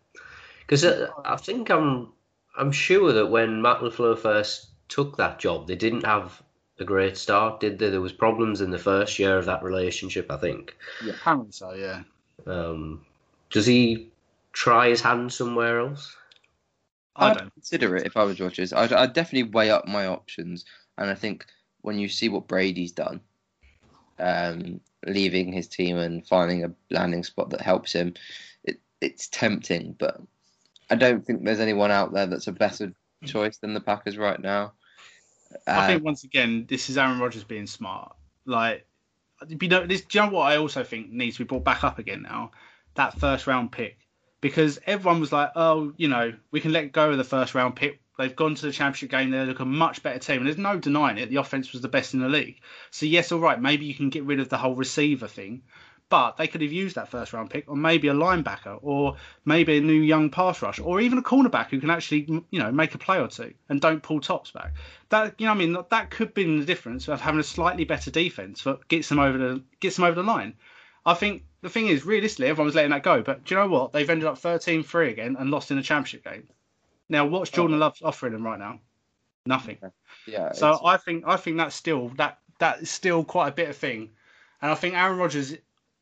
Because 0.67 0.85
I, 0.85 1.09
I 1.25 1.37
think 1.37 1.71
I'm 1.71 2.13
I'm 2.57 2.73
sure 2.73 3.13
that 3.13 3.27
when 3.27 3.63
Matt 3.63 3.81
LaFleur 3.81 4.19
first 4.19 4.69
took 4.89 5.17
that 5.17 5.39
job, 5.39 5.67
they 5.67 5.77
didn't 5.77 6.05
have 6.05 6.43
a 6.79 6.85
great 6.85 7.17
start, 7.17 7.61
did 7.61 7.79
they? 7.79 7.91
There 7.91 8.01
was 8.01 8.13
problems 8.13 8.61
in 8.61 8.71
the 8.71 8.79
first 8.79 9.19
year 9.19 9.39
of 9.39 9.47
that 9.47 9.63
relationship. 9.63 10.31
I 10.31 10.37
think. 10.37 10.77
Apparently 11.09 11.53
so, 11.53 11.75
yeah. 11.75 12.03
Um, 12.47 13.05
does 13.51 13.67
he 13.67 14.09
try 14.53 14.89
his 14.89 15.01
hand 15.01 15.33
somewhere 15.33 15.81
else? 15.81 16.17
I 17.17 17.31
I'd 17.31 17.39
don't. 17.39 17.53
consider 17.55 17.97
it 17.97 18.07
if 18.07 18.17
I 18.17 18.25
was 18.25 18.41
Rodgers. 18.41 18.73
I'd, 18.73 18.93
I'd 18.93 19.13
definitely 19.13 19.51
weigh 19.53 19.71
up 19.71 19.87
my 19.87 20.07
options, 20.07 20.65
and 20.99 21.11
I 21.11 21.15
think 21.15 21.47
when 21.83 21.99
you 21.99 22.09
see 22.09 22.29
what 22.29 22.49
Brady's 22.49 22.93
done, 22.93 23.21
um, 24.19 24.81
leaving 25.07 25.53
his 25.53 25.69
team 25.69 25.99
and 25.99 26.27
finding 26.27 26.65
a 26.65 26.73
landing 26.91 27.23
spot 27.23 27.51
that 27.51 27.61
helps 27.61 27.93
him, 27.93 28.15
it, 28.65 28.81
it's 29.01 29.29
tempting. 29.29 29.95
But 29.99 30.21
I 30.91 30.97
don't 30.97 31.25
think 31.25 31.45
there's 31.45 31.61
anyone 31.61 31.91
out 31.91 32.13
there 32.13 32.27
that's 32.27 32.47
a 32.47 32.53
better 32.53 32.93
choice 33.25 33.57
than 33.59 33.75
the 33.75 33.81
Packers 33.81 34.19
right 34.19 34.41
now. 34.41 34.73
I 35.67 35.85
Uh, 35.85 35.87
think 35.87 36.05
once 36.05 36.25
again, 36.25 36.67
this 36.69 36.91
is 36.91 36.99
Aaron 36.99 37.19
Rodgers 37.21 37.45
being 37.45 37.67
smart. 37.67 38.15
Like, 38.45 38.87
you 39.49 39.69
know, 39.69 39.87
this. 39.87 40.03
Do 40.03 40.19
you 40.19 40.25
know 40.25 40.33
what 40.33 40.51
I 40.51 40.57
also 40.57 40.85
think 40.85 41.11
needs 41.11 41.37
to 41.37 41.45
be 41.45 41.49
brought 41.49 41.65
back 41.65 41.85
up 41.85 41.99
again 41.99 42.23
now? 42.23 42.51
That 42.95 43.19
first 43.19 43.47
round 43.47 43.73
pick, 43.73 43.99
because 44.41 44.79
everyone 44.87 45.21
was 45.21 45.33
like, 45.33 45.51
oh, 45.57 45.93
you 45.97 46.09
know, 46.09 46.33
we 46.51 46.61
can 46.61 46.73
let 46.73 46.93
go 46.93 47.11
of 47.11 47.19
the 47.19 47.25
first 47.25 47.55
round 47.55 47.77
pick. 47.77 48.01
They've 48.17 48.35
gone 48.35 48.55
to 48.55 48.67
the 48.67 48.73
championship 48.73 49.11
game. 49.11 49.31
They 49.31 49.45
look 49.45 49.61
a 49.61 49.65
much 49.65 50.03
better 50.03 50.19
team, 50.19 50.39
and 50.39 50.47
there's 50.47 50.59
no 50.59 50.79
denying 50.79 51.19
it. 51.19 51.31
The 51.31 51.37
offense 51.37 51.73
was 51.73 51.83
the 51.83 51.89
best 51.89 52.15
in 52.15 52.21
the 52.21 52.29
league. 52.29 52.61
So 52.91 53.07
yes, 53.07 53.33
all 53.33 53.41
right, 53.41 53.61
maybe 53.61 53.87
you 53.87 53.95
can 53.95 54.11
get 54.11 54.25
rid 54.25 54.39
of 54.39 54.49
the 54.49 54.59
whole 54.59 54.77
receiver 54.77 55.27
thing, 55.27 55.63
but 56.15 56.37
they 56.37 56.47
could 56.47 56.61
have 56.61 56.71
used 56.71 56.95
that 56.95 57.09
first 57.09 57.33
round 57.33 57.51
pick 57.51 57.69
on 57.69 57.83
maybe 57.83 58.07
a 58.07 58.15
linebacker 58.15 58.79
or 58.83 59.17
maybe 59.45 59.79
a 59.79 59.81
new 59.81 60.01
young 60.01 60.31
pass 60.31 60.63
rush 60.63 60.79
or 60.79 61.01
even 61.01 61.19
a 61.19 61.23
cornerback 61.23 61.71
who 61.71 61.81
can 61.81 61.91
actually 61.91 62.45
you 62.53 62.61
know 62.61 62.71
make 62.71 62.95
a 62.95 62.99
play 62.99 63.19
or 63.19 63.27
two 63.27 63.53
and 63.69 63.81
don't 63.81 64.01
pull 64.01 64.21
tops 64.21 64.53
back. 64.53 64.75
That 65.09 65.35
you 65.39 65.47
know 65.47 65.51
I 65.51 65.57
mean 65.57 65.77
that 65.91 66.11
could 66.11 66.33
be 66.33 66.45
the 66.61 66.65
difference 66.65 67.09
of 67.09 67.21
having 67.21 67.41
a 67.41 67.43
slightly 67.43 67.85
better 67.85 68.13
defense 68.13 68.63
that 68.63 68.87
gets 68.87 69.09
them 69.09 69.19
over 69.19 69.37
the 69.37 69.65
gets 69.81 69.97
them 69.97 70.05
over 70.05 70.15
the 70.15 70.23
line. 70.23 70.55
I 71.05 71.15
think 71.15 71.43
the 71.63 71.69
thing 71.69 71.89
is 71.89 72.07
realistically 72.07 72.47
everyone 72.47 72.67
was 72.67 72.77
letting 72.77 72.93
that 72.93 73.03
go, 73.03 73.21
but 73.21 73.43
do 73.43 73.57
you 73.57 73.61
know 73.61 73.67
what? 73.67 73.93
They've 73.93 74.09
ended 74.09 74.29
up 74.29 74.39
13-3 74.39 75.11
again 75.11 75.35
and 75.37 75.51
lost 75.51 75.73
in 75.73 75.79
the 75.79 75.83
championship 75.83 76.23
game. 76.23 76.47
Now 77.09 77.27
what's 77.27 77.51
oh. 77.55 77.57
Jordan 77.57 77.81
Love 77.81 77.99
offering 78.05 78.35
them 78.35 78.47
right 78.47 78.61
now? 78.61 78.79
Nothing. 79.47 79.79
yeah, 80.29 80.53
So 80.53 80.79
I 80.85 80.97
think 80.97 81.25
I 81.27 81.37
think 81.39 81.57
that's 81.57 81.75
still 81.75 82.11
that 82.19 82.39
that 82.61 82.83
is 82.83 82.91
still 82.93 83.25
quite 83.25 83.49
a 83.49 83.53
bit 83.53 83.69
of 83.69 83.77
thing. 83.77 84.11
And 84.63 84.71
I 84.71 84.77
think 84.77 84.95
Aaron 84.95 85.19
Rodgers, 85.19 85.55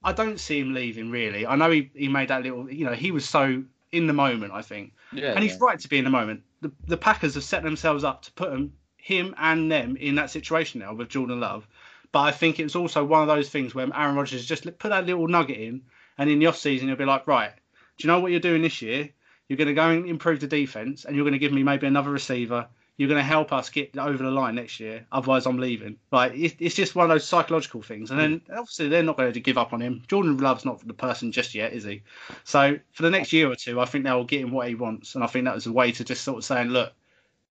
I 0.05 0.13
don't 0.13 0.39
see 0.39 0.59
him 0.59 0.75
leaving 0.75 1.11
really. 1.11 1.47
I 1.47 1.57
know 1.57 1.71
he, 1.71 1.91
he 1.95 2.09
made 2.09 2.29
that 2.29 2.43
little, 2.43 2.71
you 2.71 2.85
know, 2.85 2.93
he 2.93 3.11
was 3.11 3.29
so 3.29 3.65
in 3.93 4.07
the 4.07 4.13
moment, 4.13 4.53
I 4.53 4.63
think. 4.63 4.93
Yeah, 5.13 5.33
and 5.33 5.43
he's 5.43 5.59
right 5.61 5.79
to 5.79 5.89
be 5.89 5.99
in 5.99 6.05
the 6.05 6.11
moment. 6.11 6.43
The, 6.61 6.73
the 6.87 6.97
Packers 6.97 7.35
have 7.35 7.45
set 7.45 7.63
themselves 7.63 8.05
up 8.05 8.23
to 8.23 8.33
put 8.33 8.53
him, 8.53 8.73
him 8.97 9.35
and 9.39 9.71
them 9.71 9.97
in 9.97 10.15
that 10.17 10.31
situation 10.31 10.81
now 10.81 10.95
with 10.95 11.09
Jordan 11.09 11.41
Love. 11.41 11.67
But 12.13 12.21
I 12.21 12.31
think 12.31 12.61
it's 12.61 12.77
also 12.77 13.05
one 13.05 13.23
of 13.23 13.29
those 13.29 13.49
things 13.49 13.75
where 13.75 13.89
Aaron 13.95 14.17
Rodgers 14.17 14.45
just 14.45 14.65
put 14.79 14.89
that 14.89 15.07
little 15.07 15.29
nugget 15.29 15.59
in, 15.59 15.83
and 16.19 16.29
in 16.29 16.39
the 16.39 16.47
off 16.47 16.57
season 16.57 16.89
he'll 16.89 16.97
be 16.97 17.05
like, 17.05 17.27
right, 17.27 17.53
do 17.97 18.07
you 18.07 18.09
know 18.09 18.21
what 18.21 18.31
you're 18.31 18.41
doing 18.41 18.63
this 18.63 18.83
year? 18.83 19.11
You're 19.49 19.57
going 19.57 19.69
to 19.69 19.75
go 19.75 19.91
and 19.91 20.07
improve 20.07 20.41
the 20.41 20.47
defense, 20.47 21.05
and 21.05 21.15
you're 21.15 21.25
going 21.25 21.33
to 21.33 21.39
give 21.39 21.53
me 21.53 21.63
maybe 21.63 21.87
another 21.87 22.11
receiver. 22.11 22.69
You're 23.03 23.09
going 23.09 23.19
to 23.19 23.27
help 23.27 23.53
us 23.53 23.69
get 23.69 23.99
over 23.99 24.23
the 24.23 24.31
line 24.31 24.55
next 24.55 24.79
year. 24.79 25.05
Otherwise, 25.11 25.45
I'm 25.45 25.59
leaving. 25.59 25.97
Like 26.13 26.35
it's 26.37 26.77
just 26.77 26.95
one 26.95 27.03
of 27.03 27.11
those 27.11 27.27
psychological 27.27 27.83
things. 27.83 28.13
And 28.13 28.21
then 28.21 28.43
obviously 28.49 28.89
they're 28.89 29.03
not 29.03 29.17
going 29.17 29.33
to 29.33 29.41
give 29.41 29.59
up 29.59 29.73
on 29.73 29.81
him. 29.81 30.05
Jordan 30.07 30.37
Love's 30.37 30.65
not 30.65 30.87
the 30.87 30.95
person 30.95 31.33
just 31.33 31.53
yet, 31.53 31.73
is 31.73 31.83
he? 31.83 32.03
So 32.45 32.79
for 32.93 33.03
the 33.03 33.11
next 33.11 33.33
year 33.33 33.51
or 33.51 33.57
two, 33.57 33.81
I 33.81 33.87
think 33.87 34.05
they'll 34.05 34.23
get 34.23 34.43
him 34.43 34.53
what 34.53 34.69
he 34.69 34.77
wants. 34.77 35.17
And 35.17 35.25
I 35.25 35.27
think 35.27 35.47
that 35.47 35.55
was 35.57 35.67
a 35.67 35.73
way 35.73 35.91
to 35.91 36.05
just 36.05 36.23
sort 36.23 36.39
of 36.39 36.45
saying, 36.45 36.69
look, 36.69 36.93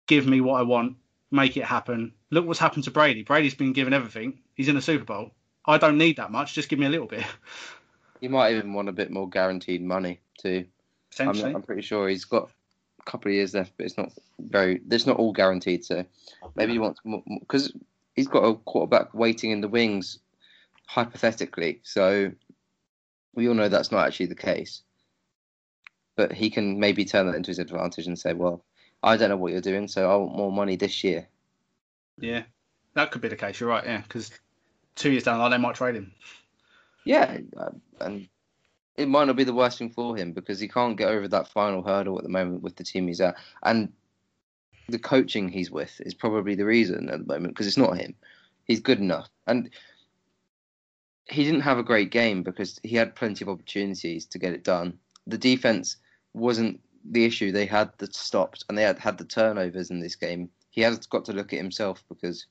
give 0.05 0.27
me 0.27 0.41
what 0.41 0.59
I 0.59 0.63
want, 0.63 0.97
make 1.31 1.55
it 1.55 1.63
happen. 1.63 2.11
Look 2.29 2.45
what's 2.45 2.59
happened 2.59 2.83
to 2.83 2.91
Brady. 2.91 3.23
Brady's 3.23 3.55
been 3.55 3.71
given 3.71 3.93
everything. 3.93 4.39
He's 4.53 4.67
in 4.67 4.75
the 4.75 4.81
Super 4.81 5.05
Bowl. 5.05 5.31
I 5.65 5.77
don't 5.77 5.97
need 5.97 6.17
that 6.17 6.29
much. 6.29 6.55
Just 6.55 6.67
give 6.67 6.77
me 6.77 6.87
a 6.87 6.89
little 6.89 7.07
bit. 7.07 7.23
You 8.19 8.29
might 8.29 8.53
even 8.53 8.73
want 8.73 8.89
a 8.89 8.93
bit 8.93 9.11
more 9.11 9.29
guaranteed 9.29 9.81
money 9.81 10.19
too. 10.39 10.65
I'm. 11.19 11.39
I'm 11.55 11.61
pretty 11.61 11.83
sure 11.83 12.09
he's 12.09 12.25
got 12.25 12.49
a 12.49 12.51
couple 13.07 13.31
of 13.31 13.35
years 13.35 13.53
left, 13.53 13.73
but 13.77 13.85
it's 13.85 13.97
not 13.97 14.11
very. 14.39 14.81
It's 14.91 15.07
not 15.07 15.17
all 15.17 15.31
guaranteed. 15.31 15.83
So 15.85 16.05
maybe 16.55 16.73
he 16.73 16.79
wants 16.79 16.99
more 17.03 17.23
because 17.39 17.73
he's 18.15 18.27
got 18.27 18.43
a 18.43 18.55
quarterback 18.55 19.13
waiting 19.13 19.51
in 19.51 19.61
the 19.61 19.67
wings, 19.67 20.19
hypothetically. 20.85 21.79
So 21.83 22.31
we 23.33 23.47
all 23.47 23.55
know 23.55 23.69
that's 23.69 23.91
not 23.91 24.05
actually 24.05 24.27
the 24.27 24.35
case. 24.35 24.81
But 26.15 26.33
he 26.33 26.49
can 26.49 26.79
maybe 26.79 27.05
turn 27.05 27.27
that 27.27 27.35
into 27.35 27.51
his 27.51 27.59
advantage 27.59 28.07
and 28.07 28.19
say, 28.19 28.33
"Well, 28.33 28.63
I 29.01 29.17
don't 29.17 29.29
know 29.29 29.37
what 29.37 29.51
you're 29.51 29.61
doing, 29.61 29.87
so 29.87 30.09
I 30.09 30.15
want 30.15 30.35
more 30.35 30.51
money 30.51 30.75
this 30.75 31.03
year." 31.03 31.27
Yeah, 32.19 32.43
that 32.93 33.11
could 33.11 33.21
be 33.21 33.29
the 33.29 33.35
case. 33.35 33.59
You're 33.59 33.69
right. 33.69 33.85
Yeah, 33.85 34.01
because 34.01 34.31
two 34.95 35.11
years 35.11 35.23
down 35.23 35.37
the 35.37 35.43
line 35.43 35.51
they 35.51 35.57
might 35.57 35.75
trade 35.75 35.95
him. 35.95 36.11
Yeah, 37.05 37.37
uh, 37.55 37.69
and 38.01 38.27
it 38.97 39.07
might 39.07 39.25
not 39.25 39.35
be 39.35 39.43
the 39.43 39.53
worst 39.53 39.77
thing 39.77 39.91
for 39.91 40.17
him 40.17 40.33
because 40.33 40.59
he 40.59 40.67
can't 40.67 40.97
get 40.97 41.09
over 41.09 41.27
that 41.27 41.47
final 41.47 41.83
hurdle 41.83 42.17
at 42.17 42.23
the 42.23 42.29
moment 42.29 42.63
with 42.63 42.75
the 42.75 42.83
team 42.83 43.07
he's 43.07 43.21
at, 43.21 43.35
and 43.63 43.93
the 44.89 44.99
coaching 44.99 45.49
he's 45.49 45.69
with 45.69 46.01
is 46.01 46.13
probably 46.13 46.55
the 46.55 46.65
reason 46.65 47.09
at 47.09 47.19
the 47.19 47.33
moment 47.33 47.53
because 47.53 47.67
it's 47.67 47.77
not 47.77 47.97
him. 47.97 48.15
He's 48.65 48.79
good 48.79 48.99
enough, 48.99 49.29
and 49.45 49.69
he 51.25 51.43
didn't 51.43 51.61
have 51.61 51.77
a 51.77 51.83
great 51.83 52.09
game 52.09 52.41
because 52.41 52.79
he 52.83 52.95
had 52.95 53.15
plenty 53.15 53.45
of 53.45 53.49
opportunities 53.49 54.25
to 54.27 54.39
get 54.39 54.53
it 54.53 54.63
done. 54.63 54.97
The 55.27 55.37
defense 55.37 55.97
wasn't 56.33 56.81
the 57.05 57.25
issue; 57.25 57.51
they 57.51 57.65
had 57.65 57.91
the 57.99 58.07
stopped 58.07 58.65
and 58.67 58.77
they 58.77 58.83
had 58.83 58.97
had 58.97 59.17
the 59.17 59.25
turnovers 59.25 59.91
in 59.91 59.99
this 59.99 60.15
game. 60.15 60.49
He 60.71 60.81
has 60.81 61.05
got 61.05 61.25
to 61.25 61.33
look 61.33 61.53
at 61.53 61.59
himself 61.59 62.03
because 62.09 62.47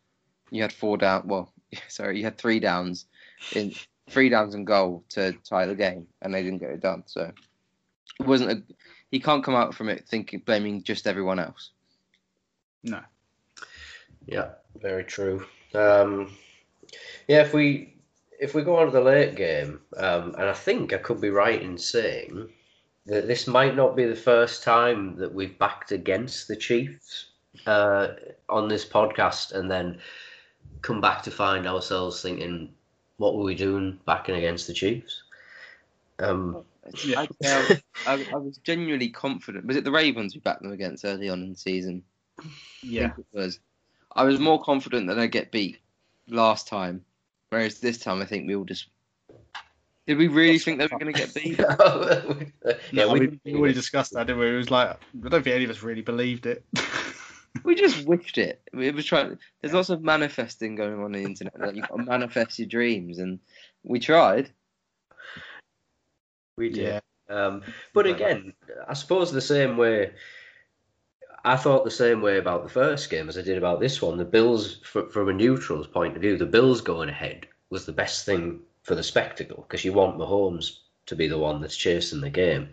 you 0.50 0.62
had 0.62 0.72
four 0.72 0.96
down. 0.96 1.26
Well, 1.26 1.52
sorry, 1.88 2.18
you 2.18 2.24
had 2.24 2.38
three 2.38 2.60
downs 2.60 3.06
in 3.52 3.74
three 4.08 4.28
downs 4.28 4.54
and 4.54 4.66
goal 4.66 5.04
to 5.10 5.32
tie 5.48 5.66
the 5.66 5.74
game, 5.74 6.06
and 6.22 6.34
they 6.34 6.42
didn't 6.42 6.60
get 6.60 6.70
it 6.70 6.80
done. 6.80 7.02
So 7.06 7.32
it 8.20 8.26
wasn't 8.26 8.52
a. 8.52 8.62
He 9.10 9.20
can't 9.20 9.44
come 9.44 9.54
out 9.54 9.74
from 9.74 9.88
it 9.88 10.06
thinking 10.08 10.42
blaming 10.44 10.82
just 10.82 11.06
everyone 11.06 11.38
else. 11.38 11.70
No. 12.82 13.00
Yeah, 14.26 14.50
very 14.80 15.04
true. 15.04 15.46
Um, 15.74 16.32
yeah, 17.28 17.42
if 17.42 17.52
we 17.52 17.94
if 18.38 18.54
we 18.54 18.62
go 18.62 18.76
on 18.76 18.86
to 18.86 18.92
the 18.92 19.00
late 19.00 19.36
game, 19.36 19.80
um, 19.96 20.34
and 20.34 20.44
I 20.44 20.52
think 20.52 20.92
I 20.92 20.98
could 20.98 21.20
be 21.20 21.30
right 21.30 21.60
in 21.60 21.78
saying 21.78 22.48
that 23.06 23.28
this 23.28 23.46
might 23.46 23.76
not 23.76 23.96
be 23.96 24.04
the 24.04 24.16
first 24.16 24.62
time 24.62 25.16
that 25.16 25.32
we've 25.32 25.58
backed 25.58 25.92
against 25.92 26.48
the 26.48 26.56
Chiefs 26.56 27.26
uh, 27.66 28.08
on 28.48 28.68
this 28.68 28.84
podcast, 28.84 29.52
and 29.52 29.70
then 29.70 29.98
come 30.82 31.00
back 31.00 31.22
to 31.22 31.30
find 31.30 31.66
ourselves 31.66 32.20
thinking, 32.20 32.72
what 33.18 33.34
were 33.36 33.44
we 33.44 33.54
doing 33.54 33.98
backing 34.06 34.36
against 34.36 34.66
the 34.66 34.72
Chiefs? 34.72 35.22
Um, 36.18 36.64
Yeah. 37.02 37.20
I, 37.20 37.28
I, 37.46 37.66
I, 38.06 38.12
I 38.12 38.36
was 38.36 38.58
genuinely 38.58 39.08
confident. 39.08 39.66
Was 39.66 39.76
it 39.76 39.84
the 39.84 39.90
Ravens 39.90 40.34
we 40.34 40.40
backed 40.40 40.62
them 40.62 40.72
against 40.72 41.04
early 41.04 41.28
on 41.28 41.42
in 41.42 41.50
the 41.50 41.58
season? 41.58 42.02
I 42.38 42.44
Yeah. 42.82 43.08
think 43.08 43.18
it 43.18 43.26
was. 43.32 43.60
I 44.14 44.24
was 44.24 44.38
more 44.38 44.62
confident 44.62 45.08
that 45.08 45.18
I'd 45.18 45.32
get 45.32 45.52
beat 45.52 45.78
last 46.28 46.68
time, 46.68 47.04
whereas 47.50 47.80
this 47.80 47.98
time 47.98 48.22
I 48.22 48.24
think 48.24 48.46
we 48.46 48.56
all 48.56 48.64
just. 48.64 48.86
Did 50.06 50.18
we 50.18 50.28
really 50.28 50.58
think 50.58 50.78
they 50.78 50.84
were 50.90 50.98
going 50.98 51.12
to 51.12 51.20
get 51.20 51.34
beat? 51.34 51.58
yeah, 52.92 53.06
No, 53.06 53.12
we, 53.12 53.20
we, 53.20 53.40
we 53.44 53.54
already 53.54 53.74
discussed 53.74 54.12
that, 54.12 54.28
didn't 54.28 54.38
we? 54.38 54.48
It 54.54 54.56
was 54.56 54.70
like 54.70 54.90
I 54.90 55.28
don't 55.28 55.42
think 55.42 55.56
any 55.56 55.64
of 55.64 55.70
us 55.70 55.82
really 55.82 56.02
believed 56.02 56.46
it. 56.46 56.64
We 57.66 57.74
just 57.74 58.06
wished 58.06 58.38
it. 58.38 58.62
We 58.72 58.90
was 58.92 59.04
trying. 59.04 59.38
There's 59.60 59.74
lots 59.74 59.90
of 59.90 60.00
manifesting 60.00 60.76
going 60.76 60.94
on, 60.94 61.04
on 61.04 61.12
the 61.12 61.22
internet. 61.22 61.58
Like 61.58 61.74
you've 61.74 61.88
got 61.88 61.96
to 61.96 62.04
manifest 62.04 62.58
your 62.60 62.68
dreams, 62.68 63.18
and 63.18 63.40
we 63.82 63.98
tried. 63.98 64.50
we 66.56 66.70
did. 66.70 66.84
yeah. 66.84 67.00
Um, 67.28 67.62
but 67.92 68.06
again, 68.06 68.52
I 68.88 68.94
suppose 68.94 69.32
the 69.32 69.40
same 69.40 69.76
way. 69.76 70.12
I 71.44 71.56
thought 71.56 71.84
the 71.84 71.90
same 71.90 72.22
way 72.22 72.38
about 72.38 72.62
the 72.62 72.70
first 72.70 73.10
game 73.10 73.28
as 73.28 73.36
I 73.36 73.42
did 73.42 73.58
about 73.58 73.80
this 73.80 74.00
one. 74.00 74.16
The 74.16 74.24
Bills, 74.24 74.80
fr- 74.84 75.10
from 75.12 75.28
a 75.28 75.32
neutral's 75.32 75.86
point 75.86 76.16
of 76.16 76.22
view, 76.22 76.36
the 76.36 76.46
Bills 76.46 76.80
going 76.80 77.08
ahead 77.08 77.46
was 77.70 77.84
the 77.84 77.92
best 77.92 78.26
thing 78.26 78.60
for 78.82 78.94
the 78.94 79.02
spectacle 79.02 79.64
because 79.68 79.84
you 79.84 79.92
want 79.92 80.18
Mahomes 80.18 80.78
to 81.06 81.16
be 81.16 81.26
the 81.26 81.38
one 81.38 81.60
that's 81.60 81.76
chasing 81.76 82.20
the 82.20 82.30
game. 82.30 82.70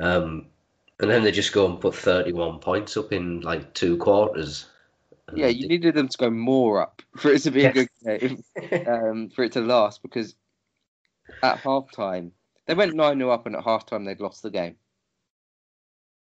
Um, 0.00 0.46
and 1.00 1.10
then 1.10 1.22
they 1.22 1.30
just 1.32 1.52
go 1.52 1.66
and 1.66 1.80
put 1.80 1.94
31 1.94 2.58
points 2.60 2.96
up 2.96 3.12
in 3.12 3.40
like 3.40 3.72
two 3.74 3.96
quarters. 3.98 4.66
Yeah, 5.34 5.48
you 5.48 5.68
needed 5.68 5.94
them 5.94 6.08
to 6.08 6.18
go 6.18 6.30
more 6.30 6.80
up 6.80 7.02
for 7.16 7.30
it 7.30 7.40
to 7.42 7.50
be 7.50 7.64
a 7.66 7.72
good 7.72 7.88
game, 8.04 8.42
um, 8.86 9.28
for 9.30 9.44
it 9.44 9.52
to 9.52 9.60
last. 9.60 10.02
Because 10.02 10.34
at 11.42 11.58
halftime 11.58 12.30
they 12.66 12.74
went 12.74 12.94
nine 12.94 13.18
0 13.18 13.30
up, 13.30 13.46
and 13.46 13.54
at 13.54 13.64
halftime 13.64 14.06
they'd 14.06 14.20
lost 14.20 14.42
the 14.42 14.50
game. 14.50 14.76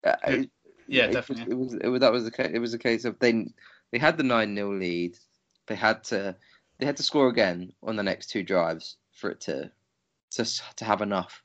Uh, 0.05 0.17
it- 0.27 0.51
Yeah, 0.89 1.05
it 1.05 1.13
definitely. 1.13 1.53
It 1.53 1.57
was, 1.59 1.75
it 1.75 1.87
was 1.89 2.01
that 2.01 2.13
was 2.13 2.25
the 2.25 2.31
case. 2.33 2.51
It 2.53 2.59
was 2.59 2.75
a 2.75 2.79
case 2.79 3.05
of 3.05 3.17
they 3.21 3.47
they 3.93 3.99
had 3.99 4.17
the 4.17 4.25
nine 4.25 4.57
0 4.57 4.77
lead. 4.77 5.17
They 5.69 5.77
had 5.77 6.03
to 6.05 6.35
they 6.79 6.87
had 6.87 6.97
to 6.97 7.03
score 7.05 7.29
again 7.29 7.73
on 7.83 7.95
the 7.95 8.03
next 8.03 8.31
two 8.31 8.43
drives 8.43 8.97
for 9.13 9.31
it 9.31 9.41
to 9.43 9.71
to 10.33 10.45
to 10.77 10.85
have 10.85 11.01
enough, 11.01 11.43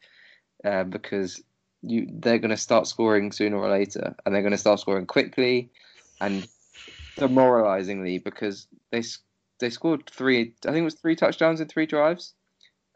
uh, 0.64 0.84
because 0.86 1.44
you 1.86 2.08
they're 2.12 2.40
going 2.40 2.52
to 2.52 2.58
start 2.58 2.88
scoring 2.88 3.32
sooner 3.32 3.58
or 3.58 3.70
later, 3.70 4.16
and 4.26 4.34
they're 4.34 4.42
going 4.42 4.52
to 4.52 4.58
start 4.58 4.80
scoring 4.80 5.06
quickly, 5.06 5.70
and 6.22 6.48
demoralizingly 7.18 8.20
because 8.20 8.68
they 8.92 9.04
they 9.60 9.70
scored 9.70 10.10
three. 10.10 10.54
I 10.66 10.72
think 10.72 10.82
it 10.82 10.84
was 10.84 10.96
three 10.96 11.16
touchdowns 11.16 11.62
in 11.62 11.68
three 11.68 11.86
drives, 11.86 12.34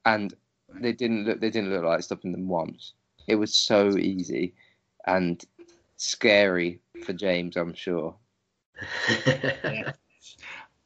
and 0.06 0.34
they 0.82 0.94
didn't 0.94 1.26
look 1.26 1.40
they 1.40 1.50
didn't 1.50 1.72
look 1.72 1.84
like 1.84 2.04
stopping 2.04 2.32
them 2.32 2.48
once. 2.48 2.94
It 3.28 3.36
was 3.36 3.56
so 3.56 3.98
easy 3.98 4.54
and 5.06 5.44
scary 5.98 6.80
for 7.06 7.14
James, 7.14 7.56
I'm 7.58 7.74
sure. 7.74 8.16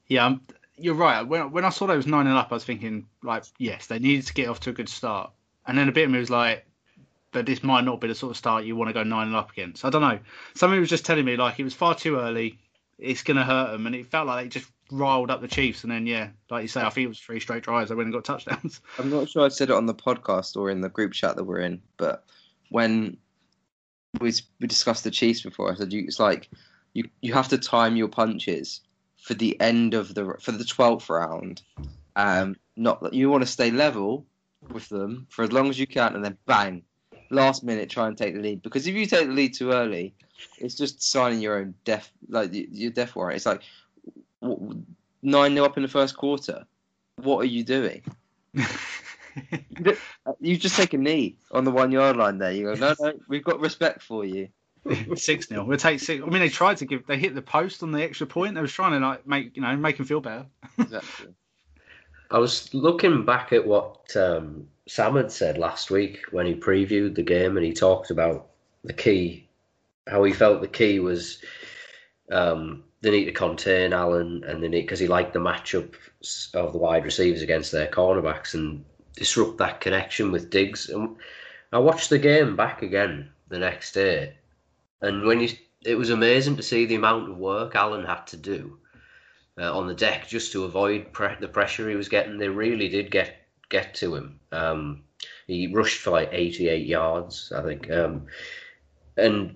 Yeah, 0.08 0.26
um, 0.26 0.42
you're 0.78 0.96
right. 0.96 1.22
When 1.22 1.52
when 1.52 1.66
I 1.66 1.70
saw 1.70 1.88
was 1.88 2.08
nine 2.08 2.28
and 2.28 2.38
up, 2.38 2.52
I 2.52 2.56
was 2.56 2.66
thinking 2.66 3.08
like, 3.24 3.46
yes, 3.58 3.88
they 3.88 4.00
needed 4.00 4.28
to 4.28 4.34
get 4.34 4.50
off 4.50 4.60
to 4.62 4.70
a 4.70 4.74
good 4.74 4.90
start. 4.90 5.32
And 5.66 5.78
then 5.78 5.88
a 5.90 5.92
bit 5.92 6.06
of 6.06 6.12
me 6.12 6.20
was 6.20 6.30
like, 6.30 6.66
but 7.34 7.46
this 7.46 7.64
might 7.64 7.84
not 7.84 8.00
be 8.00 8.08
the 8.08 8.16
sort 8.16 8.32
of 8.32 8.38
start 8.38 8.64
you 8.64 8.76
want 8.76 8.90
to 8.90 8.94
go 8.94 9.04
nine 9.04 9.28
and 9.28 9.36
up 9.36 9.52
against. 9.52 9.84
I 9.84 9.90
don't 9.90 10.02
know. 10.02 10.20
Somebody 10.54 10.80
was 10.80 10.90
just 10.90 11.06
telling 11.06 11.26
me 11.26 11.36
like 11.36 11.60
it 11.60 11.64
was 11.64 11.74
far 11.74 11.96
too 11.96 12.18
early. 12.18 12.60
It's 12.98 13.24
gonna 13.24 13.44
hurt 13.44 13.72
them, 13.72 13.88
and 13.88 13.96
it 13.96 14.08
felt 14.08 14.28
like 14.28 14.46
they 14.46 14.50
just 14.50 14.72
riled 14.92 15.32
up 15.32 15.42
the 15.42 15.48
Chiefs. 15.48 15.84
And 15.84 15.92
then 15.92 16.06
yeah, 16.06 16.30
like 16.50 16.62
you 16.62 16.68
say, 16.68 16.82
I 16.82 16.90
think 16.90 17.06
it 17.06 17.10
was 17.10 17.20
three 17.20 17.40
straight 17.40 17.64
drives. 17.64 17.90
They 17.90 17.96
went 17.96 18.08
and 18.08 18.14
got 18.14 18.24
touchdowns. 18.24 18.80
I'm 19.00 19.10
not 19.10 19.30
sure 19.30 19.44
I 19.44 19.50
said 19.50 19.70
it 19.70 19.76
on 19.76 19.88
the 19.88 19.96
podcast 19.96 20.56
or 20.56 20.70
in 20.70 20.82
the 20.82 20.90
group 20.90 21.14
chat 21.14 21.36
that 21.36 21.44
we're 21.44 21.60
in, 21.60 21.82
but 21.98 22.24
when 22.70 23.18
we 24.20 24.32
we 24.62 24.68
discussed 24.68 25.04
the 25.04 25.12
Chiefs 25.12 25.42
before, 25.42 25.72
I 25.72 25.76
said 25.76 25.92
you, 25.92 26.04
it's 26.06 26.20
like 26.20 26.50
you 26.94 27.10
you 27.22 27.34
have 27.34 27.50
to 27.50 27.58
time 27.58 27.96
your 27.96 28.08
punches 28.08 28.82
for 29.22 29.34
the 29.34 29.60
end 29.60 29.94
of 29.96 30.14
the 30.14 30.36
for 30.40 30.52
the 30.52 30.66
twelfth 30.66 31.10
round. 31.10 31.62
Um, 32.16 32.58
not 32.76 33.02
that 33.02 33.14
you 33.14 33.30
want 33.30 33.42
to 33.42 33.48
stay 33.48 33.72
level 33.72 34.28
with 34.72 34.88
them 34.90 35.28
for 35.30 35.44
as 35.44 35.52
long 35.52 35.70
as 35.70 35.80
you 35.80 35.88
can, 35.88 36.16
and 36.16 36.24
then 36.24 36.38
bang, 36.46 36.84
last 37.34 37.64
minute 37.64 37.90
try 37.90 38.08
and 38.08 38.18
take 38.18 38.36
the 38.36 38.42
lead. 38.42 38.62
Because 38.62 38.88
if 38.88 38.96
you 38.96 39.06
take 39.06 39.28
the 39.28 39.34
lead 39.34 39.54
too 39.54 39.72
early, 39.72 40.14
it's 40.58 40.76
just 40.76 41.02
signing 41.04 41.40
your 41.40 41.58
own 41.58 41.74
death 41.86 42.12
like 42.30 42.52
your 42.54 42.92
death 42.92 43.16
warrant. 43.16 43.38
It's 43.38 43.46
like 43.46 43.62
nine 45.22 45.54
0 45.54 45.66
up 45.66 45.78
in 45.78 45.84
the 45.84 45.90
first 45.90 46.16
quarter. 46.18 46.66
What 47.18 47.40
are 47.40 47.46
you 47.46 47.64
doing? 47.64 48.04
Uh, 50.26 50.34
you 50.40 50.56
just 50.58 50.78
take 50.78 50.94
a 50.94 50.98
knee 50.98 51.36
on 51.52 51.64
the 51.64 51.72
one 51.72 51.92
yard 51.92 52.18
line 52.18 52.38
there. 52.38 52.52
You 52.52 52.66
go, 52.66 52.74
no, 52.76 52.94
no, 53.00 53.14
we've 53.28 53.44
got 53.44 53.60
respect 53.60 54.04
for 54.04 54.24
you. 54.24 54.50
Six 55.16 55.48
0 55.48 55.64
We'll 55.66 55.78
take 55.78 56.00
six. 56.02 56.22
I 56.24 56.30
mean, 56.30 56.40
they 56.40 56.50
tried 56.50 56.78
to 56.78 56.86
give. 56.86 57.08
They 57.08 57.18
hit 57.18 57.34
the 57.34 57.42
post 57.42 57.84
on 57.84 57.92
the 57.92 58.04
extra 58.04 58.28
point. 58.28 58.54
They 58.56 58.62
was 58.62 58.72
trying 58.72 58.92
to 58.92 59.00
like 59.00 59.26
make 59.26 59.56
you 59.56 59.62
know 59.62 59.76
make 59.76 59.98
him 59.98 60.06
feel 60.06 60.22
better. 60.22 60.46
Exactly. 60.78 61.34
I 62.34 62.40
was 62.40 62.74
looking 62.74 63.26
back 63.26 63.54
at 63.54 63.68
what 63.68 64.18
um, 64.18 64.68
Sam 64.88 65.16
had 65.16 65.32
said 65.32 65.60
last 65.60 65.92
week 65.92 66.22
when 66.32 66.48
he 66.48 66.56
previewed 66.56 67.14
the 67.14 67.22
game, 67.22 67.58
and 67.58 67.66
he 67.66 67.74
talked 67.74 68.10
about 68.10 68.48
the 68.84 68.92
key, 68.92 69.48
how 70.08 70.24
he 70.24 70.34
felt 70.34 70.60
the 70.60 70.68
key 70.68 71.00
was 71.00 71.44
um, 72.32 72.84
they 73.02 73.12
need 73.12 73.26
to 73.26 73.32
contain 73.32 73.94
Allen, 73.94 74.44
and 74.48 74.64
they 74.64 74.68
need 74.68 74.82
because 74.82 75.00
he 75.00 75.06
liked 75.06 75.34
the 75.34 75.40
matchup 75.40 75.94
of 76.56 76.74
the 76.74 76.80
wide 76.80 77.06
receivers 77.06 77.44
against 77.44 77.72
their 77.72 77.88
cornerbacks 77.88 78.56
and 78.56 78.84
disrupt 79.16 79.60
that 79.60 79.80
connection 79.80 80.32
with 80.32 80.50
Diggs. 80.50 80.90
And 80.90 81.16
I 81.72 81.78
watched 81.78 82.10
the 82.10 82.18
game 82.18 82.56
back 82.56 82.82
again 82.82 83.30
the 83.50 83.60
next 83.60 83.92
day, 83.92 84.34
and 85.02 85.24
when 85.24 85.40
you, 85.40 85.50
it 85.86 85.96
was 86.00 86.10
amazing 86.10 86.56
to 86.56 86.64
see 86.64 86.88
the 86.88 86.96
amount 86.96 87.30
of 87.30 87.38
work 87.38 87.76
Allen 87.76 88.06
had 88.06 88.26
to 88.28 88.38
do 88.38 88.80
uh, 89.60 89.78
on 89.78 89.88
the 89.88 89.94
deck 89.94 90.28
just 90.28 90.52
to 90.52 90.66
avoid 90.66 91.12
pre- 91.14 91.36
the 91.40 91.48
pressure 91.48 91.90
he 91.90 91.96
was 91.96 92.10
getting. 92.10 92.38
They 92.38 92.50
really 92.50 92.90
did 92.90 93.12
get 93.12 93.48
get 93.70 93.94
to 93.96 94.16
him. 94.16 94.40
Um, 94.52 95.04
he 95.48 95.68
rushed 95.68 96.00
for 96.00 96.12
like 96.12 96.30
88 96.32 96.86
yards, 96.86 97.52
I 97.56 97.64
think, 97.64 97.90
um, 97.92 98.28
and 99.18 99.56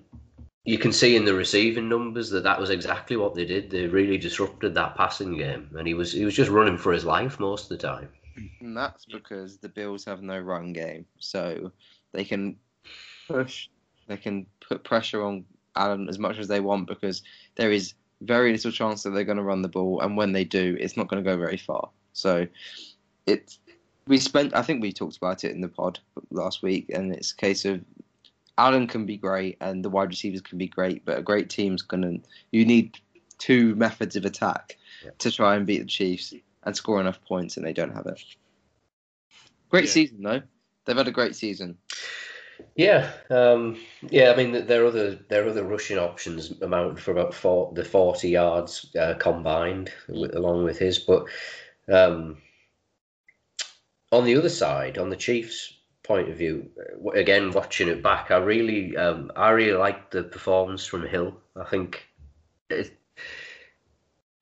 you 0.64 0.78
can 0.78 0.92
see 0.92 1.16
in 1.16 1.24
the 1.24 1.34
receiving 1.34 1.88
numbers 1.88 2.30
that 2.30 2.42
that 2.42 2.60
was 2.60 2.70
exactly 2.70 3.16
what 3.16 3.34
they 3.34 3.44
did. 3.44 3.70
They 3.70 3.86
really 3.86 4.18
disrupted 4.18 4.74
that 4.74 4.96
passing 4.96 5.36
game, 5.36 5.70
and 5.78 5.86
he 5.86 5.94
was 5.94 6.12
he 6.12 6.24
was 6.24 6.34
just 6.34 6.50
running 6.50 6.78
for 6.78 6.92
his 6.92 7.04
life 7.04 7.40
most 7.40 7.70
of 7.70 7.78
the 7.78 7.86
time. 7.86 8.08
And 8.60 8.76
that's 8.76 9.04
because 9.04 9.58
the 9.58 9.68
Bills 9.68 10.04
have 10.04 10.22
no 10.22 10.38
run 10.38 10.72
game, 10.72 11.06
so 11.18 11.72
they 12.12 12.24
can 12.24 12.56
push, 13.26 13.68
they 14.06 14.16
can 14.16 14.46
put 14.60 14.84
pressure 14.84 15.24
on 15.24 15.44
Allen 15.74 16.08
as 16.08 16.18
much 16.18 16.38
as 16.38 16.48
they 16.48 16.60
want 16.60 16.86
because 16.86 17.22
there 17.56 17.72
is 17.72 17.94
very 18.20 18.52
little 18.52 18.72
chance 18.72 19.02
that 19.02 19.10
they're 19.10 19.24
going 19.24 19.38
to 19.38 19.44
run 19.44 19.62
the 19.62 19.68
ball, 19.68 20.00
and 20.00 20.16
when 20.16 20.32
they 20.32 20.44
do, 20.44 20.76
it's 20.80 20.96
not 20.96 21.08
going 21.08 21.22
to 21.22 21.28
go 21.30 21.36
very 21.36 21.56
far. 21.56 21.90
So 22.12 22.46
it's 23.26 23.58
we 24.06 24.18
spent, 24.18 24.56
I 24.56 24.62
think 24.62 24.80
we 24.82 24.92
talked 24.92 25.18
about 25.18 25.44
it 25.44 25.52
in 25.52 25.60
the 25.60 25.68
pod 25.68 25.98
last 26.30 26.62
week, 26.62 26.90
and 26.92 27.12
it's 27.12 27.32
a 27.32 27.36
case 27.36 27.64
of 27.64 27.84
Allen 28.56 28.86
can 28.88 29.06
be 29.06 29.16
great 29.16 29.56
and 29.60 29.84
the 29.84 29.90
wide 29.90 30.08
receivers 30.08 30.40
can 30.40 30.58
be 30.58 30.66
great, 30.66 31.04
but 31.04 31.18
a 31.18 31.22
great 31.22 31.48
team's 31.48 31.82
gonna 31.82 32.14
you 32.50 32.64
need 32.64 32.98
two 33.38 33.76
methods 33.76 34.16
of 34.16 34.24
attack 34.24 34.76
Yeah. 35.04 35.10
to 35.18 35.30
try 35.30 35.54
and 35.54 35.64
beat 35.66 35.78
the 35.78 35.84
Chiefs 35.84 36.34
and 36.64 36.74
score 36.76 37.00
enough 37.00 37.22
points, 37.24 37.56
and 37.56 37.64
they 37.64 37.72
don't 37.72 37.94
have 37.94 38.06
it. 38.06 38.20
Great 39.68 39.84
Yeah. 39.84 39.90
season 39.90 40.22
though. 40.22 40.42
They've 40.84 40.96
had 40.96 41.06
a 41.06 41.12
great 41.12 41.36
season. 41.36 41.76
Yeah, 42.76 43.10
um, 43.30 43.78
yeah. 44.10 44.30
I 44.30 44.36
mean, 44.36 44.52
th- 44.52 44.66
their 44.66 44.86
other 44.86 45.14
their 45.14 45.48
other 45.48 45.64
rushing 45.64 45.98
options 45.98 46.50
amounted 46.62 47.00
for 47.00 47.12
about 47.12 47.34
four, 47.34 47.72
the 47.74 47.84
forty 47.84 48.30
yards 48.30 48.94
uh, 48.96 49.14
combined, 49.14 49.92
along 50.08 50.64
with 50.64 50.78
his. 50.78 50.98
But 50.98 51.26
um, 51.88 52.38
on 54.12 54.24
the 54.24 54.36
other 54.36 54.48
side, 54.48 54.98
on 54.98 55.10
the 55.10 55.16
Chiefs' 55.16 55.74
point 56.02 56.28
of 56.30 56.36
view, 56.36 56.70
again 57.14 57.50
watching 57.52 57.88
it 57.88 58.02
back, 58.02 58.30
I 58.30 58.38
really 58.38 58.96
um, 58.96 59.30
I 59.36 59.50
really 59.50 59.76
liked 59.76 60.12
the 60.12 60.22
performance 60.24 60.84
from 60.86 61.06
Hill. 61.06 61.36
I 61.56 61.64
think 61.64 62.08
it, 62.70 62.96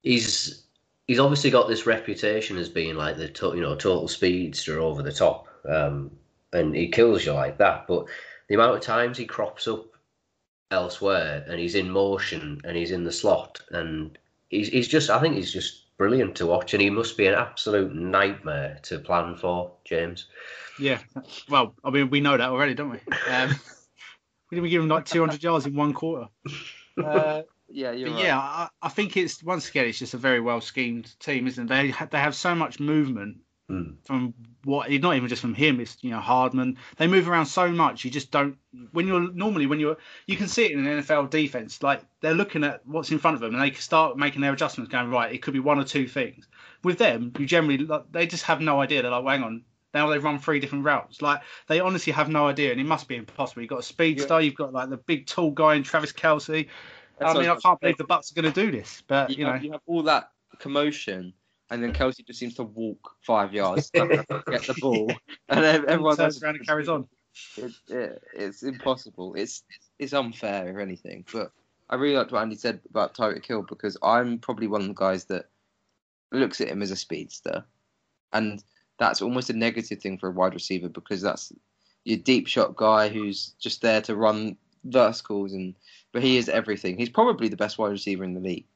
he's 0.03 0.65
he's 1.07 1.19
obviously 1.19 1.51
got 1.51 1.69
this 1.69 1.87
reputation 1.87 2.57
as 2.59 2.69
being 2.69 2.97
like 2.97 3.17
the 3.17 3.29
to, 3.29 3.55
you 3.55 3.61
know 3.63 3.75
total 3.75 4.09
speedster 4.09 4.79
over 4.79 5.03
the 5.03 5.13
top. 5.13 5.49
Um, 5.69 6.11
and 6.53 6.75
he 6.75 6.89
kills 6.89 7.25
you 7.25 7.33
like 7.33 7.59
that. 7.59 7.87
But 7.87 8.07
the 8.49 8.55
amount 8.55 8.77
of 8.77 8.81
times 8.83 9.19
he 9.19 9.27
crops 9.27 9.67
up 9.69 9.87
elsewhere 10.71 11.45
and 11.49 11.61
he's 11.61 11.75
in 11.75 11.91
motion 11.91 12.61
and 12.65 12.77
he's 12.77 12.91
in 12.91 13.05
the 13.05 13.13
slot 13.13 13.61
and 13.71 14.19
he's 14.49 14.69
he's 14.69 14.89
just 14.89 15.11
I 15.11 15.21
think 15.21 15.37
he's 15.37 15.53
just 15.53 15.97
brilliant 15.97 16.37
to 16.37 16.47
watch 16.47 16.75
and 16.75 16.83
he 16.83 16.91
must 16.91 17.17
be 17.17 17.27
an 17.27 17.35
absolute 17.35 17.95
nightmare 17.95 18.79
to 18.83 18.99
plan 18.99 19.37
for, 19.37 19.73
James. 19.85 20.27
Yeah. 20.79 20.99
Well, 21.49 21.75
I 21.85 21.91
mean, 21.91 22.11
we 22.11 22.21
know 22.21 22.37
that 22.37 22.51
already, 22.51 22.75
don't 22.75 22.91
we? 22.91 22.99
Um, 23.31 23.49
we 24.51 24.57
didn't 24.57 24.71
give 24.71 24.83
him 24.83 24.89
like 24.89 25.07
200 25.07 25.43
yards 25.43 25.67
in 25.67 25.75
one 25.75 25.93
quarter. 25.93 26.29
Uh, 26.99 27.43
Yeah, 27.69 27.93
you're 27.93 28.09
but 28.09 28.17
right. 28.17 28.25
yeah, 28.25 28.39
I, 28.39 28.69
I 28.81 28.89
think 28.89 29.19
it's 29.19 29.43
once 29.43 29.69
again 29.69 29.87
it's 29.87 29.99
just 29.99 30.15
a 30.15 30.19
very 30.19 30.41
well 30.41 30.63
schemed 30.63 31.15
team, 31.21 31.47
isn't 31.47 31.67
it? 31.67 31.69
They 31.69 32.07
they 32.11 32.19
have 32.19 32.35
so 32.35 32.55
much 32.55 32.81
movement 32.81 33.37
Mm. 33.69 33.97
from 34.05 34.33
what 34.63 34.89
not 34.93 35.17
even 35.17 35.29
just 35.29 35.43
from 35.43 35.55
him. 35.55 35.81
It's 35.81 35.97
you 36.01 36.11
know 36.11 36.21
Hardman. 36.21 36.79
They 36.99 37.09
move 37.09 37.29
around 37.29 37.47
so 37.47 37.69
much. 37.69 38.05
You 38.05 38.13
just 38.13 38.31
don't 38.31 38.59
when 38.93 39.09
you're 39.09 39.33
normally 39.33 39.67
when 39.67 39.81
you're 39.81 39.97
you 40.27 40.37
can 40.37 40.47
see 40.47 40.67
it 40.67 40.71
in 40.71 40.87
an 40.87 41.03
NFL 41.03 41.31
defense. 41.31 41.83
Like 41.83 42.03
they're 42.21 42.35
looking 42.35 42.63
at 42.63 42.87
what's 42.87 43.11
in 43.11 43.19
front 43.19 43.35
of 43.35 43.41
them 43.41 43.55
and 43.55 43.61
they 43.61 43.71
can 43.71 43.81
start 43.81 44.17
making 44.17 44.41
their 44.41 44.53
adjustments. 44.53 44.93
Going 44.93 45.11
right, 45.11 45.35
it 45.35 45.43
could 45.43 45.53
be 45.53 45.59
one 45.59 45.81
or 45.81 45.85
two 45.85 46.07
things. 46.07 46.47
With 46.85 46.99
them, 46.99 47.33
you 47.41 47.47
generally 47.47 47.79
like, 47.79 48.05
they 48.13 48.29
just 48.29 48.45
have 48.45 48.61
no 48.61 48.81
idea. 48.81 49.03
They're 49.03 49.11
like, 49.11 49.25
hang 49.25 49.43
on. 49.43 49.65
Now 49.93 50.11
they've 50.11 50.23
run 50.23 50.39
three 50.39 50.61
different 50.61 50.85
routes. 50.85 51.21
Like 51.21 51.41
they 51.67 51.81
honestly 51.81 52.13
have 52.13 52.29
no 52.29 52.47
idea, 52.47 52.71
and 52.71 52.81
it 52.81 52.87
must 52.87 53.09
be 53.09 53.17
impossible. 53.17 53.63
You've 53.63 53.71
got 53.71 53.81
a 53.81 53.83
speedster, 53.83 54.41
you've 54.41 54.55
got 54.55 54.73
like 54.73 54.91
the 54.91 54.97
big 54.97 55.27
tall 55.27 55.51
guy 55.51 55.75
in 55.75 55.83
Travis 55.83 56.13
Kelce. 56.13 56.69
That's 57.19 57.35
I 57.35 57.41
mean, 57.41 57.51
I 57.51 57.57
can't 57.57 57.81
believe 57.81 57.97
the 57.97 58.05
Bucks 58.05 58.31
are 58.31 58.41
going 58.41 58.53
to 58.53 58.65
do 58.65 58.71
this, 58.71 59.03
but 59.09 59.31
you, 59.31 59.39
you 59.39 59.45
know, 59.45 59.53
have, 59.55 59.65
you 59.65 59.73
have 59.73 59.81
all 59.87 60.03
that 60.05 60.31
commotion, 60.59 61.33
and 61.71 61.83
then 61.83 61.93
Kelce 61.93 62.25
just 62.27 62.39
seems 62.39 62.55
to 62.55 62.63
walk 62.63 63.17
five 63.23 63.53
yards, 63.53 63.91
get 63.95 64.09
the 64.09 64.77
ball, 64.81 65.13
and 65.49 65.65
then 65.65 65.85
everyone 65.89 66.17
turns 66.17 66.43
around 66.43 66.57
and 66.57 66.67
carries 66.67 66.89
on. 66.89 67.07
It, 67.57 67.73
it, 67.89 68.23
it's 68.35 68.63
impossible. 68.63 69.35
It's 69.35 69.63
it's 69.99 70.13
unfair 70.13 70.69
if 70.69 70.79
anything. 70.79 71.25
But 71.33 71.53
I 71.91 71.97
really 71.97 72.17
liked 72.17 72.33
what 72.33 72.43
Andy 72.43 72.57
said 72.57 72.81
about 72.89 73.15
Tyreek 73.15 73.45
Hill 73.45 73.63
because 73.69 73.97
I'm 74.03 74.39
probably 74.39 74.67
one 74.67 74.83
of 74.83 74.89
the 74.89 74.95
guys 74.95 75.25
that 75.27 75.47
looks 76.33 76.61
at 76.61 76.69
him 76.69 76.83
as 76.83 76.91
a 76.91 76.97
speedster, 76.97 77.65
and 78.33 78.63
that's 78.99 79.21
almost 79.21 79.51
a 79.51 79.55
negative 79.55 80.01
thing 80.01 80.19
for 80.19 80.29
a 80.29 80.33
wide 80.33 80.55
receiver 80.55 80.89
because 80.89 81.21
that's 81.21 81.53
your 82.05 82.19
deep 82.19 82.47
shot 82.47 82.77
guy 82.77 83.09
who's 83.09 83.55
just 83.59 83.83
there 83.83 84.01
to 84.01 84.15
run 84.15 84.57
verticals 84.85 85.53
and 85.53 85.75
but 86.13 86.23
he 86.23 86.39
is 86.39 86.49
everything. 86.49 86.97
He's 86.97 87.11
probably 87.11 87.49
the 87.49 87.57
best 87.57 87.77
wide 87.77 87.91
receiver 87.91 88.25
in 88.25 88.35
the 88.35 88.41
league. 88.41 88.67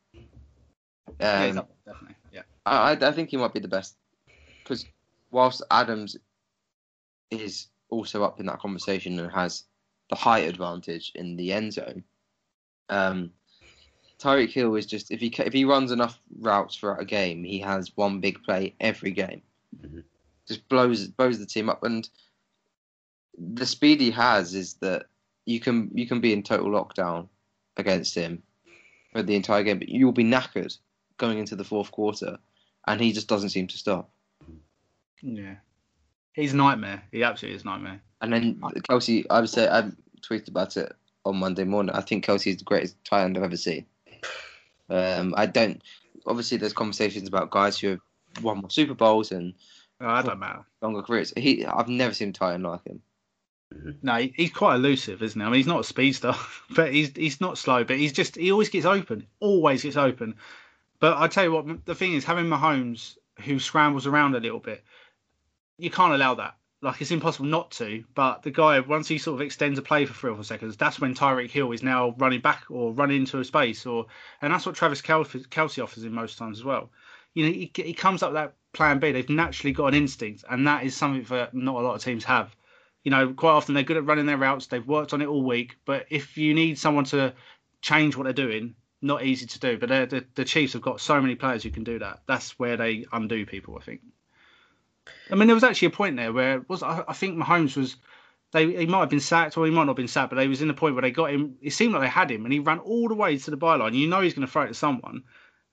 Um, 1.21 1.59
up 1.59 1.71
there, 1.85 1.95
definitely. 1.95 2.17
I, 2.67 2.93
I 2.93 3.13
think 3.13 3.31
he 3.31 3.37
might 3.37 3.55
be 3.55 3.61
the 3.61 3.69
best 3.69 3.97
because 4.63 4.85
whilst 5.31 5.63
Adams 5.71 6.17
is 7.31 7.69
also 7.89 8.23
up 8.23 8.41
in 8.41 8.47
that 8.47 8.59
conversation 8.59 9.19
and 9.19 9.31
has 9.33 9.65
the 10.11 10.17
height 10.17 10.49
advantage 10.49 11.13
in 11.15 11.37
the 11.37 11.53
end 11.53 11.73
zone, 11.73 12.05
um, 12.89 13.31
Tyreek 14.19 14.51
Hill 14.51 14.75
is 14.75 14.87
just 14.87 15.11
if 15.11 15.21
he 15.21 15.33
if 15.39 15.53
he 15.53 15.65
runs 15.65 15.91
enough 15.93 16.21
routes 16.39 16.77
throughout 16.77 17.01
a 17.01 17.07
game, 17.07 17.43
he 17.43 17.59
has 17.61 17.97
one 17.97 18.21
big 18.21 18.43
play 18.43 18.75
every 18.81 19.13
game. 19.13 19.43
Mhm. 19.81 20.05
Just 20.47 20.69
blows 20.69 21.07
blows 21.07 21.39
the 21.39 21.47
team 21.47 21.71
up, 21.71 21.83
and 21.83 22.09
the 23.39 23.67
speed 23.67 24.01
he 24.01 24.11
has 24.11 24.55
is 24.55 24.75
that 24.75 25.07
you 25.47 25.61
can 25.61 25.91
you 25.95 26.07
can 26.07 26.21
be 26.21 26.33
in 26.33 26.43
total 26.43 26.69
lockdown 26.69 27.29
against 27.79 28.15
him 28.15 28.43
for 29.13 29.23
the 29.23 29.35
entire 29.35 29.63
game, 29.63 29.79
but 29.79 29.89
you'll 29.89 30.13
be 30.13 30.25
knackered 30.25 30.77
going 31.17 31.39
into 31.39 31.57
the 31.57 31.65
fourth 31.65 31.91
quarter, 31.91 32.39
and 32.87 33.01
he 33.01 33.13
just 33.13 33.29
doesn't 33.29 33.51
seem 33.51 33.67
to 33.69 33.79
stop. 33.79 34.11
Yeah. 35.23 35.57
He's 36.33 36.53
a 36.53 36.57
nightmare. 36.57 37.03
He 37.13 37.23
absolutely 37.23 37.57
is 37.57 37.63
a 37.63 37.67
nightmare. 37.67 38.01
And 38.21 38.33
then 38.33 38.61
Kelce, 38.89 39.25
I 39.31 39.41
would 39.41 39.51
say 39.51 39.69
I 39.69 39.91
tweeted 40.23 40.49
about 40.49 40.77
it 40.77 40.93
on 41.25 41.37
Monday 41.37 41.65
morning. 41.65 41.95
I 41.95 42.01
think 42.01 42.25
Kelce 42.25 42.49
is 42.49 42.59
the 42.59 42.65
greatest 42.65 42.97
tight 43.05 43.25
end 43.25 43.37
I've 43.37 43.45
ever 43.45 43.57
seen. 43.57 43.87
Um, 44.89 45.35
I 45.37 45.47
don't. 45.47 45.83
Obviously, 46.27 46.59
there's 46.59 46.73
conversations 46.73 47.29
about 47.29 47.51
guys 47.51 47.79
who 47.79 47.89
have 47.89 48.01
won 48.43 48.59
more 48.59 48.71
Super 48.71 48.95
Bowls 48.95 49.33
and 49.33 49.55
Oh, 50.01 50.07
that 50.15 50.25
don't 50.25 50.39
matter. 50.39 50.65
longer 50.81 51.03
careers. 51.03 51.33
He, 51.37 51.65
I've 51.67 51.89
never 51.89 52.15
seen 52.15 52.31
a 52.31 52.33
tight 52.33 52.55
end 52.55 52.63
like 52.63 52.87
him. 52.87 53.03
No, 54.03 54.17
he's 54.17 54.51
quite 54.51 54.77
elusive, 54.77 55.23
isn't 55.23 55.41
he? 55.41 55.45
I 55.45 55.49
mean, 55.49 55.57
he's 55.59 55.67
not 55.67 55.81
a 55.81 55.85
speedster, 55.85 56.35
but 56.75 56.93
he's 56.93 57.13
he's 57.15 57.41
not 57.41 57.59
slow. 57.59 57.85
But 57.85 57.99
he's 57.99 58.13
just 58.13 58.37
he 58.37 58.51
always 58.51 58.69
gets 58.69 58.87
open, 58.87 59.27
always 59.41 59.83
gets 59.83 59.97
open. 59.97 60.35
But 61.01 61.17
I 61.17 61.29
tell 61.29 61.45
you 61.45 61.53
what, 61.53 61.87
the 61.87 61.95
thing 61.95 62.15
is 62.15 62.25
having 62.25 62.47
Mahomes 62.47 63.17
who 63.41 63.59
scrambles 63.59 64.07
around 64.07 64.35
a 64.35 64.41
little 64.41 64.59
bit, 64.59 64.85
you 65.79 65.91
can't 65.91 66.13
allow 66.13 66.35
that. 66.35 66.57
Like 66.83 67.01
it's 67.01 67.11
impossible 67.11 67.47
not 67.47 67.73
to. 67.73 68.05
But 68.15 68.43
the 68.43 68.51
guy 68.51 68.81
once 68.81 69.09
he 69.09 69.19
sort 69.19 69.37
of 69.37 69.41
extends 69.41 69.79
a 69.79 69.83
play 69.83 70.07
for 70.07 70.15
three 70.15 70.31
or 70.31 70.35
four 70.35 70.45
seconds, 70.45 70.77
that's 70.77 71.01
when 71.01 71.15
Tyreek 71.15 71.51
Hill 71.51 71.73
is 71.73 71.83
now 71.83 72.15
running 72.19 72.41
back 72.41 72.65
or 72.71 72.93
running 72.93 73.19
into 73.19 73.41
a 73.41 73.45
space, 73.45 73.87
or 73.87 74.07
and 74.41 74.53
that's 74.53 74.67
what 74.67 74.75
Travis 74.75 75.03
Kelce 75.03 75.83
offers 75.83 76.05
him 76.05 76.13
most 76.13 76.39
times 76.39 76.59
as 76.59 76.65
well. 76.65 76.91
You 77.35 77.47
know, 77.47 77.53
he, 77.53 77.71
he 77.75 77.93
comes 77.93 78.23
up 78.23 78.31
with 78.31 78.37
that 78.37 78.55
plan 78.73 78.99
B. 78.99 79.13
They've 79.13 79.29
naturally 79.29 79.73
got 79.73 79.89
an 79.89 79.95
instinct, 79.95 80.45
and 80.49 80.67
that 80.67 80.85
is 80.85 80.97
something 80.97 81.25
that 81.25 81.55
not 81.55 81.77
a 81.77 81.81
lot 81.81 81.95
of 81.95 82.03
teams 82.03 82.25
have 82.25 82.55
you 83.03 83.11
know, 83.11 83.33
quite 83.33 83.53
often 83.53 83.75
they're 83.75 83.83
good 83.83 83.97
at 83.97 84.05
running 84.05 84.27
their 84.27 84.37
routes. 84.37 84.67
They've 84.67 84.87
worked 84.87 85.13
on 85.13 85.23
it 85.23 85.27
all 85.27 85.43
week. 85.43 85.77
But 85.85 86.07
if 86.11 86.37
you 86.37 86.55
need 86.55 86.79
someone 86.79 87.05
to 87.07 87.33
change 87.81 88.17
what 88.17 88.25
they're 88.25 88.33
doing, 88.33 88.75
not 89.03 89.25
easy 89.25 89.47
to 89.47 89.59
do. 89.59 89.79
But 89.79 89.89
the 89.89 90.25
the 90.35 90.45
Chiefs 90.45 90.75
have 90.75 90.83
got 90.83 91.01
so 91.01 91.21
many 91.21 91.35
players 91.35 91.63
who 91.63 91.71
can 91.71 91.85
do 91.85 91.99
that. 91.99 92.21
That's 92.27 92.59
where 92.59 92.77
they 92.77 93.07
undo 93.13 93.47
people, 93.47 93.77
I 93.81 93.85
think. 93.85 94.01
I 95.31 95.35
mean, 95.35 95.47
there 95.47 95.55
was 95.55 95.65
actually 95.65 95.89
a 95.89 95.93
point 95.93 96.17
there 96.17 96.33
where 96.33 96.61
was 96.69 96.83
I, 96.83 97.05
I 97.09 97.13
think 97.13 97.39
Mahomes 97.39 97.77
was 97.77 97.97
they 98.53 98.67
he 98.67 98.87
might 98.87 99.01
have 99.01 99.11
been 99.11 99.21
sacked 99.21 99.57
or 99.57 99.65
he 99.65 99.71
might 99.71 99.83
not 99.83 99.91
have 99.91 99.97
been 99.97 100.09
sacked, 100.09 100.31
but 100.31 100.37
they 100.37 100.49
was 100.49 100.63
in 100.63 100.69
the 100.69 100.75
point 100.75 100.95
where 100.95 101.03
they 101.03 101.11
got 101.11 101.31
him. 101.31 101.57
It 101.63 101.73
seemed 101.73 101.93
like 101.93 102.03
they 102.03 102.09
had 102.09 102.31
him, 102.31 102.45
and 102.45 102.53
he 102.53 102.59
ran 102.59 102.79
all 102.79 103.09
the 103.09 103.15
way 103.15 103.37
to 103.37 103.51
the 103.51 103.57
byline. 103.57 103.95
You 103.95 104.09
know 104.09 104.21
he's 104.21 104.35
going 104.35 104.47
to 104.47 104.53
throw 104.53 104.63
it 104.63 104.69
to 104.69 104.75
someone, 104.75 105.25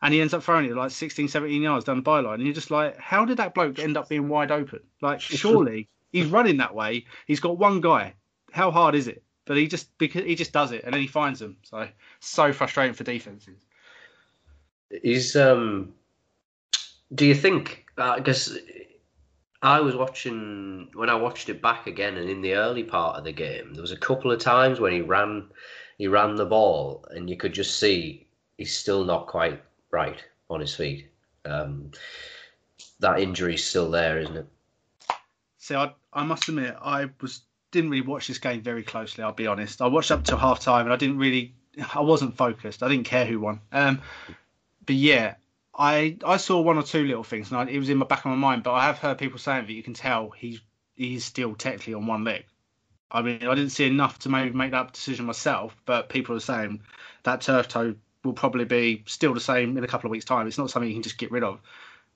and 0.01 0.13
he 0.13 0.21
ends 0.21 0.33
up 0.33 0.43
throwing 0.43 0.65
it 0.65 0.75
like 0.75 0.91
16, 0.91 1.27
17 1.27 1.61
yards 1.61 1.85
down 1.85 1.97
the 1.97 2.03
byline. 2.03 2.35
And 2.35 2.43
you're 2.43 2.53
just 2.53 2.71
like, 2.71 2.97
how 2.97 3.25
did 3.25 3.37
that 3.37 3.53
bloke 3.53 3.79
end 3.79 3.97
up 3.97 4.09
being 4.09 4.29
wide 4.29 4.51
open? 4.51 4.81
Like, 5.01 5.21
surely 5.21 5.89
he's 6.11 6.27
running 6.27 6.57
that 6.57 6.75
way. 6.75 7.05
He's 7.25 7.39
got 7.39 7.57
one 7.57 7.81
guy. 7.81 8.13
How 8.51 8.71
hard 8.71 8.95
is 8.95 9.07
it? 9.07 9.23
But 9.47 9.57
he 9.57 9.67
just 9.67 9.97
because 9.97 10.23
he 10.23 10.35
just 10.35 10.51
does 10.51 10.71
it, 10.71 10.83
and 10.83 10.93
then 10.93 11.01
he 11.01 11.07
finds 11.07 11.39
them. 11.39 11.57
So 11.63 11.87
so 12.19 12.53
frustrating 12.53 12.93
for 12.93 13.03
defenses. 13.03 13.57
He's 15.01 15.35
um. 15.35 15.93
Do 17.13 17.25
you 17.25 17.33
think? 17.33 17.85
Because 17.95 18.59
I 19.61 19.79
was 19.79 19.95
watching 19.95 20.89
when 20.93 21.09
I 21.09 21.15
watched 21.15 21.49
it 21.49 21.61
back 21.61 21.87
again, 21.87 22.17
and 22.17 22.29
in 22.29 22.41
the 22.41 22.55
early 22.55 22.83
part 22.83 23.17
of 23.17 23.23
the 23.23 23.31
game, 23.31 23.73
there 23.73 23.81
was 23.81 23.91
a 23.91 23.97
couple 23.97 24.31
of 24.31 24.39
times 24.39 24.79
when 24.79 24.93
he 24.93 25.01
ran, 25.01 25.45
he 25.97 26.07
ran 26.07 26.35
the 26.35 26.45
ball, 26.45 27.05
and 27.09 27.29
you 27.29 27.37
could 27.37 27.53
just 27.53 27.79
see 27.79 28.27
he's 28.57 28.75
still 28.75 29.03
not 29.03 29.27
quite 29.27 29.63
right 29.89 30.23
on 30.49 30.59
his 30.59 30.75
feet. 30.75 31.09
Um, 31.45 31.91
that 32.99 33.19
injury's 33.19 33.63
still 33.63 33.89
there, 33.89 34.19
isn't 34.19 34.37
it? 34.37 34.47
See, 35.57 35.75
I, 35.75 35.93
I 36.13 36.23
must 36.23 36.47
admit, 36.49 36.75
I 36.81 37.09
was 37.21 37.41
didn't 37.71 37.89
really 37.89 38.05
watch 38.05 38.27
this 38.27 38.37
game 38.37 38.61
very 38.61 38.83
closely. 38.83 39.23
I'll 39.23 39.33
be 39.33 39.47
honest. 39.47 39.81
I 39.81 39.87
watched 39.87 40.11
up 40.11 40.23
till 40.23 40.37
half 40.37 40.59
time, 40.59 40.85
and 40.85 40.93
I 40.93 40.95
didn't 40.95 41.17
really, 41.17 41.53
I 41.93 42.01
wasn't 42.01 42.37
focused. 42.37 42.83
I 42.83 42.89
didn't 42.89 43.05
care 43.05 43.25
who 43.25 43.39
won. 43.39 43.61
Um, 43.71 44.01
but 44.85 44.95
yeah, 44.95 45.35
I 45.77 46.17
I 46.25 46.37
saw 46.37 46.61
one 46.61 46.77
or 46.77 46.83
two 46.83 47.05
little 47.05 47.23
things, 47.23 47.51
and 47.51 47.59
I, 47.59 47.65
it 47.71 47.77
was 47.77 47.89
in 47.89 47.99
the 47.99 48.05
back 48.05 48.19
of 48.19 48.31
my 48.31 48.35
mind. 48.35 48.63
But 48.63 48.73
I 48.73 48.85
have 48.85 48.97
heard 48.97 49.17
people 49.17 49.39
saying 49.39 49.67
that 49.67 49.73
you 49.73 49.83
can 49.83 49.93
tell 49.93 50.29
he's 50.29 50.61
he's 50.95 51.25
still 51.25 51.55
technically 51.55 51.93
on 51.93 52.07
one 52.07 52.23
leg. 52.23 52.45
I 53.09 53.21
mean, 53.21 53.47
I 53.47 53.55
didn't 53.55 53.69
see 53.71 53.85
enough 53.85 54.19
to 54.19 54.29
maybe 54.29 54.51
make 54.51 54.71
that 54.71 54.93
decision 54.93 55.25
myself, 55.25 55.75
but 55.85 56.09
people 56.09 56.35
are 56.35 56.41
saying 56.41 56.81
that 57.23 57.41
turf 57.41 57.67
toe 57.67 57.95
will 58.23 58.33
probably 58.33 58.65
be 58.65 59.03
still 59.05 59.33
the 59.33 59.39
same 59.39 59.77
in 59.77 59.83
a 59.83 59.87
couple 59.87 60.07
of 60.07 60.11
weeks' 60.11 60.25
time. 60.25 60.47
It's 60.47 60.57
not 60.57 60.69
something 60.69 60.89
you 60.89 60.95
can 60.95 61.03
just 61.03 61.17
get 61.17 61.31
rid 61.31 61.43
of. 61.43 61.61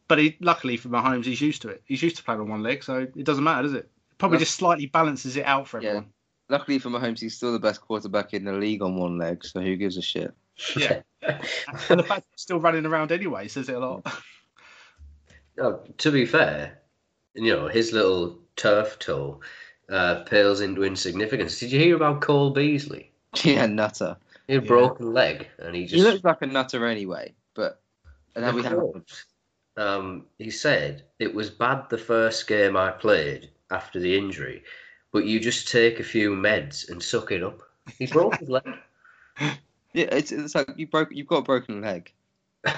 But 0.08 0.18
he, 0.18 0.38
luckily 0.42 0.76
for 0.76 0.90
Mahomes, 0.90 1.24
he's 1.24 1.40
used 1.40 1.62
to 1.62 1.70
it. 1.70 1.84
He's 1.86 2.04
used 2.04 2.18
to 2.18 2.24
playing 2.24 2.42
on 2.42 2.50
one 2.50 2.64
leg, 2.64 2.84
so 2.84 3.08
it 3.16 3.24
doesn't 3.24 3.44
matter, 3.44 3.64
does 3.64 3.74
it? 3.74 3.90
Probably 4.22 4.38
just 4.38 4.54
slightly 4.54 4.86
balances 4.86 5.36
it 5.36 5.46
out 5.46 5.68
for 5.68 5.78
everyone. 5.78 6.04
Yeah. 6.04 6.58
Luckily 6.58 6.78
for 6.78 6.90
Mahomes, 6.90 7.20
he's 7.20 7.36
still 7.36 7.54
the 7.54 7.60
best 7.60 7.82
quarterback 7.82 8.36
in 8.36 8.46
the 8.46 8.54
league 8.54 8.84
on 8.84 8.96
one 8.96 9.18
leg, 9.18 9.44
so 9.44 9.60
who 9.62 9.76
gives 9.76 9.98
a 9.98 10.02
shit? 10.04 10.32
Yeah. 10.78 11.02
and 11.24 12.00
the 12.00 12.04
fact 12.04 12.28
he's 12.30 12.42
still 12.42 12.60
running 12.60 12.86
around 12.86 13.12
anyway 13.12 13.48
says 13.48 13.68
it 13.68 13.76
a 13.76 13.80
lot. 13.80 14.06
Oh, 15.60 15.82
to 15.98 16.12
be 16.12 16.26
fair, 16.26 16.80
you 17.36 17.54
know 17.54 17.68
his 17.68 17.92
little 17.92 18.40
turf 18.56 18.98
toe 19.00 19.42
uh, 19.90 20.24
pales 20.24 20.62
into 20.62 20.84
insignificance. 20.84 21.60
Did 21.60 21.72
you 21.74 21.80
hear 21.80 21.96
about 21.98 22.22
Cole 22.22 22.52
Beasley? 22.52 23.12
Yeah, 23.44 23.66
nutter. 23.66 24.16
He 24.48 24.54
had 24.54 24.64
a 24.64 24.66
Yeah. 24.66 24.70
broken 24.70 25.14
leg, 25.14 25.48
and 25.60 25.76
he 25.76 25.84
just 25.84 25.96
He 25.96 26.02
looks 26.04 26.24
like 26.24 26.42
a 26.42 26.48
nutter 26.48 26.86
anyway, 26.86 27.34
but 27.54 27.82
and 28.36 28.46
then 28.46 28.56
we 28.56 28.64
have 28.64 28.80
um, 29.78 30.26
he 30.38 30.52
said 30.52 31.04
it 31.20 31.36
was 31.36 31.50
bad 31.50 31.90
the 31.90 31.98
first 31.98 32.48
game 32.48 32.78
I 32.78 32.92
played 32.92 33.50
after 33.72 34.00
the 34.00 34.18
injury, 34.18 34.64
but 35.12 35.26
you 35.26 35.40
just 35.40 35.70
take 35.70 36.00
a 36.00 36.04
few 36.04 36.32
meds 36.32 36.90
and 36.90 37.02
suck 37.02 37.32
it 37.32 37.44
up. 37.44 37.62
He 37.98 38.08
broke 38.08 38.38
his 38.38 38.50
leg. 38.50 38.64
yeah, 39.40 39.56
it's, 40.12 40.32
it's 40.32 40.56
like 40.56 40.70
you 40.78 40.88
broke 40.88 41.10
you've 41.12 41.28
got 41.28 41.38
a 41.38 41.44
broken 41.44 41.82
leg. 41.82 42.12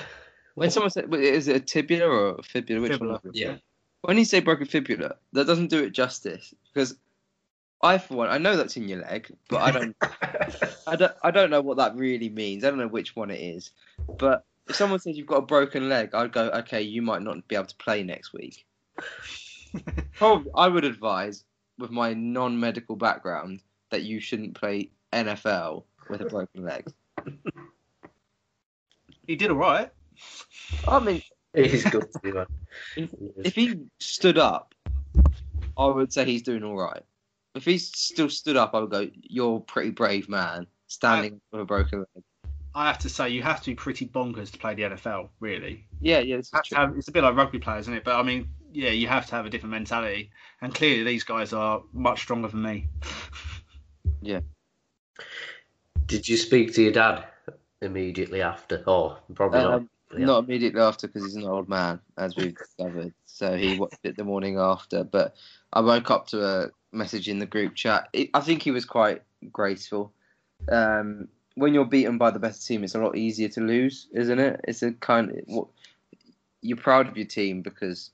When 0.55 0.69
someone 0.69 0.91
said, 0.91 1.11
is 1.15 1.47
it 1.47 1.55
a 1.55 1.59
tibia 1.59 2.07
or 2.07 2.35
a 2.35 2.43
fibula? 2.43 2.81
Which 2.81 2.91
Fibula. 2.91 3.19
one? 3.23 3.33
Yeah. 3.33 3.57
When 4.01 4.17
you 4.17 4.25
say 4.25 4.39
broken 4.39 4.67
fibula, 4.67 5.15
that 5.31 5.47
doesn't 5.47 5.69
do 5.69 5.83
it 5.83 5.91
justice 5.91 6.53
because 6.71 6.95
I, 7.81 7.97
for 7.97 8.15
one, 8.15 8.29
I 8.29 8.37
know 8.37 8.55
that's 8.55 8.77
in 8.77 8.87
your 8.87 9.01
leg, 9.01 9.33
but 9.49 9.61
I 9.61 9.71
don't, 9.71 9.95
I 10.87 10.95
don't, 10.95 11.13
I 11.23 11.31
don't 11.31 11.49
know 11.49 11.61
what 11.61 11.77
that 11.77 11.95
really 11.95 12.29
means. 12.29 12.63
I 12.63 12.69
don't 12.69 12.79
know 12.79 12.87
which 12.87 13.15
one 13.15 13.31
it 13.31 13.41
is. 13.41 13.71
But 14.17 14.45
if 14.67 14.75
someone 14.75 14.99
says 14.99 15.17
you've 15.17 15.27
got 15.27 15.37
a 15.37 15.41
broken 15.41 15.89
leg, 15.89 16.13
I'd 16.13 16.31
go, 16.31 16.49
okay, 16.49 16.81
you 16.81 17.01
might 17.01 17.21
not 17.21 17.47
be 17.47 17.55
able 17.55 17.65
to 17.65 17.75
play 17.75 18.03
next 18.03 18.31
week. 18.31 18.65
Probably, 20.13 20.51
I 20.55 20.67
would 20.67 20.83
advise, 20.85 21.43
with 21.79 21.91
my 21.91 22.13
non-medical 22.13 22.95
background, 22.95 23.61
that 23.89 24.03
you 24.03 24.19
shouldn't 24.19 24.55
play 24.55 24.89
NFL 25.11 25.83
with 26.09 26.21
a 26.21 26.25
broken 26.25 26.63
leg. 26.63 26.85
he 29.27 29.35
did 29.35 29.51
all 29.51 29.57
right. 29.57 29.89
I 30.87 30.99
mean, 30.99 31.21
He's 31.55 31.83
good, 31.85 32.07
man. 32.23 32.45
if 32.95 33.53
he 33.55 33.75
stood 33.99 34.37
up, 34.39 34.73
I 35.77 35.85
would 35.85 36.11
say 36.11 36.25
he's 36.25 36.41
doing 36.41 36.63
all 36.63 36.75
right. 36.75 37.03
If 37.53 37.65
he's 37.65 37.95
still 37.95 38.29
stood 38.29 38.57
up, 38.57 38.73
I 38.73 38.79
would 38.79 38.89
go, 38.89 39.07
"You're 39.21 39.57
a 39.57 39.61
pretty 39.61 39.91
brave 39.91 40.27
man, 40.27 40.65
standing 40.87 41.39
with 41.51 41.61
a 41.61 41.65
broken 41.65 41.99
leg." 41.99 42.23
I 42.73 42.87
have 42.87 42.97
to 42.99 43.09
say, 43.09 43.29
you 43.29 43.43
have 43.43 43.61
to 43.61 43.69
be 43.69 43.75
pretty 43.75 44.07
bonkers 44.07 44.49
to 44.51 44.57
play 44.57 44.73
the 44.73 44.81
NFL, 44.83 45.29
really. 45.39 45.85
Yeah, 46.01 46.19
yeah, 46.21 46.37
this 46.37 46.47
is 46.47 46.51
Have 46.53 46.63
to 46.63 46.69
true. 46.69 46.77
have- 46.79 46.97
it's 46.97 47.07
a 47.07 47.11
bit 47.11 47.23
like 47.23 47.35
rugby 47.35 47.59
players, 47.59 47.81
isn't 47.83 47.93
it? 47.93 48.03
But 48.03 48.15
I 48.19 48.23
mean, 48.23 48.49
yeah, 48.73 48.89
you 48.89 49.07
have 49.07 49.27
to 49.27 49.35
have 49.35 49.45
a 49.45 49.49
different 49.49 49.71
mentality. 49.71 50.31
And 50.61 50.73
clearly, 50.73 51.03
these 51.03 51.23
guys 51.23 51.53
are 51.53 51.83
much 51.93 52.21
stronger 52.21 52.47
than 52.47 52.61
me. 52.61 52.87
Yeah. 54.25 54.39
Did 56.05 56.29
you 56.29 56.37
speak 56.37 56.73
to 56.75 56.81
your 56.81 56.93
dad 56.93 57.25
immediately 57.81 58.41
after? 58.41 58.81
Oh, 58.87 59.17
probably 59.35 59.59
Um, 59.59 59.71
not. 59.71 59.83
Yeah. 60.17 60.25
Not 60.27 60.43
immediately 60.45 60.79
after 60.79 61.07
because 61.07 61.25
he's 61.25 61.35
an 61.35 61.45
old 61.45 61.67
man, 61.67 61.99
as 62.17 62.35
we've 62.35 62.55
discovered. 62.55 63.13
So 63.25 63.57
he 63.57 63.77
watched 63.77 63.99
it 64.03 64.15
the 64.15 64.23
morning 64.23 64.57
after. 64.57 65.03
But 65.03 65.35
I 65.73 65.81
woke 65.81 66.09
up 66.09 66.27
to 66.27 66.45
a 66.45 66.69
message 66.93 67.27
in 67.27 67.39
the 67.39 67.45
group 67.45 67.75
chat. 67.75 68.07
It, 68.13 68.29
I 68.33 68.39
think 68.39 68.61
he 68.61 68.71
was 68.71 68.85
quite 68.85 69.23
graceful. 69.51 70.13
Um, 70.71 71.27
when 71.55 71.73
you're 71.73 71.83
beaten 71.85 72.17
by 72.17 72.31
the 72.31 72.39
best 72.39 72.65
team, 72.65 72.83
it's 72.83 72.95
a 72.95 72.99
lot 72.99 73.17
easier 73.17 73.49
to 73.49 73.61
lose, 73.61 74.07
isn't 74.13 74.39
it? 74.39 74.61
It's 74.65 74.83
a 74.83 74.91
kind 74.93 75.31
of 75.31 75.37
what 75.47 75.67
you're 76.61 76.77
proud 76.77 77.07
of 77.09 77.17
your 77.17 77.27
team 77.27 77.61
because 77.61 78.11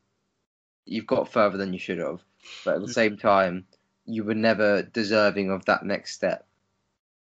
you've 0.85 1.07
got 1.07 1.31
further 1.31 1.57
than 1.57 1.73
you 1.73 1.79
should 1.79 1.99
have, 1.99 2.21
but 2.65 2.75
at 2.75 2.81
the 2.81 2.93
same 2.93 3.17
time, 3.17 3.65
you 4.05 4.23
were 4.23 4.35
never 4.35 4.81
deserving 4.81 5.51
of 5.51 5.65
that 5.65 5.83
next 5.83 6.13
step. 6.13 6.45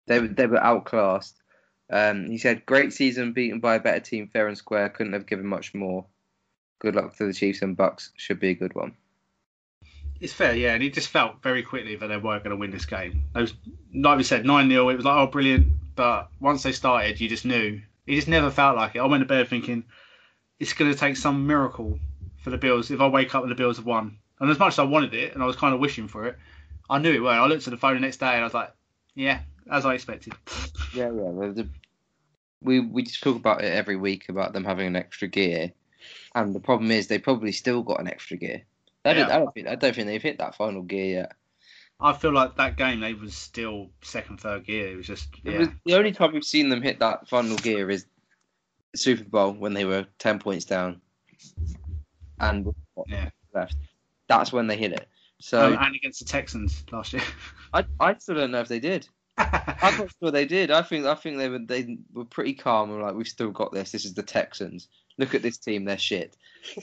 They 0.07 0.20
were 0.20 0.28
they 0.28 0.47
were 0.47 0.62
outclassed. 0.62 1.36
Um, 1.90 2.26
he 2.26 2.38
said, 2.38 2.66
"Great 2.66 2.92
season, 2.92 3.32
beaten 3.32 3.61
by 3.61 3.76
a 3.76 3.80
better 3.80 4.01
team, 4.01 4.28
fair 4.28 4.49
and 4.49 4.59
square. 4.59 4.88
Couldn't 4.88 5.14
have 5.14 5.26
given 5.26 5.47
much 5.47 5.74
more. 5.74 6.07
Good 6.78 6.94
luck 6.94 7.16
to 7.16 7.26
the 7.26 7.32
Chiefs 7.32 7.62
and 7.62 7.76
Bucks. 7.76 8.12
Should 8.16 8.40
be 8.40 8.51
a 8.51 8.55
good 8.55 8.74
one." 8.74 8.97
It's 10.20 10.32
fair, 10.32 10.55
yeah. 10.55 10.74
And 10.74 10.82
it 10.82 10.94
just 10.94 11.09
felt 11.09 11.42
very 11.42 11.62
quickly 11.62 11.97
that 11.97 12.07
they 12.07 12.16
weren't 12.16 12.42
going 12.42 12.57
to 12.57 12.57
win 12.57 12.70
this 12.70 12.86
game. 12.86 13.24
Those, 13.34 13.53
like 13.94 14.16
we 14.16 14.22
said, 14.22 14.47
9 14.47 14.68
0, 14.68 14.88
it 14.88 14.97
was 14.97 15.05
like, 15.05 15.16
oh, 15.16 15.26
brilliant. 15.26 15.68
But 15.94 16.30
once 16.40 16.62
they 16.62 16.72
started, 16.72 17.20
you 17.20 17.28
just 17.28 17.44
knew. 17.44 17.82
It 18.07 18.14
just 18.14 18.28
never 18.28 18.51
felt 18.51 18.76
like 18.76 18.94
it. 18.94 19.01
I 19.01 19.07
went 19.07 19.22
to 19.22 19.26
bed 19.26 19.49
thinking, 19.49 19.84
it's 20.59 20.72
going 20.72 20.90
to 20.90 20.99
take 20.99 21.16
some 21.16 21.47
miracle 21.47 21.99
for 22.47 22.51
the 22.51 22.59
Bills 22.59 22.92
if 22.92 23.01
I 23.01 23.09
wake 23.09 23.34
up 23.34 23.42
and 23.42 23.51
the 23.51 23.57
Bills 23.57 23.76
have 23.78 23.86
won. 23.86 24.18
And 24.38 24.49
as 24.49 24.59
much 24.61 24.74
as 24.74 24.78
I 24.78 24.84
wanted 24.84 25.14
it, 25.14 25.34
and 25.34 25.42
I 25.42 25.47
was 25.47 25.57
kind 25.57 25.74
of 25.74 25.80
wishing 25.80 26.07
for 26.07 26.26
it, 26.26 26.38
I 26.88 27.01
knew 27.01 27.12
it 27.12 27.18
won't. 27.18 27.40
I 27.40 27.47
looked 27.47 27.66
at 27.66 27.72
the 27.72 27.76
phone 27.76 27.94
the 27.94 28.01
next 28.01 28.18
day 28.18 28.34
and 28.34 28.42
I 28.42 28.44
was 28.44 28.55
like, 28.55 28.72
yeah, 29.16 29.40
as 29.68 29.84
I 29.84 29.94
expected. 29.94 30.32
Yeah, 30.94 31.07
yeah. 31.07 31.11
the- 31.40 31.53
the- 31.57 31.68
we 32.62 32.78
we 32.78 33.03
just 33.03 33.20
talk 33.20 33.34
about 33.34 33.64
it 33.64 33.72
every 33.72 33.97
week 33.97 34.28
about 34.28 34.53
them 34.53 34.62
having 34.64 34.86
an 34.86 34.94
extra 34.94 35.26
gear, 35.26 35.72
and 36.36 36.55
the 36.55 36.61
problem 36.61 36.92
is 36.92 37.09
they 37.09 37.18
probably 37.18 37.51
still 37.51 37.82
got 37.82 38.01
an 38.01 38.07
extra 38.07 38.36
gear. 38.36 38.62
I 39.05 39.12
don't, 39.12 39.28
Yeah. 39.28 39.34
I 39.34 39.38
don't 39.40 39.53
think 39.55 39.66
I 39.68 39.74
don't 39.74 39.94
think 39.94 40.07
they've 40.07 40.22
hit 40.22 40.38
that 40.38 40.55
final 40.55 40.82
gear 40.82 41.07
yet. 41.07 41.32
I 41.99 42.12
feel 42.12 42.32
like 42.32 42.57
that 42.57 42.76
game 42.76 43.01
they 43.01 43.14
was 43.14 43.34
still 43.34 43.90
second, 44.03 44.38
third 44.40 44.64
gear. 44.66 44.92
It 44.92 44.97
was 44.97 45.07
just, 45.07 45.28
It 45.44 45.53
yeah. 45.53 45.59
was- 45.59 45.68
the 45.84 45.94
only 45.97 46.12
time 46.12 46.32
we've 46.32 46.44
seen 46.44 46.68
them 46.68 46.82
hit 46.82 47.01
that 47.01 47.28
final 47.28 47.57
gear 47.57 47.90
is 47.90 48.07
Super 48.94 49.24
Bowl 49.24 49.53
when 49.53 49.74
they 49.74 49.84
were 49.84 50.07
ten 50.18 50.38
points 50.38 50.64
down, 50.64 51.01
and 52.41 52.66
what 52.95 53.09
Yeah. 53.09 53.30
left. 53.55 53.76
That's 54.28 54.53
when 54.53 54.66
they 54.66 54.76
hit 54.76 54.93
it. 54.93 55.09
So 55.39 55.66
Um, 55.66 55.78
and 55.80 55.95
against 55.95 56.20
the 56.20 56.24
Texans 56.24 56.84
last 56.91 57.12
year. 57.12 57.22
I 57.74 57.84
I 58.01 58.14
still 58.14 58.37
don't 58.37 58.51
know 58.51 58.61
if 58.61 58.68
they 58.68 58.80
did. 58.80 59.09
I'm 59.39 59.99
not 59.99 60.09
sure 60.18 60.30
they 60.30 60.47
did. 60.47 60.70
I 60.70 60.80
think 60.82 61.05
I 61.05 61.14
think 61.14 61.37
they 61.37 61.49
were 61.49 61.59
they 61.59 61.99
were 62.12 62.24
pretty 62.24 62.55
calm 62.55 62.91
and 62.91 63.03
like 63.03 63.14
we've 63.14 63.28
still 63.28 63.51
got 63.51 63.72
this. 63.72 63.93
This 63.93 64.05
is 64.07 64.14
the 64.14 64.22
Texans. 64.22 64.89
Look 65.18 65.34
at 65.34 65.43
this 65.43 65.59
team. 65.59 65.84
They're 65.84 65.99
shit. 65.99 66.37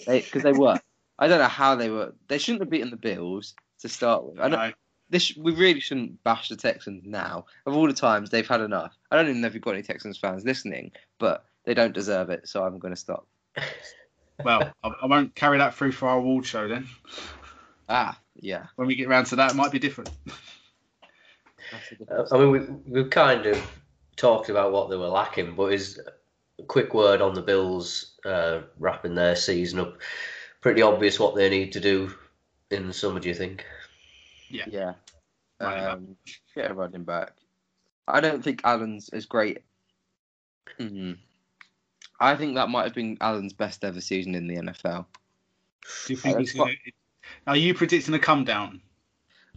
Because 0.06 0.44
they, 0.44 0.54
were. 0.54 0.80
I 1.20 1.28
don't 1.28 1.40
know 1.40 1.48
how 1.48 1.76
they 1.76 1.90
were. 1.90 2.14
They 2.28 2.38
shouldn't 2.38 2.62
have 2.62 2.70
beaten 2.70 2.90
the 2.90 2.96
Bills 2.96 3.54
to 3.80 3.90
start 3.90 4.24
with. 4.24 4.40
I 4.40 4.50
don't, 4.50 4.60
No. 4.60 4.72
this 5.10 5.36
we 5.36 5.54
really 5.54 5.80
shouldn't 5.80 6.24
bash 6.24 6.50
the 6.50 6.56
Texans 6.56 7.04
now. 7.06 7.46
Of 7.66 7.76
all 7.76 7.88
the 7.88 7.94
times 7.94 8.30
they've 8.30 8.48
had 8.48 8.62
enough. 8.62 8.96
I 9.12 9.16
don't 9.16 9.30
even 9.30 9.42
know 9.42 9.48
if 9.48 9.54
you've 9.56 9.64
got 9.64 9.74
any 9.74 9.84
Texans 9.84 10.18
fans 10.18 10.46
listening, 10.46 10.92
but 11.20 11.46
they 11.66 11.74
don't 11.74 11.94
deserve 11.94 12.30
it. 12.30 12.48
So 12.48 12.64
I'm 12.64 12.78
going 12.80 12.94
to 12.94 13.00
stop. 13.00 13.28
Well, 14.44 14.74
I, 14.84 14.92
I 15.04 15.06
won't 15.06 15.36
carry 15.36 15.58
that 15.58 15.76
through 15.76 15.92
for 15.94 16.08
our 16.08 16.18
award 16.18 16.46
show 16.46 16.68
then. 16.68 16.88
Ah, 17.90 18.20
yeah. 18.36 18.68
When 18.76 18.88
we 18.88 18.96
get 18.96 19.10
round 19.10 19.28
to 19.28 19.36
that, 19.38 19.52
it 19.52 19.56
might 19.56 19.72
be 19.72 19.80
different. 19.80 20.12
Uh. 22.10 22.26
I 22.32 22.38
mean, 22.38 22.52
we, 22.52 22.60
we've 22.88 23.10
kind 23.10 23.46
of 23.46 23.62
talked 24.16 24.50
about 24.50 24.72
what 24.72 24.90
they 24.90 24.96
were 24.96 25.08
lacking, 25.08 25.56
but 25.56 25.74
is 25.74 26.00
a 26.60 26.64
quick 26.64 26.94
word 26.94 27.22
on 27.22 27.34
the 27.34 27.42
Bills 27.42 28.14
uh, 28.26 28.62
wrapping 28.80 29.16
their 29.16 29.36
season 29.36 29.80
up. 29.80 29.98
Pretty 30.62 30.82
obvious 30.82 31.20
what 31.20 31.36
they 31.36 31.50
need 31.50 31.74
to 31.74 31.80
do 31.80 32.14
in 32.72 32.88
the 32.88 32.94
summer, 32.94 33.20
do 33.20 33.28
you 33.28 33.36
think? 33.36 33.66
yeah. 34.50 34.94
Running 35.60 35.84
back. 35.84 35.94
Um, 35.94 36.16
get 36.56 36.72
a 36.72 36.74
running 36.74 37.04
back. 37.04 37.34
I 38.08 38.20
don't 38.20 38.44
think 38.44 38.62
Allen's 38.64 39.10
as 39.10 39.26
great. 39.26 39.60
Mhm. 40.80 41.18
I 42.24 42.36
think 42.36 42.56
that 42.56 42.70
might 42.70 42.84
have 42.86 42.94
been 42.94 43.18
Allen's 43.22 43.54
best 43.54 43.84
ever 43.84 44.00
season 44.02 44.34
in 44.36 44.48
the 44.48 44.56
NFL. 44.56 45.06
Do 46.06 46.14
you 46.14 46.18
think 46.18 46.36
Uh, 46.36 46.40
he's 46.40 46.54
that's 46.54 46.58
gonna, 46.60 46.74
Are 47.48 47.58
you 47.58 47.74
predicting 47.74 48.14
a 48.14 48.20
come 48.20 48.46
down? 48.46 48.82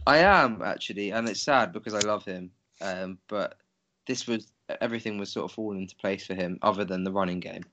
I 0.05 0.17
am 0.19 0.61
actually, 0.61 1.11
and 1.11 1.27
it's 1.27 1.41
sad 1.41 1.71
because 1.73 1.93
I 1.93 1.99
love 1.99 2.25
him. 2.25 2.51
Um, 2.81 3.17
but 3.27 3.57
this 4.05 4.27
was 4.27 4.51
everything 4.81 5.17
was 5.17 5.31
sort 5.31 5.49
of 5.49 5.55
falling 5.55 5.81
into 5.81 5.95
place 5.95 6.25
for 6.25 6.33
him, 6.33 6.59
other 6.61 6.85
than 6.85 7.03
the 7.03 7.11
running 7.11 7.39
game, 7.39 7.63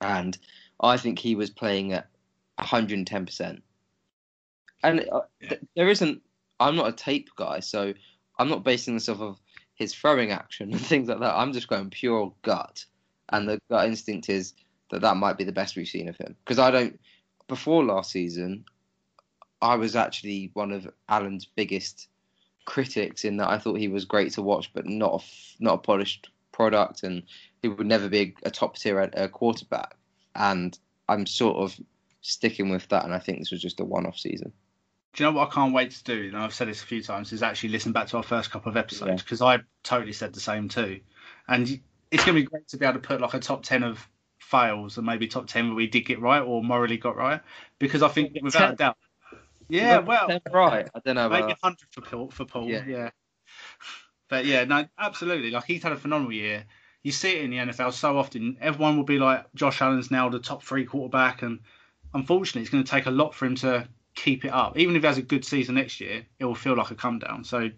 and 0.00 0.36
I 0.80 0.96
think 0.96 1.18
he 1.18 1.34
was 1.36 1.50
playing 1.50 1.92
at 1.92 2.08
110 2.56 3.26
percent. 3.26 3.62
And 4.82 5.08
uh, 5.10 5.22
Yeah. 5.40 5.48
th- 5.50 5.60
there 5.74 5.88
isn't. 5.88 6.22
I'm 6.58 6.76
not 6.76 6.88
a 6.88 6.92
tape 6.92 7.30
guy, 7.36 7.60
so 7.60 7.94
I'm 8.38 8.48
not 8.48 8.64
basing 8.64 8.94
this 8.94 9.08
off 9.08 9.20
of 9.20 9.40
his 9.74 9.94
throwing 9.94 10.30
action 10.32 10.72
and 10.72 10.80
things 10.80 11.08
like 11.08 11.20
that. 11.20 11.36
I'm 11.36 11.52
just 11.52 11.68
going 11.68 11.90
pure 11.90 12.32
gut, 12.42 12.84
and 13.30 13.48
the 13.48 13.60
gut 13.70 13.86
instinct 13.86 14.28
is 14.28 14.54
that 14.90 15.00
that 15.02 15.16
might 15.16 15.38
be 15.38 15.44
the 15.44 15.52
best 15.52 15.76
we've 15.76 15.88
seen 15.88 16.08
of 16.08 16.16
him. 16.16 16.36
Because 16.44 16.58
I 16.58 16.70
don't. 16.70 17.00
Before 17.48 17.84
last 17.84 18.10
season, 18.10 18.64
I 19.62 19.76
was 19.76 19.96
actually 19.96 20.50
one 20.54 20.72
of 20.72 20.88
Allen's 21.08 21.44
biggest 21.46 22.08
critics 22.64 23.24
in 23.24 23.36
that 23.36 23.48
I 23.48 23.58
thought 23.58 23.78
he 23.78 23.88
was 23.88 24.04
great 24.04 24.32
to 24.32 24.42
watch, 24.42 24.72
but 24.74 24.86
not 24.86 25.22
a, 25.22 25.62
not 25.62 25.74
a 25.74 25.78
polished 25.78 26.30
product, 26.52 27.02
and 27.04 27.22
he 27.62 27.68
would 27.68 27.86
never 27.86 28.08
be 28.08 28.34
a, 28.44 28.48
a 28.48 28.50
top 28.50 28.76
tier 28.76 29.00
uh, 29.00 29.28
quarterback. 29.28 29.96
And 30.34 30.76
I'm 31.08 31.26
sort 31.26 31.56
of 31.56 31.78
sticking 32.20 32.70
with 32.70 32.88
that, 32.88 33.04
and 33.04 33.14
I 33.14 33.18
think 33.18 33.38
this 33.38 33.52
was 33.52 33.62
just 33.62 33.80
a 33.80 33.84
one-off 33.84 34.18
season. 34.18 34.52
Do 35.12 35.24
you 35.24 35.30
know 35.30 35.38
what 35.38 35.48
I 35.48 35.54
can't 35.54 35.72
wait 35.72 35.92
to 35.92 36.04
do? 36.04 36.28
And 36.28 36.36
I've 36.36 36.52
said 36.52 36.68
this 36.68 36.82
a 36.82 36.86
few 36.86 37.02
times. 37.02 37.32
Is 37.32 37.42
actually 37.42 37.70
listen 37.70 37.92
back 37.92 38.08
to 38.08 38.18
our 38.18 38.22
first 38.22 38.50
couple 38.50 38.68
of 38.68 38.76
episodes 38.76 39.08
Yeah. 39.08 39.16
because 39.16 39.40
I 39.40 39.60
totally 39.82 40.12
said 40.12 40.34
the 40.34 40.40
same 40.40 40.68
too. 40.68 41.00
And 41.48 41.80
it's 42.16 42.24
going 42.24 42.34
to 42.36 42.42
be 42.42 42.46
great 42.46 42.66
to 42.68 42.76
be 42.78 42.86
able 42.86 43.00
to 43.00 43.06
put 43.06 43.20
like 43.20 43.34
a 43.34 43.38
top 43.38 43.62
ten 43.62 43.82
of 43.82 44.08
fails 44.38 44.96
and 44.96 45.06
maybe 45.06 45.26
top 45.26 45.46
ten 45.46 45.68
where 45.68 45.76
we 45.76 45.86
did 45.86 46.00
get 46.00 46.20
right 46.20 46.40
or 46.40 46.62
morally 46.62 46.96
got 46.96 47.16
right 47.16 47.40
because 47.78 48.02
I 48.02 48.08
think 48.08 48.38
without 48.42 48.72
a 48.72 48.76
doubt. 48.76 48.96
Yeah, 49.68 49.98
well, 49.98 50.28
right. 50.52 50.88
I 50.94 51.00
don't 51.04 51.16
know. 51.16 51.28
maybe 51.28 51.42
uh, 51.42 51.46
About, 51.46 51.58
hundred 51.62 51.88
for 51.90 52.00
Paul. 52.00 52.30
For 52.30 52.44
Paul, 52.44 52.68
Yeah. 52.68 52.84
yeah. 52.86 53.10
But 54.28 54.46
yeah, 54.46 54.64
no, 54.64 54.86
absolutely. 54.98 55.50
Like 55.50 55.64
he's 55.64 55.82
had 55.82 55.92
a 55.92 55.96
phenomenal 55.96 56.32
year. 56.32 56.64
You 57.02 57.12
see 57.12 57.36
it 57.36 57.44
in 57.44 57.50
the 57.50 57.58
NFL 57.58 57.92
so 57.92 58.18
often. 58.18 58.56
Everyone 58.60 58.96
will 58.96 59.04
be 59.04 59.18
like, 59.18 59.46
Josh 59.54 59.80
Allen's 59.80 60.10
now 60.10 60.28
the 60.28 60.40
top 60.40 60.62
three 60.62 60.84
quarterback, 60.84 61.42
and 61.42 61.60
unfortunately, 62.14 62.62
it's 62.62 62.70
going 62.70 62.82
to 62.82 62.90
take 62.90 63.06
a 63.06 63.10
lot 63.12 63.34
for 63.34 63.46
him 63.46 63.54
to 63.56 63.88
keep 64.14 64.44
it 64.44 64.52
up. 64.52 64.76
Even 64.78 64.96
if 64.96 65.02
he 65.02 65.06
has 65.06 65.18
a 65.18 65.22
good 65.22 65.44
season 65.44 65.76
next 65.76 66.00
year, 66.00 66.26
it 66.38 66.44
will 66.44 66.56
feel 66.56 66.74
like 66.74 66.90
a 66.90 66.96
come 66.96 67.20
down. 67.20 67.44
So 67.44 67.70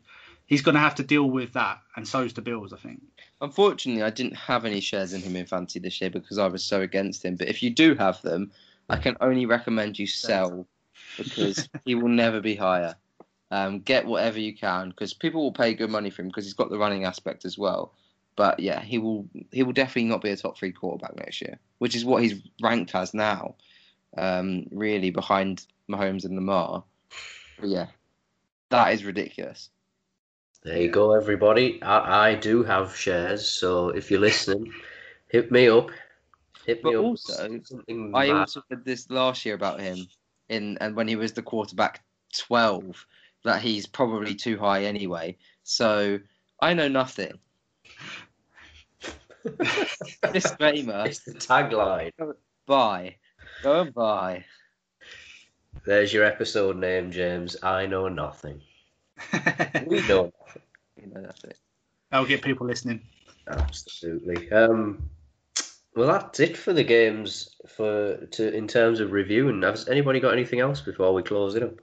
he's 0.46 0.62
going 0.62 0.76
to 0.76 0.80
have 0.80 0.94
to 0.96 1.02
deal 1.02 1.24
with 1.24 1.52
that, 1.54 1.80
and 1.96 2.08
so's 2.08 2.32
the 2.32 2.40
Bills, 2.42 2.72
I 2.72 2.78
think. 2.78 3.02
Unfortunately, 3.40 4.02
I 4.02 4.10
didn't 4.10 4.36
have 4.36 4.64
any 4.64 4.80
shares 4.80 5.12
in 5.12 5.20
him 5.20 5.36
in 5.36 5.46
fantasy 5.46 5.78
this 5.78 6.00
year 6.00 6.10
because 6.10 6.38
I 6.38 6.46
was 6.48 6.64
so 6.64 6.80
against 6.80 7.24
him. 7.24 7.36
But 7.36 7.48
if 7.48 7.62
you 7.62 7.70
do 7.70 7.94
have 7.94 8.20
them, 8.22 8.50
I 8.88 8.96
can 8.96 9.16
only 9.20 9.46
recommend 9.46 9.98
you 9.98 10.06
sell 10.06 10.66
because 11.16 11.68
he 11.84 11.94
will 11.94 12.08
never 12.08 12.40
be 12.40 12.54
higher. 12.54 12.96
Um, 13.50 13.80
get 13.80 14.06
whatever 14.06 14.38
you 14.38 14.54
can 14.54 14.90
because 14.90 15.14
people 15.14 15.42
will 15.42 15.52
pay 15.52 15.72
good 15.72 15.90
money 15.90 16.10
for 16.10 16.22
him 16.22 16.28
because 16.28 16.44
he's 16.44 16.54
got 16.54 16.68
the 16.68 16.78
running 16.78 17.04
aspect 17.04 17.44
as 17.44 17.56
well. 17.56 17.94
But 18.36 18.60
yeah, 18.60 18.80
he 18.80 18.98
will 18.98 19.28
he 19.50 19.62
will 19.62 19.72
definitely 19.72 20.08
not 20.08 20.20
be 20.20 20.30
a 20.30 20.36
top 20.36 20.58
three 20.58 20.72
quarterback 20.72 21.16
next 21.16 21.40
year, 21.40 21.58
which 21.78 21.96
is 21.96 22.04
what 22.04 22.22
he's 22.22 22.40
ranked 22.60 22.94
as 22.94 23.14
now, 23.14 23.54
um, 24.16 24.66
really 24.70 25.10
behind 25.10 25.66
Mahomes 25.90 26.24
and 26.24 26.34
Lamar. 26.34 26.84
But 27.58 27.68
yeah, 27.68 27.86
that 28.70 28.92
is 28.92 29.04
ridiculous. 29.04 29.70
There 30.62 30.78
you 30.80 30.90
go, 30.90 31.14
everybody. 31.14 31.80
I, 31.82 32.30
I 32.30 32.34
do 32.34 32.62
have 32.64 32.96
shares, 32.96 33.48
so 33.48 33.90
if 33.90 34.10
you're 34.10 34.20
listening, 34.20 34.72
hit 35.28 35.50
me 35.52 35.68
up. 35.68 35.90
Hit 36.66 36.84
me 36.84 36.92
But 36.92 36.98
up. 36.98 37.04
also, 37.04 37.58
I 38.14 38.30
also 38.30 38.62
said 38.68 38.84
this 38.84 39.08
last 39.08 39.46
year 39.46 39.54
about 39.54 39.80
him 39.80 40.06
in 40.48 40.76
and 40.80 40.96
when 40.96 41.08
he 41.08 41.16
was 41.16 41.32
the 41.32 41.42
quarterback 41.42 42.02
twelve 42.36 43.06
that 43.44 43.62
he's 43.62 43.86
probably 43.86 44.34
too 44.34 44.58
high 44.58 44.84
anyway. 44.84 45.36
So 45.62 46.18
I 46.60 46.74
know 46.74 46.88
nothing. 46.88 47.38
Disclaimer. 50.32 51.04
It's 51.06 51.20
the 51.20 51.34
tagline. 51.34 52.12
Bye. 52.66 53.16
Go 53.62 53.80
and 53.80 53.94
buy. 53.94 54.44
There's 55.86 56.12
your 56.12 56.24
episode 56.24 56.76
name, 56.76 57.10
James. 57.12 57.56
I 57.62 57.86
know 57.86 58.08
nothing. 58.08 58.60
We 59.86 60.06
know 60.08 60.32
You 61.00 61.06
know 61.12 61.20
nothing. 61.20 61.52
That'll 62.10 62.26
get 62.26 62.42
people 62.42 62.66
listening. 62.66 63.02
absolutely. 63.46 64.50
Um, 64.50 65.10
well, 65.94 66.08
that's 66.08 66.40
it 66.40 66.56
for 66.56 66.72
the 66.72 66.84
games 66.84 67.56
for 67.66 68.16
to 68.16 68.54
in 68.54 68.68
terms 68.68 69.00
of 69.00 69.12
reviewing. 69.12 69.62
Has 69.62 69.88
anybody 69.88 70.20
got 70.20 70.32
anything 70.32 70.60
else 70.60 70.80
before 70.80 71.12
we 71.12 71.22
close 71.22 71.54
it 71.54 71.62
up? 71.62 71.74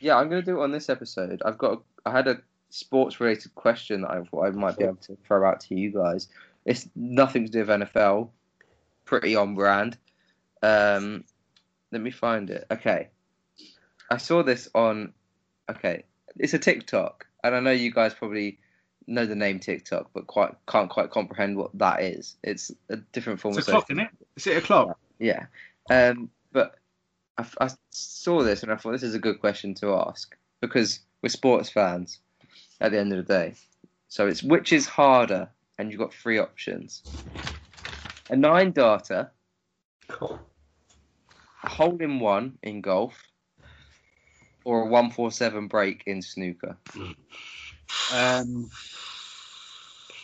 Yeah, 0.00 0.16
I'm 0.16 0.28
gonna 0.28 0.42
do 0.42 0.60
it 0.60 0.62
on 0.62 0.72
this 0.72 0.88
episode. 0.88 1.42
I've 1.44 1.58
got. 1.58 1.82
I 2.06 2.10
had 2.10 2.28
a 2.28 2.40
sports 2.70 3.20
related 3.20 3.54
question 3.54 4.02
that 4.02 4.10
I 4.12 4.22
thought 4.22 4.46
I 4.46 4.50
might 4.50 4.78
be 4.78 4.84
able 4.84 4.96
to 4.96 5.18
throw 5.26 5.46
out 5.46 5.60
to 5.60 5.74
you 5.74 5.92
guys. 5.92 6.28
It's 6.64 6.88
nothing 6.94 7.44
to 7.46 7.50
do 7.50 7.60
with 7.60 7.68
NFL. 7.68 8.30
Pretty 9.04 9.36
on 9.36 9.54
brand. 9.54 9.98
Um, 10.62 11.24
let 11.92 12.00
me 12.00 12.10
find 12.10 12.48
it. 12.50 12.66
Okay, 12.70 13.08
I 14.10 14.16
saw 14.16 14.42
this 14.42 14.70
on. 14.74 15.12
Okay, 15.70 16.04
it's 16.40 16.54
a 16.54 16.58
TikTok, 16.58 17.26
and 17.44 17.54
I 17.54 17.60
know 17.60 17.70
you 17.70 17.92
guys 17.92 18.14
probably 18.14 18.58
know 19.06 19.26
the 19.26 19.34
name 19.34 19.60
TikTok, 19.60 20.10
but 20.14 20.26
quite 20.26 20.54
can't 20.66 20.88
quite 20.88 21.10
comprehend 21.10 21.56
what 21.56 21.76
that 21.78 22.02
is. 22.02 22.36
It's 22.42 22.72
a 22.88 22.96
different 22.96 23.40
form 23.40 23.56
It's 23.56 23.68
a 23.68 23.70
of 23.72 23.74
clock, 23.74 23.90
isn't 23.90 24.04
it? 24.04 24.10
Is 24.36 24.46
it 24.46 24.56
a 24.56 24.60
clock? 24.60 24.98
yeah. 25.18 25.46
Um, 25.90 26.30
but 26.52 26.76
I, 27.36 27.44
I 27.60 27.68
saw 27.90 28.42
this 28.42 28.62
and 28.62 28.72
I 28.72 28.76
thought 28.76 28.92
this 28.92 29.02
is 29.02 29.14
a 29.14 29.20
good 29.20 29.40
question 29.40 29.74
to 29.76 29.94
ask 29.94 30.34
because 30.60 31.00
we're 31.22 31.28
sports 31.28 31.68
fans 31.68 32.20
at 32.80 32.92
the 32.92 32.98
end 32.98 33.12
of 33.12 33.26
the 33.26 33.32
day. 33.32 33.54
So 34.08 34.26
it's 34.26 34.42
which 34.42 34.72
is 34.72 34.86
harder, 34.86 35.50
and 35.78 35.90
you've 35.90 36.00
got 36.00 36.14
three 36.14 36.38
options: 36.38 37.02
a 38.30 38.36
nine 38.36 38.72
darter, 38.72 39.30
a 41.62 41.68
hole 41.68 41.98
in 42.00 42.18
one 42.18 42.58
in 42.62 42.80
golf, 42.80 43.29
or 44.64 44.82
a 44.82 44.86
one 44.86 45.10
four 45.10 45.30
seven 45.30 45.68
break 45.68 46.02
in 46.06 46.22
snooker. 46.22 46.76
Um, 48.12 48.70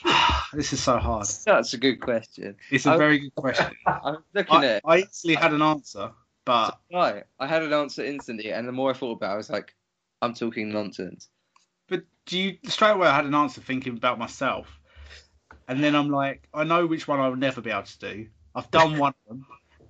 this 0.53 0.73
is 0.73 0.83
so 0.83 0.99
hard. 0.99 1.27
That's 1.45 1.75
a 1.75 1.79
good 1.79 2.01
question. 2.01 2.57
It's 2.71 2.87
a 2.87 2.91
I- 2.93 2.97
very 2.97 3.19
good 3.19 3.35
question. 3.35 3.77
I'm 3.87 4.19
looking 4.35 4.57
I, 4.57 4.67
at 4.67 4.83
I 4.85 4.99
easily 4.99 5.35
had 5.35 5.53
an 5.53 5.63
answer, 5.63 6.11
but 6.45 6.79
Right. 6.93 7.25
I 7.39 7.47
had 7.47 7.63
an 7.63 7.73
answer 7.73 8.05
instantly, 8.05 8.53
and 8.53 8.67
the 8.67 8.73
more 8.73 8.91
I 8.91 8.95
thought 8.95 9.13
about 9.13 9.31
it, 9.31 9.35
I 9.35 9.37
was 9.37 9.51
like, 9.51 9.75
I'm 10.23 10.35
talking 10.35 10.71
nonsense. 10.73 11.29
but 11.89 12.03
do 12.27 12.39
you 12.39 12.57
straight 12.65 12.93
away? 12.93 13.07
I 13.09 13.15
had 13.15 13.27
an 13.27 13.35
answer 13.35 13.61
thinking 13.61 13.97
about 13.97 14.19
myself, 14.19 14.69
and 15.69 15.83
then 15.83 15.95
I'm 15.95 16.11
like, 16.11 16.49
I 16.55 16.65
know 16.65 16.87
which 16.87 17.07
one 17.07 17.21
I 17.21 17.29
will 17.29 17.37
never 17.37 17.61
be 17.61 17.71
able 17.71 17.83
to 17.83 17.99
do. 17.99 18.27
I've 18.55 18.71
done 18.71 18.97
one 18.99 19.15
of 19.29 19.29
them, 19.29 19.47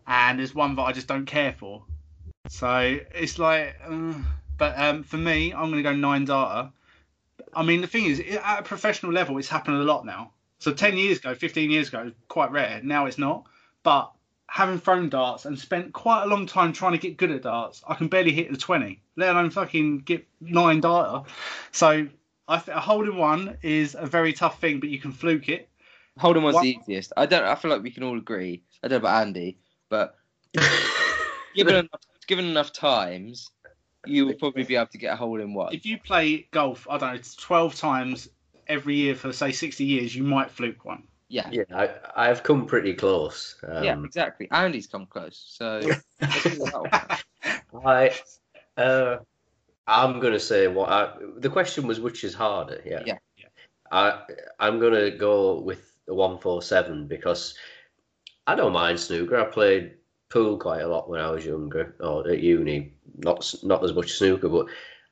and 0.06 0.38
there's 0.38 0.54
one 0.54 0.74
that 0.76 0.82
I 0.82 0.92
just 0.92 1.06
don't 1.06 1.26
care 1.26 1.52
for. 1.52 1.84
So 2.48 2.98
it's 3.14 3.38
like, 3.38 3.76
uh, 3.86 4.14
but 4.58 4.78
um, 4.78 5.02
for 5.02 5.16
me, 5.16 5.52
I'm 5.52 5.70
going 5.70 5.82
to 5.82 5.82
go 5.82 5.94
nine 5.94 6.24
darter. 6.24 6.70
I 7.54 7.62
mean, 7.62 7.80
the 7.80 7.86
thing 7.86 8.04
is, 8.04 8.20
at 8.20 8.60
a 8.60 8.62
professional 8.62 9.12
level, 9.12 9.38
it's 9.38 9.48
happened 9.48 9.76
a 9.78 9.84
lot 9.84 10.06
now. 10.06 10.32
So 10.58 10.72
10 10.72 10.96
years 10.96 11.18
ago, 11.18 11.34
15 11.34 11.70
years 11.70 11.88
ago, 11.88 12.12
quite 12.28 12.50
rare. 12.50 12.80
Now 12.82 13.06
it's 13.06 13.18
not. 13.18 13.46
But 13.82 14.12
having 14.48 14.78
thrown 14.78 15.08
darts 15.08 15.44
and 15.44 15.58
spent 15.58 15.92
quite 15.92 16.22
a 16.24 16.26
long 16.26 16.46
time 16.46 16.72
trying 16.72 16.92
to 16.92 16.98
get 16.98 17.16
good 17.16 17.30
at 17.30 17.42
darts, 17.42 17.82
I 17.86 17.94
can 17.94 18.08
barely 18.08 18.32
hit 18.32 18.50
the 18.50 18.56
20, 18.56 19.02
let 19.16 19.30
alone 19.30 19.50
fucking 19.50 19.98
get 19.98 20.26
nine 20.40 20.80
darter. 20.80 21.28
So 21.72 22.08
I 22.48 22.58
th- 22.58 22.76
a 22.76 22.80
hole 22.80 23.08
in 23.08 23.16
one 23.16 23.58
is 23.62 23.96
a 23.98 24.06
very 24.06 24.32
tough 24.32 24.60
thing, 24.60 24.80
but 24.80 24.88
you 24.88 24.98
can 24.98 25.12
fluke 25.12 25.48
it. 25.48 25.68
Holding 26.18 26.42
one's 26.42 26.54
One- 26.54 26.64
the 26.64 26.78
easiest. 26.80 27.12
I 27.16 27.26
don't. 27.26 27.44
I 27.44 27.54
feel 27.56 27.70
like 27.70 27.82
we 27.82 27.90
can 27.90 28.02
all 28.02 28.16
agree. 28.16 28.62
I 28.82 28.88
don't 28.88 29.02
know 29.02 29.08
about 29.08 29.26
Andy, 29.26 29.58
but 29.90 30.16
given 31.54 31.74
enough, 31.74 32.00
given 32.26 32.46
enough 32.46 32.72
times, 32.72 33.50
you 34.06 34.26
will 34.26 34.34
probably 34.34 34.64
be 34.64 34.76
able 34.76 34.86
to 34.88 34.98
get 34.98 35.12
a 35.12 35.16
hole 35.16 35.40
in 35.40 35.54
one. 35.54 35.74
If 35.74 35.86
you 35.86 35.98
play 35.98 36.48
golf, 36.50 36.86
I 36.88 36.98
don't 36.98 37.14
know, 37.14 37.22
12 37.38 37.74
times 37.74 38.28
every 38.66 38.96
year 38.96 39.14
for 39.14 39.32
say 39.32 39.52
60 39.52 39.84
years, 39.84 40.14
you 40.14 40.22
might 40.22 40.50
fluke 40.50 40.84
one. 40.84 41.04
Yeah, 41.28 41.48
yeah, 41.50 41.64
I, 41.74 41.90
I've 42.28 42.44
come 42.44 42.66
pretty 42.66 42.94
close. 42.94 43.56
Um, 43.66 43.82
yeah, 43.82 43.96
exactly. 44.04 44.48
Andy's 44.52 44.86
come 44.86 45.06
close, 45.06 45.44
so 45.48 45.80
let's 46.20 46.42
do 46.44 46.50
that 46.50 47.20
one. 47.72 47.84
I, 47.84 48.12
uh, 48.80 49.16
I'm 49.88 50.20
gonna 50.20 50.38
say 50.38 50.68
what 50.68 50.88
I, 50.88 51.14
the 51.38 51.50
question 51.50 51.88
was, 51.88 51.98
which 51.98 52.22
is 52.22 52.32
harder? 52.32 52.80
Yeah. 52.86 53.02
Yeah. 53.04 53.18
I, 53.90 54.20
I'm 54.60 54.78
gonna 54.78 55.10
go 55.10 55.60
with 55.60 55.96
the 56.06 56.14
one 56.14 56.38
four 56.38 56.62
seven 56.62 57.08
because 57.08 57.56
I 58.46 58.54
don't 58.54 58.72
mind 58.72 59.00
snooker. 59.00 59.36
I 59.36 59.46
played 59.46 59.94
pool 60.28 60.58
quite 60.58 60.82
a 60.82 60.88
lot 60.88 61.08
when 61.08 61.20
I 61.20 61.30
was 61.30 61.44
younger, 61.44 61.94
or 62.00 62.28
at 62.28 62.40
uni. 62.40 62.92
Not 63.18 63.54
not 63.62 63.84
as 63.84 63.92
much 63.94 64.12
snooker, 64.12 64.48
but 64.48 64.66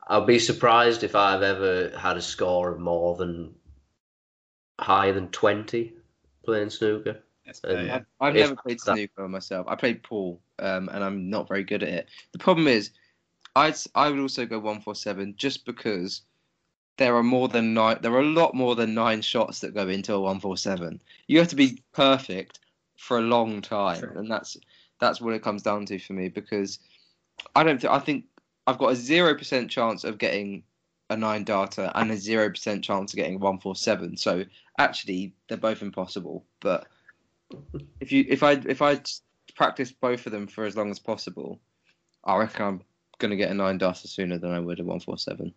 I'd 0.07 0.27
be 0.27 0.39
surprised 0.39 1.03
if 1.03 1.15
I've 1.15 1.41
ever 1.41 1.91
had 1.97 2.17
a 2.17 2.21
score 2.21 2.71
of 2.71 2.79
more 2.79 3.15
than 3.15 3.55
higher 4.79 5.13
than 5.13 5.29
twenty 5.29 5.93
playing 6.43 6.69
snooker. 6.69 7.21
Yeah. 7.63 7.95
I've, 7.95 8.05
I've 8.19 8.35
never 8.35 8.55
played 8.55 8.79
that- 8.85 8.95
snooker 8.95 9.27
myself. 9.27 9.67
I 9.67 9.75
played 9.75 10.03
pool, 10.03 10.41
um, 10.59 10.89
and 10.89 11.03
I'm 11.03 11.29
not 11.29 11.47
very 11.47 11.63
good 11.63 11.83
at 11.83 11.89
it. 11.89 12.09
The 12.31 12.39
problem 12.39 12.67
is, 12.67 12.91
I'd 13.55 13.75
I 13.93 14.09
would 14.09 14.19
also 14.19 14.45
go 14.45 14.59
one 14.59 14.81
four 14.81 14.95
seven 14.95 15.35
just 15.37 15.65
because 15.65 16.21
there 16.97 17.15
are 17.15 17.23
more 17.23 17.47
than 17.47 17.73
nine. 17.73 17.97
There 18.01 18.13
are 18.13 18.21
a 18.21 18.25
lot 18.25 18.53
more 18.53 18.75
than 18.75 18.93
nine 18.93 19.21
shots 19.21 19.59
that 19.59 19.73
go 19.73 19.87
into 19.87 20.13
a 20.13 20.19
one 20.19 20.39
four 20.39 20.57
seven. 20.57 21.01
You 21.27 21.39
have 21.39 21.49
to 21.49 21.55
be 21.55 21.83
perfect 21.93 22.59
for 22.97 23.17
a 23.17 23.21
long 23.21 23.61
time, 23.61 24.03
and 24.15 24.29
that's 24.29 24.57
that's 24.99 25.19
what 25.21 25.33
it 25.33 25.43
comes 25.43 25.61
down 25.61 25.85
to 25.87 25.99
for 25.99 26.13
me 26.13 26.29
because 26.29 26.79
I 27.55 27.63
don't. 27.63 27.79
Th- 27.79 27.91
I 27.91 27.99
think 27.99 28.25
I've 28.67 28.77
got 28.77 28.91
a 28.91 28.95
zero 28.95 29.35
percent 29.35 29.69
chance 29.69 30.03
of 30.03 30.17
getting 30.17 30.63
a 31.09 31.17
nine 31.17 31.43
darter 31.43 31.91
and 31.93 32.11
a 32.11 32.17
zero 32.17 32.49
percent 32.49 32.83
chance 32.83 33.13
of 33.13 33.17
getting 33.17 33.39
one 33.39 33.59
four 33.59 33.75
seven. 33.75 34.17
So 34.17 34.43
actually, 34.79 35.33
they're 35.47 35.57
both 35.57 35.81
impossible. 35.81 36.45
But 36.61 36.87
if 37.99 38.11
you 38.11 38.25
if 38.27 38.41
I 38.43 38.53
if 38.53 38.81
I 38.81 38.99
practice 39.55 39.91
both 39.91 40.25
of 40.25 40.31
them 40.31 40.47
for 40.47 40.65
as 40.65 40.75
long 40.75 40.89
as 40.91 40.99
possible, 40.99 41.59
I 42.23 42.37
reckon 42.37 42.65
I'm 42.65 42.81
gonna 43.19 43.35
get 43.35 43.51
a 43.51 43.53
nine 43.53 43.77
darter 43.77 44.07
sooner 44.07 44.37
than 44.37 44.51
I 44.51 44.59
would 44.59 44.79
a 44.79 44.83
one 44.83 44.99
four 44.99 45.17
seven. 45.17 45.53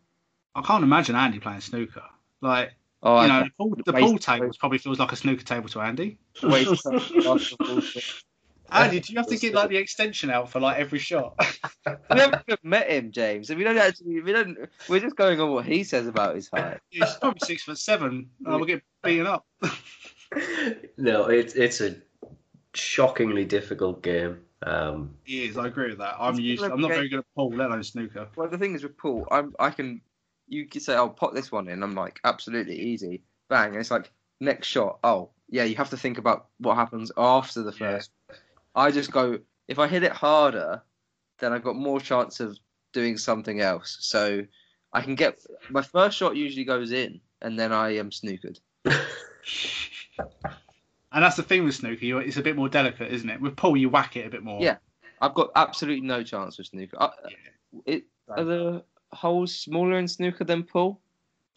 I 0.54 0.62
can't 0.62 0.82
imagine 0.84 1.14
Andy 1.14 1.38
playing 1.38 1.60
snooker. 1.60 2.02
Like, 2.40 2.72
Oh, 3.00 3.22
you 3.22 3.28
know, 3.28 3.44
the 3.44 3.50
pool, 3.56 3.76
the 3.86 3.92
Waste- 3.92 4.06
pool 4.06 4.18
table 4.18 4.50
probably 4.58 4.78
feels 4.78 4.98
like 4.98 5.12
a 5.12 5.16
snooker 5.16 5.44
table 5.44 5.68
to 5.68 5.80
Andy. 5.80 6.18
Wait. 8.70 8.78
Andy, 8.78 9.00
do 9.00 9.12
you 9.12 9.18
have 9.18 9.28
to 9.28 9.36
get 9.36 9.54
like 9.54 9.70
the 9.70 9.76
extension 9.76 10.30
out 10.30 10.50
for 10.50 10.60
like 10.60 10.78
every 10.78 10.98
shot? 10.98 11.34
we 11.86 12.20
haven't 12.20 12.42
even 12.46 12.58
met 12.62 12.90
him, 12.90 13.12
James. 13.12 13.48
And 13.48 13.58
we 13.58 13.64
don't 13.64 13.78
actually. 13.78 14.20
We 14.20 14.32
don't. 14.32 14.58
We're 14.88 15.00
just 15.00 15.16
going 15.16 15.40
on 15.40 15.52
what 15.52 15.64
he 15.64 15.84
says 15.84 16.06
about 16.06 16.34
his 16.34 16.50
height. 16.52 16.78
He's 16.90 17.14
probably 17.14 17.40
six 17.44 17.62
foot 17.62 17.78
seven. 17.78 18.30
I 18.46 18.56
will 18.56 18.66
get 18.66 18.82
beaten 19.02 19.26
up. 19.26 19.46
no, 20.98 21.26
it's 21.26 21.54
it's 21.54 21.80
a 21.80 21.96
shockingly 22.74 23.46
difficult 23.46 24.02
game. 24.02 24.40
Um, 24.62 25.14
He 25.24 25.44
is. 25.44 25.56
I 25.56 25.66
agree 25.66 25.88
with 25.88 25.98
that. 25.98 26.16
I'm 26.18 26.38
used. 26.38 26.62
I'm 26.62 26.80
not 26.80 26.90
very 26.90 27.08
good 27.08 27.20
at 27.20 27.24
pool, 27.34 27.50
let 27.50 27.68
alone 27.68 27.84
snooker. 27.84 28.28
Well, 28.36 28.48
the 28.48 28.58
thing 28.58 28.74
is 28.74 28.82
with 28.82 28.98
pool, 28.98 29.26
I'm. 29.30 29.54
I 29.58 29.70
can. 29.70 30.02
You 30.46 30.66
can 30.66 30.80
say, 30.80 30.94
"I'll 30.94 31.08
pop 31.08 31.34
this 31.34 31.50
one 31.50 31.68
in." 31.68 31.82
I'm 31.82 31.94
like, 31.94 32.20
absolutely 32.24 32.78
easy. 32.78 33.22
Bang! 33.48 33.70
And 33.70 33.78
it's 33.78 33.90
like 33.90 34.10
next 34.40 34.66
shot. 34.66 34.98
Oh, 35.02 35.30
yeah. 35.48 35.64
You 35.64 35.76
have 35.76 35.90
to 35.90 35.96
think 35.96 36.18
about 36.18 36.48
what 36.58 36.74
happens 36.74 37.12
after 37.16 37.62
the 37.62 37.74
Yeah. 37.78 38.00
I 38.78 38.90
just 38.90 39.10
go. 39.10 39.38
If 39.66 39.78
I 39.78 39.88
hit 39.88 40.02
it 40.02 40.12
harder, 40.12 40.82
then 41.40 41.52
I've 41.52 41.64
got 41.64 41.76
more 41.76 42.00
chance 42.00 42.40
of 42.40 42.58
doing 42.92 43.18
something 43.18 43.60
else. 43.60 43.98
So 44.00 44.42
I 44.92 45.02
can 45.02 45.14
get 45.14 45.38
my 45.68 45.82
first 45.82 46.16
shot 46.16 46.36
usually 46.36 46.64
goes 46.64 46.92
in, 46.92 47.20
and 47.42 47.58
then 47.58 47.72
I 47.72 47.96
am 47.96 48.10
snookered. 48.10 48.58
And 51.10 51.24
that's 51.24 51.36
the 51.36 51.42
thing 51.42 51.64
with 51.64 51.74
snooker. 51.74 52.20
It's 52.20 52.36
a 52.36 52.42
bit 52.42 52.56
more 52.56 52.68
delicate, 52.68 53.10
isn't 53.12 53.28
it? 53.28 53.40
With 53.40 53.56
pool, 53.56 53.76
you 53.76 53.88
whack 53.88 54.16
it 54.16 54.26
a 54.26 54.30
bit 54.30 54.42
more. 54.42 54.60
Yeah. 54.60 54.76
I've 55.20 55.34
got 55.34 55.50
absolutely 55.56 56.06
no 56.06 56.22
chance 56.22 56.58
with 56.58 56.66
snooker. 56.68 56.96
I, 57.00 57.10
it, 57.86 58.04
are 58.28 58.44
the 58.44 58.84
holes 59.12 59.54
smaller 59.54 59.98
in 59.98 60.06
snooker 60.06 60.44
than 60.44 60.64
pool? 60.64 61.00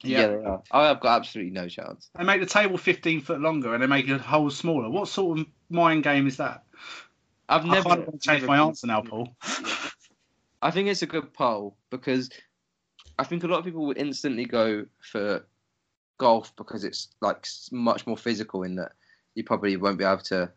Yeah. 0.04 0.28
they 0.28 0.44
are. 0.46 0.64
I 0.72 0.88
have 0.88 1.00
got 1.00 1.18
absolutely 1.18 1.52
no 1.52 1.68
chance. 1.68 2.10
They 2.18 2.24
make 2.24 2.40
the 2.40 2.48
table 2.48 2.78
15 2.78 3.22
foot 3.22 3.42
longer 3.42 3.74
and 3.74 3.84
they 3.84 3.88
make 3.88 4.08
the 4.08 4.18
holes 4.18 4.58
smaller. 4.58 4.90
What 4.90 5.10
sort 5.10 5.40
of 5.40 5.46
mind 5.70 6.04
game 6.04 6.28
is 6.28 6.38
that? 6.38 6.64
I've 7.52 7.66
I 7.66 7.74
never 7.74 7.90
can't 7.90 8.02
even 8.02 8.20
change 8.20 8.44
my 8.46 8.60
answer 8.60 8.88
now, 8.88 9.02
Paul. 9.02 9.36
I 10.62 10.72
think 10.72 10.88
it's 10.88 11.02
a 11.02 11.08
good 11.08 11.34
poll 11.34 11.76
because 11.90 12.30
I 13.20 13.26
think 13.26 13.44
a 13.44 13.48
lot 13.48 13.60
of 13.60 13.66
people 13.66 13.86
would 13.88 13.98
instantly 13.98 14.46
go 14.46 14.86
for 15.02 15.46
golf 16.18 16.56
because 16.56 16.86
it's 16.86 17.10
like 17.20 17.46
much 17.72 18.08
more 18.08 18.16
physical 18.16 18.64
in 18.64 18.76
that 18.76 18.94
you 19.36 19.44
probably 19.44 19.76
won't 19.76 19.98
be 19.98 20.06
able 20.06 20.20
to 20.20 20.50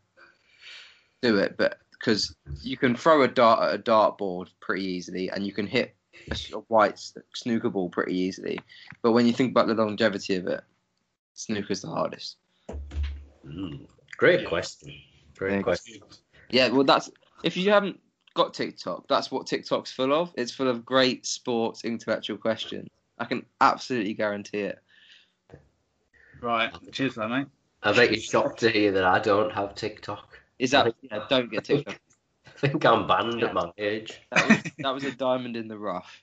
do 1.20 1.38
it, 1.38 1.56
but 1.56 1.78
because 1.98 2.36
you 2.62 2.76
can 2.76 2.94
throw 2.94 3.22
a 3.22 3.28
dart 3.28 3.62
at 3.62 3.74
a 3.74 3.78
dart 3.78 4.16
board 4.16 4.50
pretty 4.60 4.84
easily 4.84 5.30
and 5.30 5.44
you 5.44 5.52
can 5.52 5.66
hit 5.66 5.96
a 6.52 6.58
white 6.68 7.00
snooker 7.34 7.70
ball 7.70 7.88
pretty 7.88 8.16
easily. 8.16 8.60
But 9.02 9.12
when 9.12 9.26
you 9.26 9.32
think 9.32 9.50
about 9.50 9.66
the 9.66 9.74
longevity 9.74 10.36
of 10.36 10.46
it, 10.46 10.62
snooker's 11.34 11.82
the 11.82 11.88
hardest. 11.88 12.36
mm, 13.44 13.86
great 14.16 14.46
question. 14.46 14.94
Great 15.36 15.50
Thanks. 15.50 15.64
question. 15.64 16.00
Yeah, 16.54 16.68
well, 16.68 16.84
that's 16.84 17.10
if 17.42 17.56
you 17.56 17.72
haven't 17.72 17.98
got 18.34 18.54
TikTok, 18.54 19.08
that's 19.08 19.28
what 19.28 19.48
TikTok's 19.48 19.90
full 19.90 20.14
of. 20.14 20.32
It's 20.36 20.52
full 20.52 20.68
of 20.68 20.84
great 20.84 21.26
sports 21.26 21.84
intellectual 21.84 22.36
questions. 22.36 22.88
I 23.18 23.24
can 23.24 23.44
absolutely 23.60 24.14
guarantee 24.14 24.60
it. 24.60 24.78
Right. 26.40 26.72
Cheers, 26.92 27.14
for 27.14 27.20
that, 27.20 27.28
mate. 27.28 27.46
I 27.82 27.92
bet 27.92 28.12
you're 28.12 28.20
shocked 28.20 28.60
to 28.60 28.70
hear 28.70 28.92
that 28.92 29.04
I 29.04 29.18
don't 29.18 29.52
have 29.52 29.74
TikTok. 29.74 30.38
Is 30.60 30.70
that 30.70 30.94
yeah? 31.02 31.24
Don't 31.28 31.50
get 31.50 31.64
TikTok. 31.64 31.98
I 32.46 32.68
think 32.68 32.86
I'm 32.86 33.08
banned 33.08 33.42
at 33.42 33.52
my 33.52 33.72
age. 33.76 34.20
That 34.30 34.48
was, 34.48 34.72
that 34.78 34.94
was 34.94 35.04
a 35.04 35.10
diamond 35.10 35.56
in 35.56 35.66
the 35.66 35.76
rough. 35.76 36.22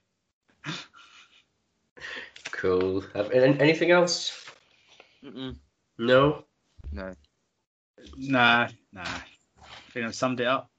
Cool. 2.51 3.03
Have, 3.13 3.31
anything 3.31 3.91
else? 3.91 4.49
Mm-mm. 5.23 5.57
No. 5.97 6.45
No. 6.93 7.13
Nah, 8.17 8.69
nah. 8.93 9.05
I 9.91 9.93
think 9.93 10.05
I've 10.05 10.15
summed 10.15 10.39
it 10.39 10.47
up. 10.47 10.69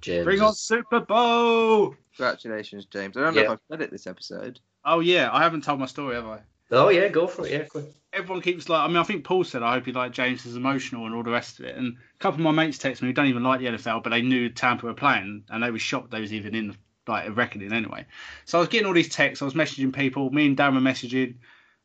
James. 0.00 0.24
Bring 0.24 0.40
on 0.40 0.54
Super 0.54 1.00
Bowl! 1.00 1.94
Congratulations, 2.16 2.86
James. 2.86 3.16
I 3.16 3.20
don't 3.20 3.34
know 3.34 3.40
Yeah. 3.40 3.46
if 3.46 3.52
I've 3.52 3.60
said 3.70 3.82
it 3.82 3.90
this 3.90 4.06
episode. 4.06 4.58
Oh, 4.84 5.00
yeah. 5.00 5.28
I 5.32 5.42
haven't 5.42 5.64
told 5.64 5.80
my 5.80 5.86
story, 5.86 6.14
have 6.14 6.26
I? 6.26 6.40
Oh 6.70 6.88
yeah, 6.88 7.08
go 7.08 7.26
for 7.26 7.46
it. 7.46 7.52
Yeah, 7.52 7.64
quick. 7.64 7.84
everyone 8.12 8.40
keeps 8.40 8.70
like. 8.70 8.80
I 8.80 8.86
mean, 8.88 8.96
I 8.96 9.02
think 9.02 9.22
Paul 9.22 9.44
said, 9.44 9.62
"I 9.62 9.74
hope 9.74 9.86
you 9.86 9.92
like 9.92 10.12
James 10.12 10.46
is 10.46 10.56
emotional 10.56 11.04
and 11.04 11.14
all 11.14 11.22
the 11.22 11.30
rest 11.30 11.58
of 11.60 11.66
it." 11.66 11.76
And 11.76 11.94
a 11.96 12.18
couple 12.18 12.40
of 12.40 12.44
my 12.44 12.50
mates 12.52 12.78
text 12.78 13.02
me 13.02 13.08
who 13.08 13.12
don't 13.12 13.26
even 13.26 13.44
like 13.44 13.60
the 13.60 13.66
NFL, 13.66 14.02
but 14.02 14.10
they 14.10 14.22
knew 14.22 14.48
Tampa 14.48 14.86
were 14.86 14.94
playing, 14.94 15.44
and 15.50 15.62
they 15.62 15.70
were 15.70 15.78
shocked 15.78 16.10
they 16.10 16.22
was 16.22 16.32
even 16.32 16.54
in 16.54 16.74
like 17.06 17.28
a 17.28 17.32
reckoning 17.32 17.72
anyway. 17.74 18.06
So 18.46 18.58
I 18.58 18.60
was 18.60 18.70
getting 18.70 18.86
all 18.88 18.94
these 18.94 19.10
texts. 19.10 19.42
I 19.42 19.44
was 19.44 19.52
messaging 19.54 19.92
people. 19.94 20.30
Me 20.30 20.46
and 20.46 20.56
Dan 20.56 20.74
were 20.74 20.80
messaging. 20.80 21.34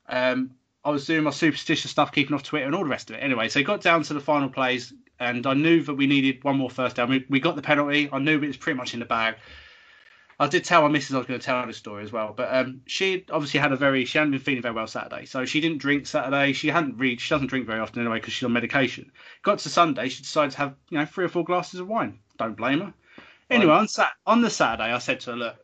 Um, 0.08 0.52
I 0.84 0.92
was 0.92 1.06
doing 1.06 1.24
my 1.26 1.32
superstitious 1.32 1.92
stuff, 1.92 2.14
keeping 2.14 2.34
off 2.34 2.44
Twitter 2.44 2.66
and 2.66 2.74
all 2.74 2.84
the 2.86 2.90
rest 2.90 3.10
of 3.10 3.18
it. 3.18 3.20
Anyway, 3.20 3.50
so 3.50 3.60
it 3.60 3.64
got 3.64 3.82
down 3.82 4.02
to 4.04 4.14
the 4.14 4.22
final 4.22 4.50
plays, 4.50 4.94
and 5.20 5.46
I 5.46 5.54
knew 5.54 5.82
that 5.84 5.96
we 5.96 6.08
needed 6.08 6.44
one 6.44 6.58
more 6.58 6.70
first 6.70 6.96
down. 6.96 7.10
We, 7.10 7.26
we 7.30 7.40
got 7.40 7.56
the 7.56 7.62
penalty. 7.62 8.10
I 8.12 8.20
knew 8.20 8.42
it 8.42 8.48
was 8.48 8.58
pretty 8.58 8.78
much 8.78 8.94
in 8.94 9.00
the 9.00 9.06
bag. 9.06 9.36
I 10.42 10.48
did 10.48 10.64
tell 10.64 10.82
my 10.84 10.88
missus 10.88 11.14
I 11.14 11.18
was 11.18 11.28
going 11.28 11.40
to 11.40 11.46
tell 11.46 11.60
her 11.60 11.68
the 11.68 11.74
story 11.74 12.02
as 12.02 12.14
well, 12.14 12.34
but 12.36 12.48
um, 12.54 12.82
she 12.86 13.26
obviously 13.30 13.60
had 13.60 13.74
a 13.74 13.76
very 13.76 14.06
she 14.06 14.18
hadn't 14.18 14.32
been 14.32 14.40
feeling 14.40 14.62
very 14.62 14.74
well 14.74 14.88
Saturday, 14.88 15.26
so 15.26 15.44
she 15.44 15.60
didn't 15.60 15.80
drink 15.80 16.08
Saturday. 16.08 16.54
She 16.54 16.70
hadn't 16.70 16.98
read. 16.98 17.20
She 17.20 17.30
doesn't 17.30 17.48
drink 17.48 17.68
very 17.68 17.82
often 17.82 18.02
anyway 18.02 18.20
because 18.20 18.34
she's 18.34 18.46
on 18.46 18.54
medication. 18.54 19.12
Got 19.44 19.60
to 19.60 19.70
Sunday, 19.70 20.08
she 20.08 20.22
decided 20.22 20.52
to 20.52 20.58
have 20.60 20.76
you 20.90 20.98
know 20.98 21.06
three 21.06 21.26
or 21.26 21.30
four 21.30 21.44
glasses 21.44 21.82
of 21.82 21.90
wine. 21.90 22.20
Don't 22.38 22.56
blame 22.56 22.80
her. 22.80 22.94
Anyway, 23.50 23.74
on 23.74 23.90
Sat 23.90 24.12
on 24.26 24.42
the 24.42 24.50
Saturday, 24.50 24.94
I 24.94 25.00
said 25.00 25.20
to 25.22 25.32
her, 25.32 25.36
look, 25.36 25.56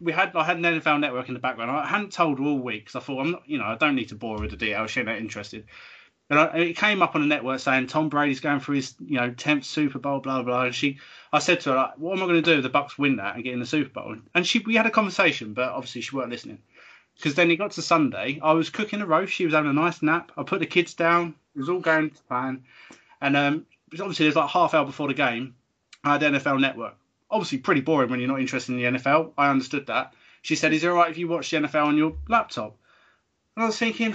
we 0.00 0.12
had 0.12 0.34
I 0.36 0.44
had 0.44 0.58
an 0.58 0.62
NFL 0.62 1.00
Network 1.00 1.26
in 1.26 1.34
the 1.34 1.40
background. 1.40 1.72
I 1.72 1.86
hadn't 1.86 2.12
told 2.12 2.38
her 2.38 2.44
all 2.44 2.58
week 2.58 2.84
because 2.84 3.02
I 3.02 3.04
thought 3.04 3.20
I'm 3.20 3.32
not, 3.32 3.42
you 3.46 3.58
know, 3.58 3.64
I 3.64 3.76
don't 3.76 3.96
need 3.96 4.10
to 4.10 4.14
bore 4.14 4.36
her 4.36 4.42
with 4.42 4.52
the 4.52 4.56
details. 4.56 4.92
She 4.92 5.00
ain't 5.00 5.08
that 5.08 5.18
interested. 5.18 5.64
And 6.30 6.38
I, 6.38 6.44
it 6.58 6.76
came 6.76 7.02
up 7.02 7.16
on 7.16 7.20
the 7.20 7.26
network 7.26 7.58
saying 7.58 7.88
Tom 7.88 8.08
Brady's 8.08 8.40
going 8.40 8.60
for 8.60 8.72
his, 8.72 8.94
you 9.00 9.16
know, 9.16 9.30
tenth 9.30 9.64
Super 9.64 9.98
Bowl, 9.98 10.20
blah 10.20 10.36
blah. 10.36 10.44
Blah. 10.44 10.64
And 10.66 10.74
she, 10.74 10.98
I 11.32 11.40
said 11.40 11.60
to 11.60 11.70
her, 11.70 11.76
like, 11.76 11.98
what 11.98 12.16
am 12.16 12.22
I 12.22 12.26
going 12.26 12.42
to 12.42 12.50
do 12.50 12.56
if 12.58 12.62
the 12.62 12.68
Bucks 12.68 12.96
win 12.96 13.16
that 13.16 13.34
and 13.34 13.44
get 13.44 13.52
in 13.52 13.60
the 13.60 13.66
Super 13.66 13.90
Bowl? 13.90 14.16
And 14.34 14.46
she, 14.46 14.60
we 14.60 14.76
had 14.76 14.86
a 14.86 14.90
conversation, 14.90 15.52
but 15.54 15.70
obviously 15.70 16.00
she 16.00 16.14
weren't 16.14 16.30
listening. 16.30 16.58
Because 17.16 17.34
then 17.34 17.50
it 17.50 17.56
got 17.56 17.72
to 17.72 17.82
Sunday, 17.82 18.38
I 18.42 18.52
was 18.52 18.70
cooking 18.70 19.02
a 19.02 19.06
roast. 19.06 19.34
She 19.34 19.44
was 19.44 19.52
having 19.52 19.70
a 19.70 19.74
nice 19.74 20.00
nap. 20.00 20.32
I 20.38 20.42
put 20.44 20.60
the 20.60 20.66
kids 20.66 20.94
down. 20.94 21.34
It 21.54 21.58
was 21.58 21.68
all 21.68 21.80
going 21.80 22.10
to 22.10 22.22
plan. 22.22 22.62
And 23.20 23.36
um, 23.36 23.66
obviously 23.92 24.24
there's 24.24 24.36
like 24.36 24.48
half 24.48 24.72
hour 24.72 24.86
before 24.86 25.08
the 25.08 25.14
game. 25.14 25.54
I 26.04 26.12
had 26.12 26.22
NFL 26.22 26.60
Network. 26.60 26.94
Obviously 27.30 27.58
pretty 27.58 27.80
boring 27.80 28.08
when 28.08 28.20
you're 28.20 28.28
not 28.28 28.40
interested 28.40 28.72
in 28.72 28.78
the 28.78 28.98
NFL. 28.98 29.32
I 29.36 29.50
understood 29.50 29.88
that. 29.88 30.14
She 30.42 30.56
said, 30.56 30.72
"Is 30.72 30.82
it 30.82 30.88
all 30.88 30.94
right 30.94 31.10
if 31.10 31.18
you 31.18 31.28
watch 31.28 31.50
the 31.50 31.58
NFL 31.58 31.86
on 31.86 31.96
your 31.96 32.16
laptop?" 32.28 32.76
And 33.54 33.64
I 33.64 33.66
was 33.66 33.78
thinking, 33.78 34.14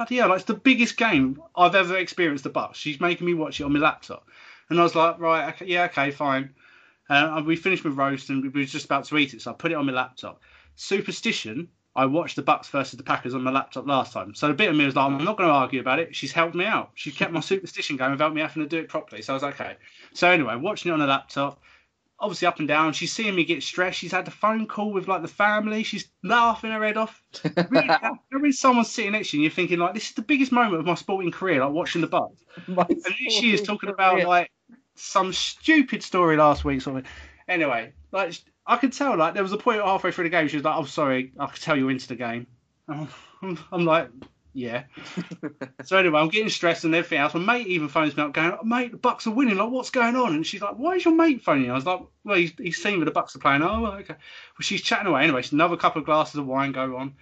bloody 0.00 0.16
hell, 0.16 0.30
like, 0.30 0.36
it's 0.36 0.46
the 0.46 0.54
biggest 0.54 0.96
game 0.96 1.42
I've 1.54 1.74
ever 1.74 1.98
experienced. 1.98 2.44
The 2.44 2.50
Bucks. 2.50 2.78
She's 2.78 3.00
making 3.00 3.26
me 3.26 3.34
watch 3.34 3.60
it 3.60 3.64
on 3.64 3.72
my 3.74 3.80
laptop, 3.80 4.26
and 4.70 4.80
I 4.80 4.82
was 4.82 4.94
like, 4.94 5.18
right, 5.18 5.52
okay, 5.54 5.66
yeah, 5.66 5.84
okay, 5.84 6.10
fine. 6.10 6.54
Uh, 7.10 7.32
and 7.36 7.46
we 7.46 7.54
finished 7.54 7.84
with 7.84 7.98
roast, 7.98 8.30
and 8.30 8.42
we 8.42 8.48
were 8.48 8.64
just 8.64 8.86
about 8.86 9.04
to 9.04 9.18
eat 9.18 9.34
it, 9.34 9.42
so 9.42 9.50
I 9.50 9.54
put 9.54 9.72
it 9.72 9.74
on 9.74 9.84
my 9.84 9.92
laptop. 9.92 10.40
Superstition. 10.76 11.68
I 11.94 12.06
watched 12.06 12.36
the 12.36 12.42
Bucks 12.42 12.68
versus 12.68 12.96
the 12.96 13.02
Packers 13.02 13.34
on 13.34 13.42
my 13.42 13.50
laptop 13.50 13.86
last 13.86 14.12
time, 14.12 14.34
so 14.34 14.48
a 14.48 14.54
bit 14.54 14.70
of 14.70 14.76
me 14.76 14.86
was 14.86 14.94
like, 14.96 15.04
I'm 15.04 15.22
not 15.24 15.36
going 15.36 15.48
to 15.48 15.54
argue 15.54 15.80
about 15.80 15.98
it. 15.98 16.14
She's 16.14 16.32
helped 16.32 16.54
me 16.54 16.64
out. 16.64 16.92
She's 16.94 17.14
kept 17.14 17.32
my 17.32 17.40
superstition 17.40 17.96
going 17.96 18.12
without 18.12 18.32
me 18.32 18.40
having 18.40 18.62
to 18.62 18.68
do 18.68 18.78
it 18.78 18.88
properly. 18.88 19.22
So 19.22 19.32
I 19.32 19.34
was 19.34 19.42
like, 19.42 19.60
okay. 19.60 19.76
So 20.14 20.30
anyway, 20.30 20.54
watching 20.56 20.90
it 20.90 20.94
on 20.94 21.00
the 21.00 21.06
laptop, 21.06 21.60
obviously 22.20 22.46
up 22.46 22.58
and 22.58 22.68
down. 22.68 22.92
She's 22.92 23.12
seeing 23.12 23.34
me 23.34 23.44
get 23.44 23.62
stressed. 23.62 23.98
She's 23.98 24.12
had 24.12 24.26
the 24.26 24.30
phone 24.30 24.66
call 24.66 24.92
with 24.92 25.08
like 25.08 25.22
the 25.22 25.28
family. 25.28 25.82
She's 25.82 26.08
laughing 26.22 26.70
her 26.70 26.84
head 26.84 26.96
off. 26.96 27.22
Really, 27.70 27.86
know, 27.86 28.18
when 28.30 28.52
someone's 28.52 28.90
sitting 28.90 29.12
next 29.12 29.30
to 29.30 29.36
you, 29.36 29.40
and 29.40 29.44
you're 29.44 29.54
thinking 29.54 29.78
like, 29.78 29.94
this 29.94 30.08
is 30.08 30.14
the 30.14 30.22
biggest 30.22 30.52
moment 30.52 30.80
of 30.80 30.86
my 30.86 30.94
sporting 30.94 31.30
career, 31.30 31.64
like 31.64 31.72
watching 31.72 32.00
the 32.00 32.06
Bucks. 32.06 32.44
And 32.66 33.32
she 33.32 33.52
is 33.52 33.62
talking 33.62 33.90
about 33.90 34.22
like 34.24 34.50
some 34.96 35.32
stupid 35.32 36.02
story 36.02 36.36
last 36.36 36.64
week. 36.64 36.82
Sort 36.82 36.98
of. 36.98 37.06
Anyway, 37.48 37.92
like 38.12 38.34
I 38.66 38.76
could 38.76 38.92
tell 38.92 39.16
like 39.16 39.34
there 39.34 39.42
was 39.42 39.52
a 39.52 39.58
point 39.58 39.82
halfway 39.82 40.12
through 40.12 40.24
the 40.24 40.30
game 40.30 40.48
she 40.48 40.56
was 40.56 40.64
like, 40.64 40.76
"I'm 40.76 40.86
sorry, 40.86 41.32
I 41.38 41.46
could 41.46 41.62
tell 41.62 41.76
you're 41.76 41.90
into 41.90 42.08
the 42.08 42.16
game." 42.16 42.46
I'm, 42.88 43.58
I'm 43.72 43.84
like, 43.84 44.10
"Yeah." 44.52 44.84
so 45.84 45.96
anyway, 45.96 46.20
I'm 46.20 46.28
getting 46.28 46.48
stressed 46.48 46.84
and 46.84 46.94
everything 46.94 47.18
else. 47.18 47.34
My 47.34 47.58
mate 47.58 47.66
even 47.66 47.88
phones 47.88 48.16
me 48.16 48.22
up, 48.22 48.32
going, 48.32 48.56
"Mate, 48.64 48.92
the 48.92 48.96
Bucks 48.96 49.26
are 49.26 49.30
winning. 49.32 49.56
Like, 49.56 49.70
what's 49.70 49.90
going 49.90 50.16
on?" 50.16 50.34
And 50.34 50.46
she's 50.46 50.62
like, 50.62 50.74
"Why 50.76 50.94
is 50.94 51.04
your 51.04 51.14
mate 51.14 51.42
phoning 51.42 51.66
you?" 51.66 51.72
I 51.72 51.74
was 51.74 51.86
like, 51.86 52.00
"Well, 52.24 52.36
he's, 52.36 52.52
he's 52.58 52.82
seen 52.82 52.98
with 52.98 53.06
the 53.06 53.12
Bucks 53.12 53.36
are 53.36 53.40
playing." 53.40 53.62
Oh, 53.62 53.86
okay. 53.86 54.14
Well, 54.14 54.60
she's 54.60 54.82
chatting 54.82 55.06
away 55.06 55.24
anyway. 55.24 55.42
So 55.42 55.54
another 55.54 55.76
couple 55.76 56.00
of 56.00 56.06
glasses 56.06 56.36
of 56.36 56.46
wine 56.46 56.72
go 56.72 56.96
on. 56.96 57.14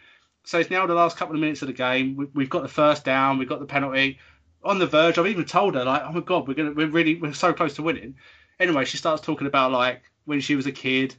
So 0.44 0.58
it's 0.58 0.70
now 0.70 0.86
the 0.86 0.94
last 0.94 1.16
couple 1.16 1.34
of 1.34 1.40
minutes 1.40 1.62
of 1.62 1.68
the 1.68 1.74
game. 1.74 2.16
We, 2.16 2.26
we've 2.34 2.50
got 2.50 2.62
the 2.62 2.68
first 2.68 3.04
down. 3.04 3.38
We've 3.38 3.48
got 3.48 3.60
the 3.60 3.66
penalty 3.66 4.18
on 4.64 4.78
the 4.78 4.86
verge. 4.86 5.18
I've 5.18 5.26
even 5.26 5.44
told 5.44 5.74
her 5.74 5.84
like, 5.84 6.02
"Oh 6.04 6.12
my 6.12 6.20
god, 6.20 6.48
we're 6.48 6.54
gonna, 6.54 6.72
we're 6.72 6.88
really, 6.88 7.16
we're 7.16 7.32
so 7.32 7.52
close 7.52 7.74
to 7.74 7.82
winning." 7.82 8.16
Anyway, 8.58 8.84
she 8.84 8.96
starts 8.96 9.22
talking 9.22 9.46
about 9.46 9.72
like 9.72 10.02
when 10.24 10.40
she 10.40 10.56
was 10.56 10.66
a 10.66 10.72
kid, 10.72 11.14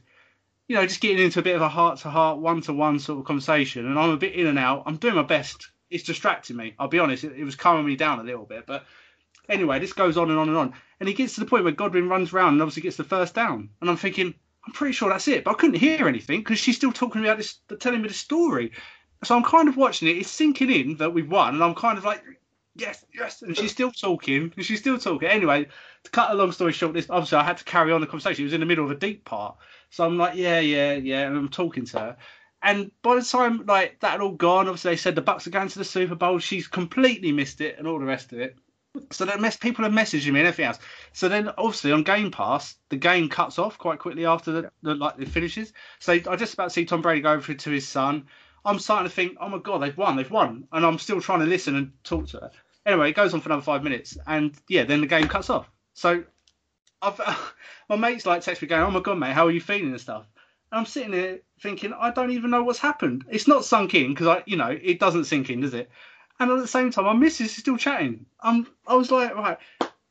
you 0.68 0.76
know, 0.76 0.86
just 0.86 1.00
getting 1.00 1.24
into 1.24 1.40
a 1.40 1.42
bit 1.42 1.56
of 1.56 1.62
a 1.62 1.68
heart 1.68 1.98
to 1.98 2.10
heart, 2.10 2.38
one 2.38 2.60
to 2.62 2.72
one 2.72 2.98
sort 2.98 3.18
of 3.18 3.24
conversation. 3.24 3.86
And 3.86 3.98
I'm 3.98 4.10
a 4.10 4.16
bit 4.16 4.34
in 4.34 4.46
and 4.46 4.58
out. 4.58 4.84
I'm 4.86 4.98
doing 4.98 5.16
my 5.16 5.22
best. 5.22 5.70
It's 5.90 6.04
distracting 6.04 6.56
me. 6.56 6.74
I'll 6.78 6.88
be 6.88 6.98
honest. 6.98 7.24
It, 7.24 7.32
it 7.36 7.44
was 7.44 7.56
calming 7.56 7.86
me 7.86 7.96
down 7.96 8.20
a 8.20 8.24
little 8.24 8.44
bit. 8.44 8.66
But 8.66 8.84
anyway, 9.48 9.78
this 9.78 9.92
goes 9.92 10.16
on 10.16 10.30
and 10.30 10.38
on 10.38 10.48
and 10.48 10.56
on. 10.56 10.72
And 11.00 11.08
he 11.08 11.14
gets 11.14 11.34
to 11.34 11.40
the 11.40 11.46
point 11.46 11.64
where 11.64 11.72
Godwin 11.72 12.08
runs 12.08 12.32
around 12.32 12.54
and 12.54 12.62
obviously 12.62 12.82
gets 12.82 12.96
the 12.96 13.04
first 13.04 13.34
down. 13.34 13.70
And 13.80 13.90
I'm 13.90 13.96
thinking, 13.96 14.34
I'm 14.66 14.72
pretty 14.72 14.92
sure 14.92 15.08
that's 15.08 15.28
it. 15.28 15.44
But 15.44 15.52
I 15.52 15.54
couldn't 15.54 15.80
hear 15.80 16.06
anything 16.06 16.40
because 16.40 16.58
she's 16.58 16.76
still 16.76 16.92
talking 16.92 17.22
about 17.22 17.38
this, 17.38 17.58
telling 17.80 18.02
me 18.02 18.08
the 18.08 18.14
story. 18.14 18.72
So 19.24 19.36
I'm 19.36 19.44
kind 19.44 19.68
of 19.68 19.76
watching 19.76 20.08
it. 20.08 20.16
It's 20.18 20.30
sinking 20.30 20.70
in 20.70 20.96
that 20.98 21.12
we've 21.12 21.30
won. 21.30 21.54
And 21.54 21.64
I'm 21.64 21.74
kind 21.74 21.98
of 21.98 22.04
like, 22.04 22.22
yes, 22.76 23.04
yes. 23.14 23.42
And 23.42 23.56
she's 23.56 23.72
still 23.72 23.90
talking. 23.90 24.52
And 24.56 24.64
she's 24.64 24.80
still 24.80 24.98
talking. 24.98 25.28
Anyway, 25.28 25.66
to 26.04 26.10
cut 26.10 26.30
a 26.30 26.34
long 26.34 26.52
story 26.52 26.72
short, 26.72 26.94
this 26.94 27.10
obviously 27.10 27.38
I 27.38 27.44
had 27.44 27.58
to 27.58 27.64
carry 27.64 27.92
on 27.92 28.00
the 28.00 28.06
conversation. 28.06 28.42
It 28.42 28.46
was 28.46 28.54
in 28.54 28.60
the 28.60 28.66
middle 28.66 28.84
of 28.84 28.90
a 28.90 28.94
deep 28.94 29.24
part. 29.24 29.56
So 29.90 30.04
I'm 30.04 30.16
like, 30.16 30.36
yeah, 30.36 30.60
yeah, 30.60 30.92
yeah, 30.92 31.26
and 31.26 31.36
I'm 31.36 31.48
talking 31.48 31.84
to 31.86 31.98
her. 31.98 32.16
And 32.62 32.90
by 33.02 33.16
the 33.16 33.22
time 33.22 33.64
like 33.66 34.00
that 34.00 34.12
had 34.12 34.20
all 34.20 34.32
gone, 34.32 34.68
obviously 34.68 34.92
they 34.92 34.96
said 34.96 35.14
the 35.14 35.22
Bucks 35.22 35.46
are 35.46 35.50
going 35.50 35.68
to 35.68 35.78
the 35.78 35.84
Super 35.84 36.14
Bowl. 36.14 36.38
She's 36.38 36.68
completely 36.68 37.32
missed 37.32 37.60
it 37.60 37.78
and 37.78 37.86
all 37.86 37.98
the 37.98 38.04
rest 38.04 38.32
of 38.32 38.40
it. 38.40 38.58
So 39.12 39.24
then 39.24 39.40
mess 39.40 39.56
people 39.56 39.86
are 39.86 39.90
messaging 39.90 40.32
me 40.32 40.40
and 40.40 40.48
everything 40.48 40.66
else. 40.66 40.78
So 41.12 41.28
then 41.28 41.48
obviously 41.56 41.92
on 41.92 42.02
Game 42.02 42.30
Pass, 42.30 42.74
the 42.88 42.96
game 42.96 43.28
cuts 43.28 43.58
off 43.58 43.78
quite 43.78 44.00
quickly 44.00 44.26
after 44.26 44.52
the, 44.52 44.70
the 44.82 44.94
like 44.94 45.14
it 45.18 45.28
finishes. 45.28 45.72
So 46.00 46.12
I 46.12 46.36
just 46.36 46.54
about 46.54 46.72
see 46.72 46.84
Tom 46.84 47.00
Brady 47.00 47.20
go 47.20 47.32
over 47.32 47.54
to 47.54 47.70
his 47.70 47.86
son. 47.86 48.26
I'm 48.64 48.78
starting 48.78 49.08
to 49.08 49.14
think, 49.14 49.38
oh 49.40 49.48
my 49.48 49.58
god, 49.58 49.78
they've 49.78 49.96
won, 49.96 50.16
they've 50.16 50.30
won, 50.30 50.66
and 50.72 50.84
I'm 50.84 50.98
still 50.98 51.20
trying 51.20 51.40
to 51.40 51.46
listen 51.46 51.76
and 51.76 51.92
talk 52.04 52.26
to 52.28 52.38
her. 52.38 52.50
Anyway, 52.84 53.10
it 53.10 53.16
goes 53.16 53.32
on 53.32 53.40
for 53.40 53.48
another 53.48 53.62
five 53.62 53.82
minutes, 53.82 54.18
and 54.26 54.54
yeah, 54.68 54.84
then 54.84 55.00
the 55.00 55.06
game 55.06 55.28
cuts 55.28 55.48
off. 55.48 55.70
So 55.94 56.24
I've, 57.00 57.20
my 57.88 57.96
mates 57.96 58.26
like 58.26 58.42
text 58.42 58.60
me 58.60 58.68
going, 58.68 58.82
"Oh 58.82 58.90
my 58.90 59.00
god, 59.00 59.18
mate, 59.18 59.32
how 59.32 59.46
are 59.46 59.50
you 59.50 59.60
feeling 59.60 59.90
and 59.90 60.00
stuff?" 60.00 60.26
I'm 60.72 60.86
sitting 60.86 61.10
there 61.10 61.40
thinking, 61.60 61.92
I 61.92 62.10
don't 62.10 62.30
even 62.30 62.50
know 62.50 62.62
what's 62.62 62.78
happened. 62.78 63.24
It's 63.28 63.48
not 63.48 63.64
sunk 63.64 63.94
in 63.94 64.10
because 64.10 64.26
I, 64.26 64.42
you 64.46 64.56
know, 64.56 64.70
it 64.70 65.00
doesn't 65.00 65.24
sink 65.24 65.50
in, 65.50 65.60
does 65.60 65.74
it? 65.74 65.90
And 66.38 66.50
at 66.50 66.58
the 66.58 66.68
same 66.68 66.90
time, 66.90 67.04
my 67.04 67.12
missus 67.12 67.48
is 67.48 67.56
still 67.56 67.76
chatting. 67.76 68.26
Um, 68.40 68.66
I 68.86 68.94
was 68.94 69.10
like, 69.10 69.34
right. 69.34 69.58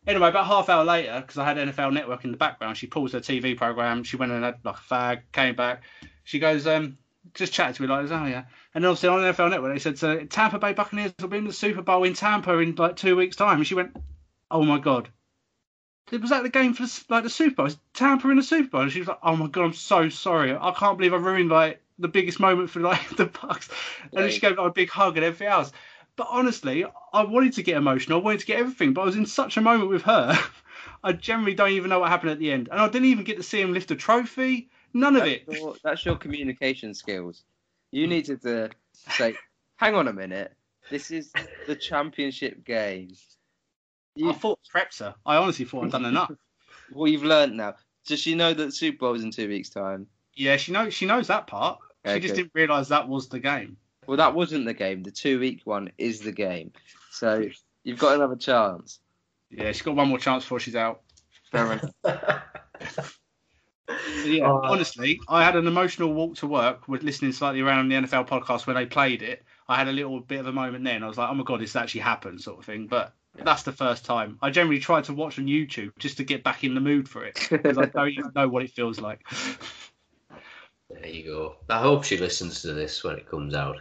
Anyway, 0.06 0.28
about 0.28 0.46
half 0.46 0.70
hour 0.70 0.84
later, 0.84 1.22
because 1.22 1.38
I 1.38 1.46
had 1.46 1.58
NFL 1.58 1.94
Network 1.94 2.24
in 2.24 2.32
the 2.32 2.38
background, 2.38 2.78
she 2.78 2.88
paused 2.88 3.14
her 3.14 3.20
TV 3.20 3.58
program. 3.58 4.04
She 4.04 4.18
went 4.18 4.32
and 4.32 4.44
had 4.44 4.58
like 4.64 4.76
a 4.76 4.94
fag, 4.94 5.22
came 5.32 5.56
back. 5.56 5.84
She 6.24 6.40
goes, 6.40 6.68
um, 6.68 6.98
just 7.34 7.54
chatted 7.54 7.76
to 7.76 7.82
me 7.82 7.88
like, 7.88 8.10
oh 8.12 8.26
yeah. 8.26 8.44
And 8.74 8.84
then 8.84 8.90
obviously 8.90 9.10
on 9.10 9.20
NFL 9.22 9.50
Network, 9.50 9.74
they 9.74 9.80
said, 9.80 9.98
so 9.98 10.26
Tampa 10.26 10.60
Bay 10.60 10.74
Buccaneers 10.74 11.14
will 11.20 11.30
be 11.30 11.38
in 11.38 11.46
the 11.46 11.54
Super 11.54 11.82
Bowl 11.82 12.04
in 12.04 12.14
Tampa 12.14 12.58
in 12.60 12.76
like 12.76 12.96
two 12.96 13.16
weeks' 13.16 13.36
time. 13.36 13.58
And 13.58 13.68
she 13.68 13.76
went, 13.76 13.96
oh 14.52 14.64
my 14.64 14.80
god, 14.80 15.10
was 16.18 16.30
that 16.32 16.44
the 16.44 16.50
game 16.50 16.74
for 16.74 16.84
the, 16.84 17.04
like 17.10 17.24
the 17.24 17.30
Super 17.30 17.56
Bowl? 17.56 17.64
Was 17.66 17.78
Tampa 17.94 18.30
in 18.30 18.38
the 18.38 18.44
Super 18.44 18.70
Bowl? 18.70 18.82
And 18.82 18.92
she 18.92 19.00
was 19.00 19.08
like, 19.08 19.20
"Oh 19.22 19.36
my 19.36 19.48
god, 19.48 19.66
I'm 19.66 19.74
so 19.74 20.10
sorry. 20.10 20.56
I 20.56 20.72
can't 20.72 20.98
believe 20.98 21.14
I 21.14 21.18
ruined 21.18 21.50
like 21.50 21.82
the 22.00 22.08
biggest 22.08 22.40
moment 22.40 22.70
for 22.70 22.80
like 22.80 23.10
the 23.18 23.26
Bucks." 23.26 23.70
And 24.12 24.24
then 24.24 24.32
she 24.32 24.40
gave 24.40 24.58
like 24.58 24.68
a 24.68 24.74
big 24.74 24.90
hug 24.90 25.18
and 25.18 25.26
everything 25.26 25.48
else. 25.48 25.72
But 26.16 26.28
honestly, 26.32 26.86
I 27.14 27.24
wanted 27.24 27.54
to 27.54 27.64
get 27.64 27.78
emotional. 27.78 28.20
I 28.20 28.24
wanted 28.24 28.42
to 28.42 28.46
get 28.46 28.60
everything, 28.60 28.94
but 28.94 29.02
I 29.02 29.06
was 29.06 29.16
in 29.16 29.26
such 29.26 29.58
a 29.58 29.62
moment 29.62 29.90
with 29.90 30.02
her. 30.04 30.38
I 31.04 31.14
generally 31.14 31.54
don't 31.54 31.72
even 31.72 31.90
know 31.90 32.00
what 32.00 32.10
happened 32.10 32.32
at 32.32 32.40
the 32.40 32.52
end, 32.52 32.68
and 32.70 32.80
I 32.80 32.90
didn't 32.90 33.08
even 33.08 33.24
get 33.24 33.38
to 33.38 33.44
see 33.44 33.62
him 33.62 33.74
lift 33.74 33.92
a 33.92 33.96
trophy. 33.96 34.70
None 34.94 35.14
that's 35.14 35.26
of 35.26 35.32
it. 35.32 35.44
Your, 35.48 35.76
that's 35.84 36.04
your 36.04 36.18
communication 36.18 36.94
skills. 36.94 37.44
You 37.92 38.06
mm. 38.06 38.10
needed 38.10 38.42
to 38.42 38.70
say, 38.94 39.36
"Hang 39.78 39.96
on 39.96 40.08
a 40.08 40.14
minute. 40.14 40.54
This 40.90 41.12
is 41.12 41.32
the 41.68 41.76
championship 41.76 42.66
game." 42.66 43.16
You... 44.20 44.32
I 44.32 44.34
thought 44.34 44.60
prepped 44.74 45.00
her. 45.00 45.16
I 45.26 45.38
honestly 45.38 45.66
thought 45.66 45.86
I'd 45.86 45.92
done 45.92 46.06
enough. 46.06 46.32
well, 46.92 47.08
you've 47.08 47.24
learned 47.24 47.56
now. 47.56 47.76
Does 48.06 48.20
she 48.20 48.36
know 48.36 48.54
that 48.54 48.66
the 48.66 48.72
Super 48.72 49.16
is 49.16 49.24
in 49.24 49.32
two 49.32 49.48
weeks' 49.48 49.70
time? 49.70 50.08
Yeah, 50.36 50.58
she 50.58 50.72
knows. 50.72 50.94
She 50.94 51.06
knows 51.06 51.28
that 51.28 51.48
part. 51.48 51.80
She 52.06 52.20
just 52.20 52.36
didn't 52.36 52.52
realise 52.54 52.88
that 52.90 53.08
was 53.08 53.30
the 53.30 53.40
game. 53.40 53.78
Well, 54.08 54.18
that 54.18 54.34
wasn't 54.34 54.66
the 54.66 54.74
game. 54.74 55.04
The 55.04 55.12
two-week 55.12 55.62
one 55.66 55.92
is 55.98 56.22
the 56.22 56.32
game. 56.32 56.72
So 57.12 57.48
you've 57.84 58.00
got 58.00 58.16
another 58.16 58.36
chance. 58.36 59.00
Yeah, 59.52 59.72
she's 59.72 59.84
got 59.84 59.96
one 59.96 60.10
more 60.10 60.18
chance 60.18 60.44
before 60.44 60.60
she's 60.60 60.76
out. 60.76 61.02
Fair 61.52 61.74
enough. 61.74 61.94
yeah, 64.26 64.50
uh, 64.50 64.62
honestly, 64.64 65.20
I 65.28 65.44
had 65.44 65.56
an 65.56 65.68
emotional 65.68 66.14
walk 66.14 66.36
to 66.38 66.48
work 66.48 66.88
with 66.88 67.04
listening 67.04 67.32
slightly 67.32 67.62
around 67.62 67.90
the 67.90 67.96
NFL 67.96 68.28
podcast 68.28 68.66
when 68.66 68.76
they 68.76 68.86
played 68.86 69.22
it. 69.22 69.44
I 69.68 69.76
had 69.76 69.88
a 69.88 69.92
little 69.92 70.20
bit 70.20 70.40
of 70.40 70.48
a 70.48 70.52
moment 70.52 70.84
then. 70.84 71.04
I 71.04 71.08
was 71.08 71.18
like, 71.18 71.30
oh 71.30 71.36
my 71.36 71.44
god, 71.44 71.62
this 71.62 71.76
actually 71.76 72.02
happened, 72.02 72.42
sort 72.42 72.60
of 72.60 72.66
thing. 72.66 72.88
But 72.88 73.14
that's 73.36 73.64
the 73.64 73.72
first 73.72 74.06
time. 74.06 74.38
I 74.42 74.50
generally 74.50 74.80
try 74.80 75.02
to 75.02 75.14
watch 75.14 75.40
on 75.40 75.46
YouTube 75.46 75.92
just 76.00 76.18
to 76.18 76.24
get 76.24 76.44
back 76.44 76.64
in 76.64 76.76
the 76.76 76.82
mood 76.82 77.08
for 77.08 77.26
it 77.26 77.48
because 77.50 77.78
I 77.78 77.86
don't 77.86 78.10
even 78.10 78.32
know 78.36 78.48
what 78.48 78.64
it 78.64 78.72
feels 78.72 79.00
like. 79.00 79.22
There 80.90 81.08
you 81.08 81.24
go. 81.26 81.56
I 81.70 81.80
hope 81.80 82.04
she 82.04 82.18
listens 82.18 82.64
to 82.64 82.74
this 82.74 83.04
when 83.04 83.18
it 83.18 83.30
comes 83.30 83.54
out. 83.54 83.78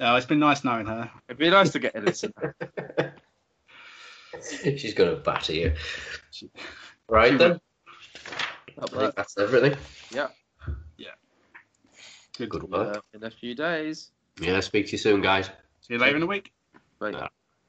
Oh, 0.00 0.16
it's 0.16 0.26
been 0.26 0.40
nice 0.40 0.64
knowing 0.64 0.86
her. 0.86 1.10
It'd 1.28 1.38
be 1.38 1.50
nice 1.50 1.70
to 1.70 1.78
get 1.78 1.94
a 1.94 2.00
listen. 2.00 2.32
She's 4.42 4.94
gonna 4.94 5.16
batter 5.16 5.52
you. 5.52 5.74
Right 7.08 7.36
then. 7.38 7.60
I 8.80 8.86
think 8.86 9.14
that's 9.14 9.36
everything. 9.38 9.76
Yeah. 10.10 10.28
Yeah. 10.96 11.10
Good, 12.38 12.48
Good 12.48 12.62
work. 12.70 12.96
Uh, 12.96 13.00
in 13.14 13.24
a 13.24 13.30
few 13.30 13.54
days. 13.54 14.10
Yeah, 14.40 14.60
speak 14.60 14.86
to 14.86 14.92
you 14.92 14.98
soon, 14.98 15.20
guys. 15.20 15.50
See 15.82 15.94
you 15.94 15.98
later 15.98 16.16
in 16.16 16.20
the 16.20 16.26
week. 16.26 16.52
Bye. 16.98 17.28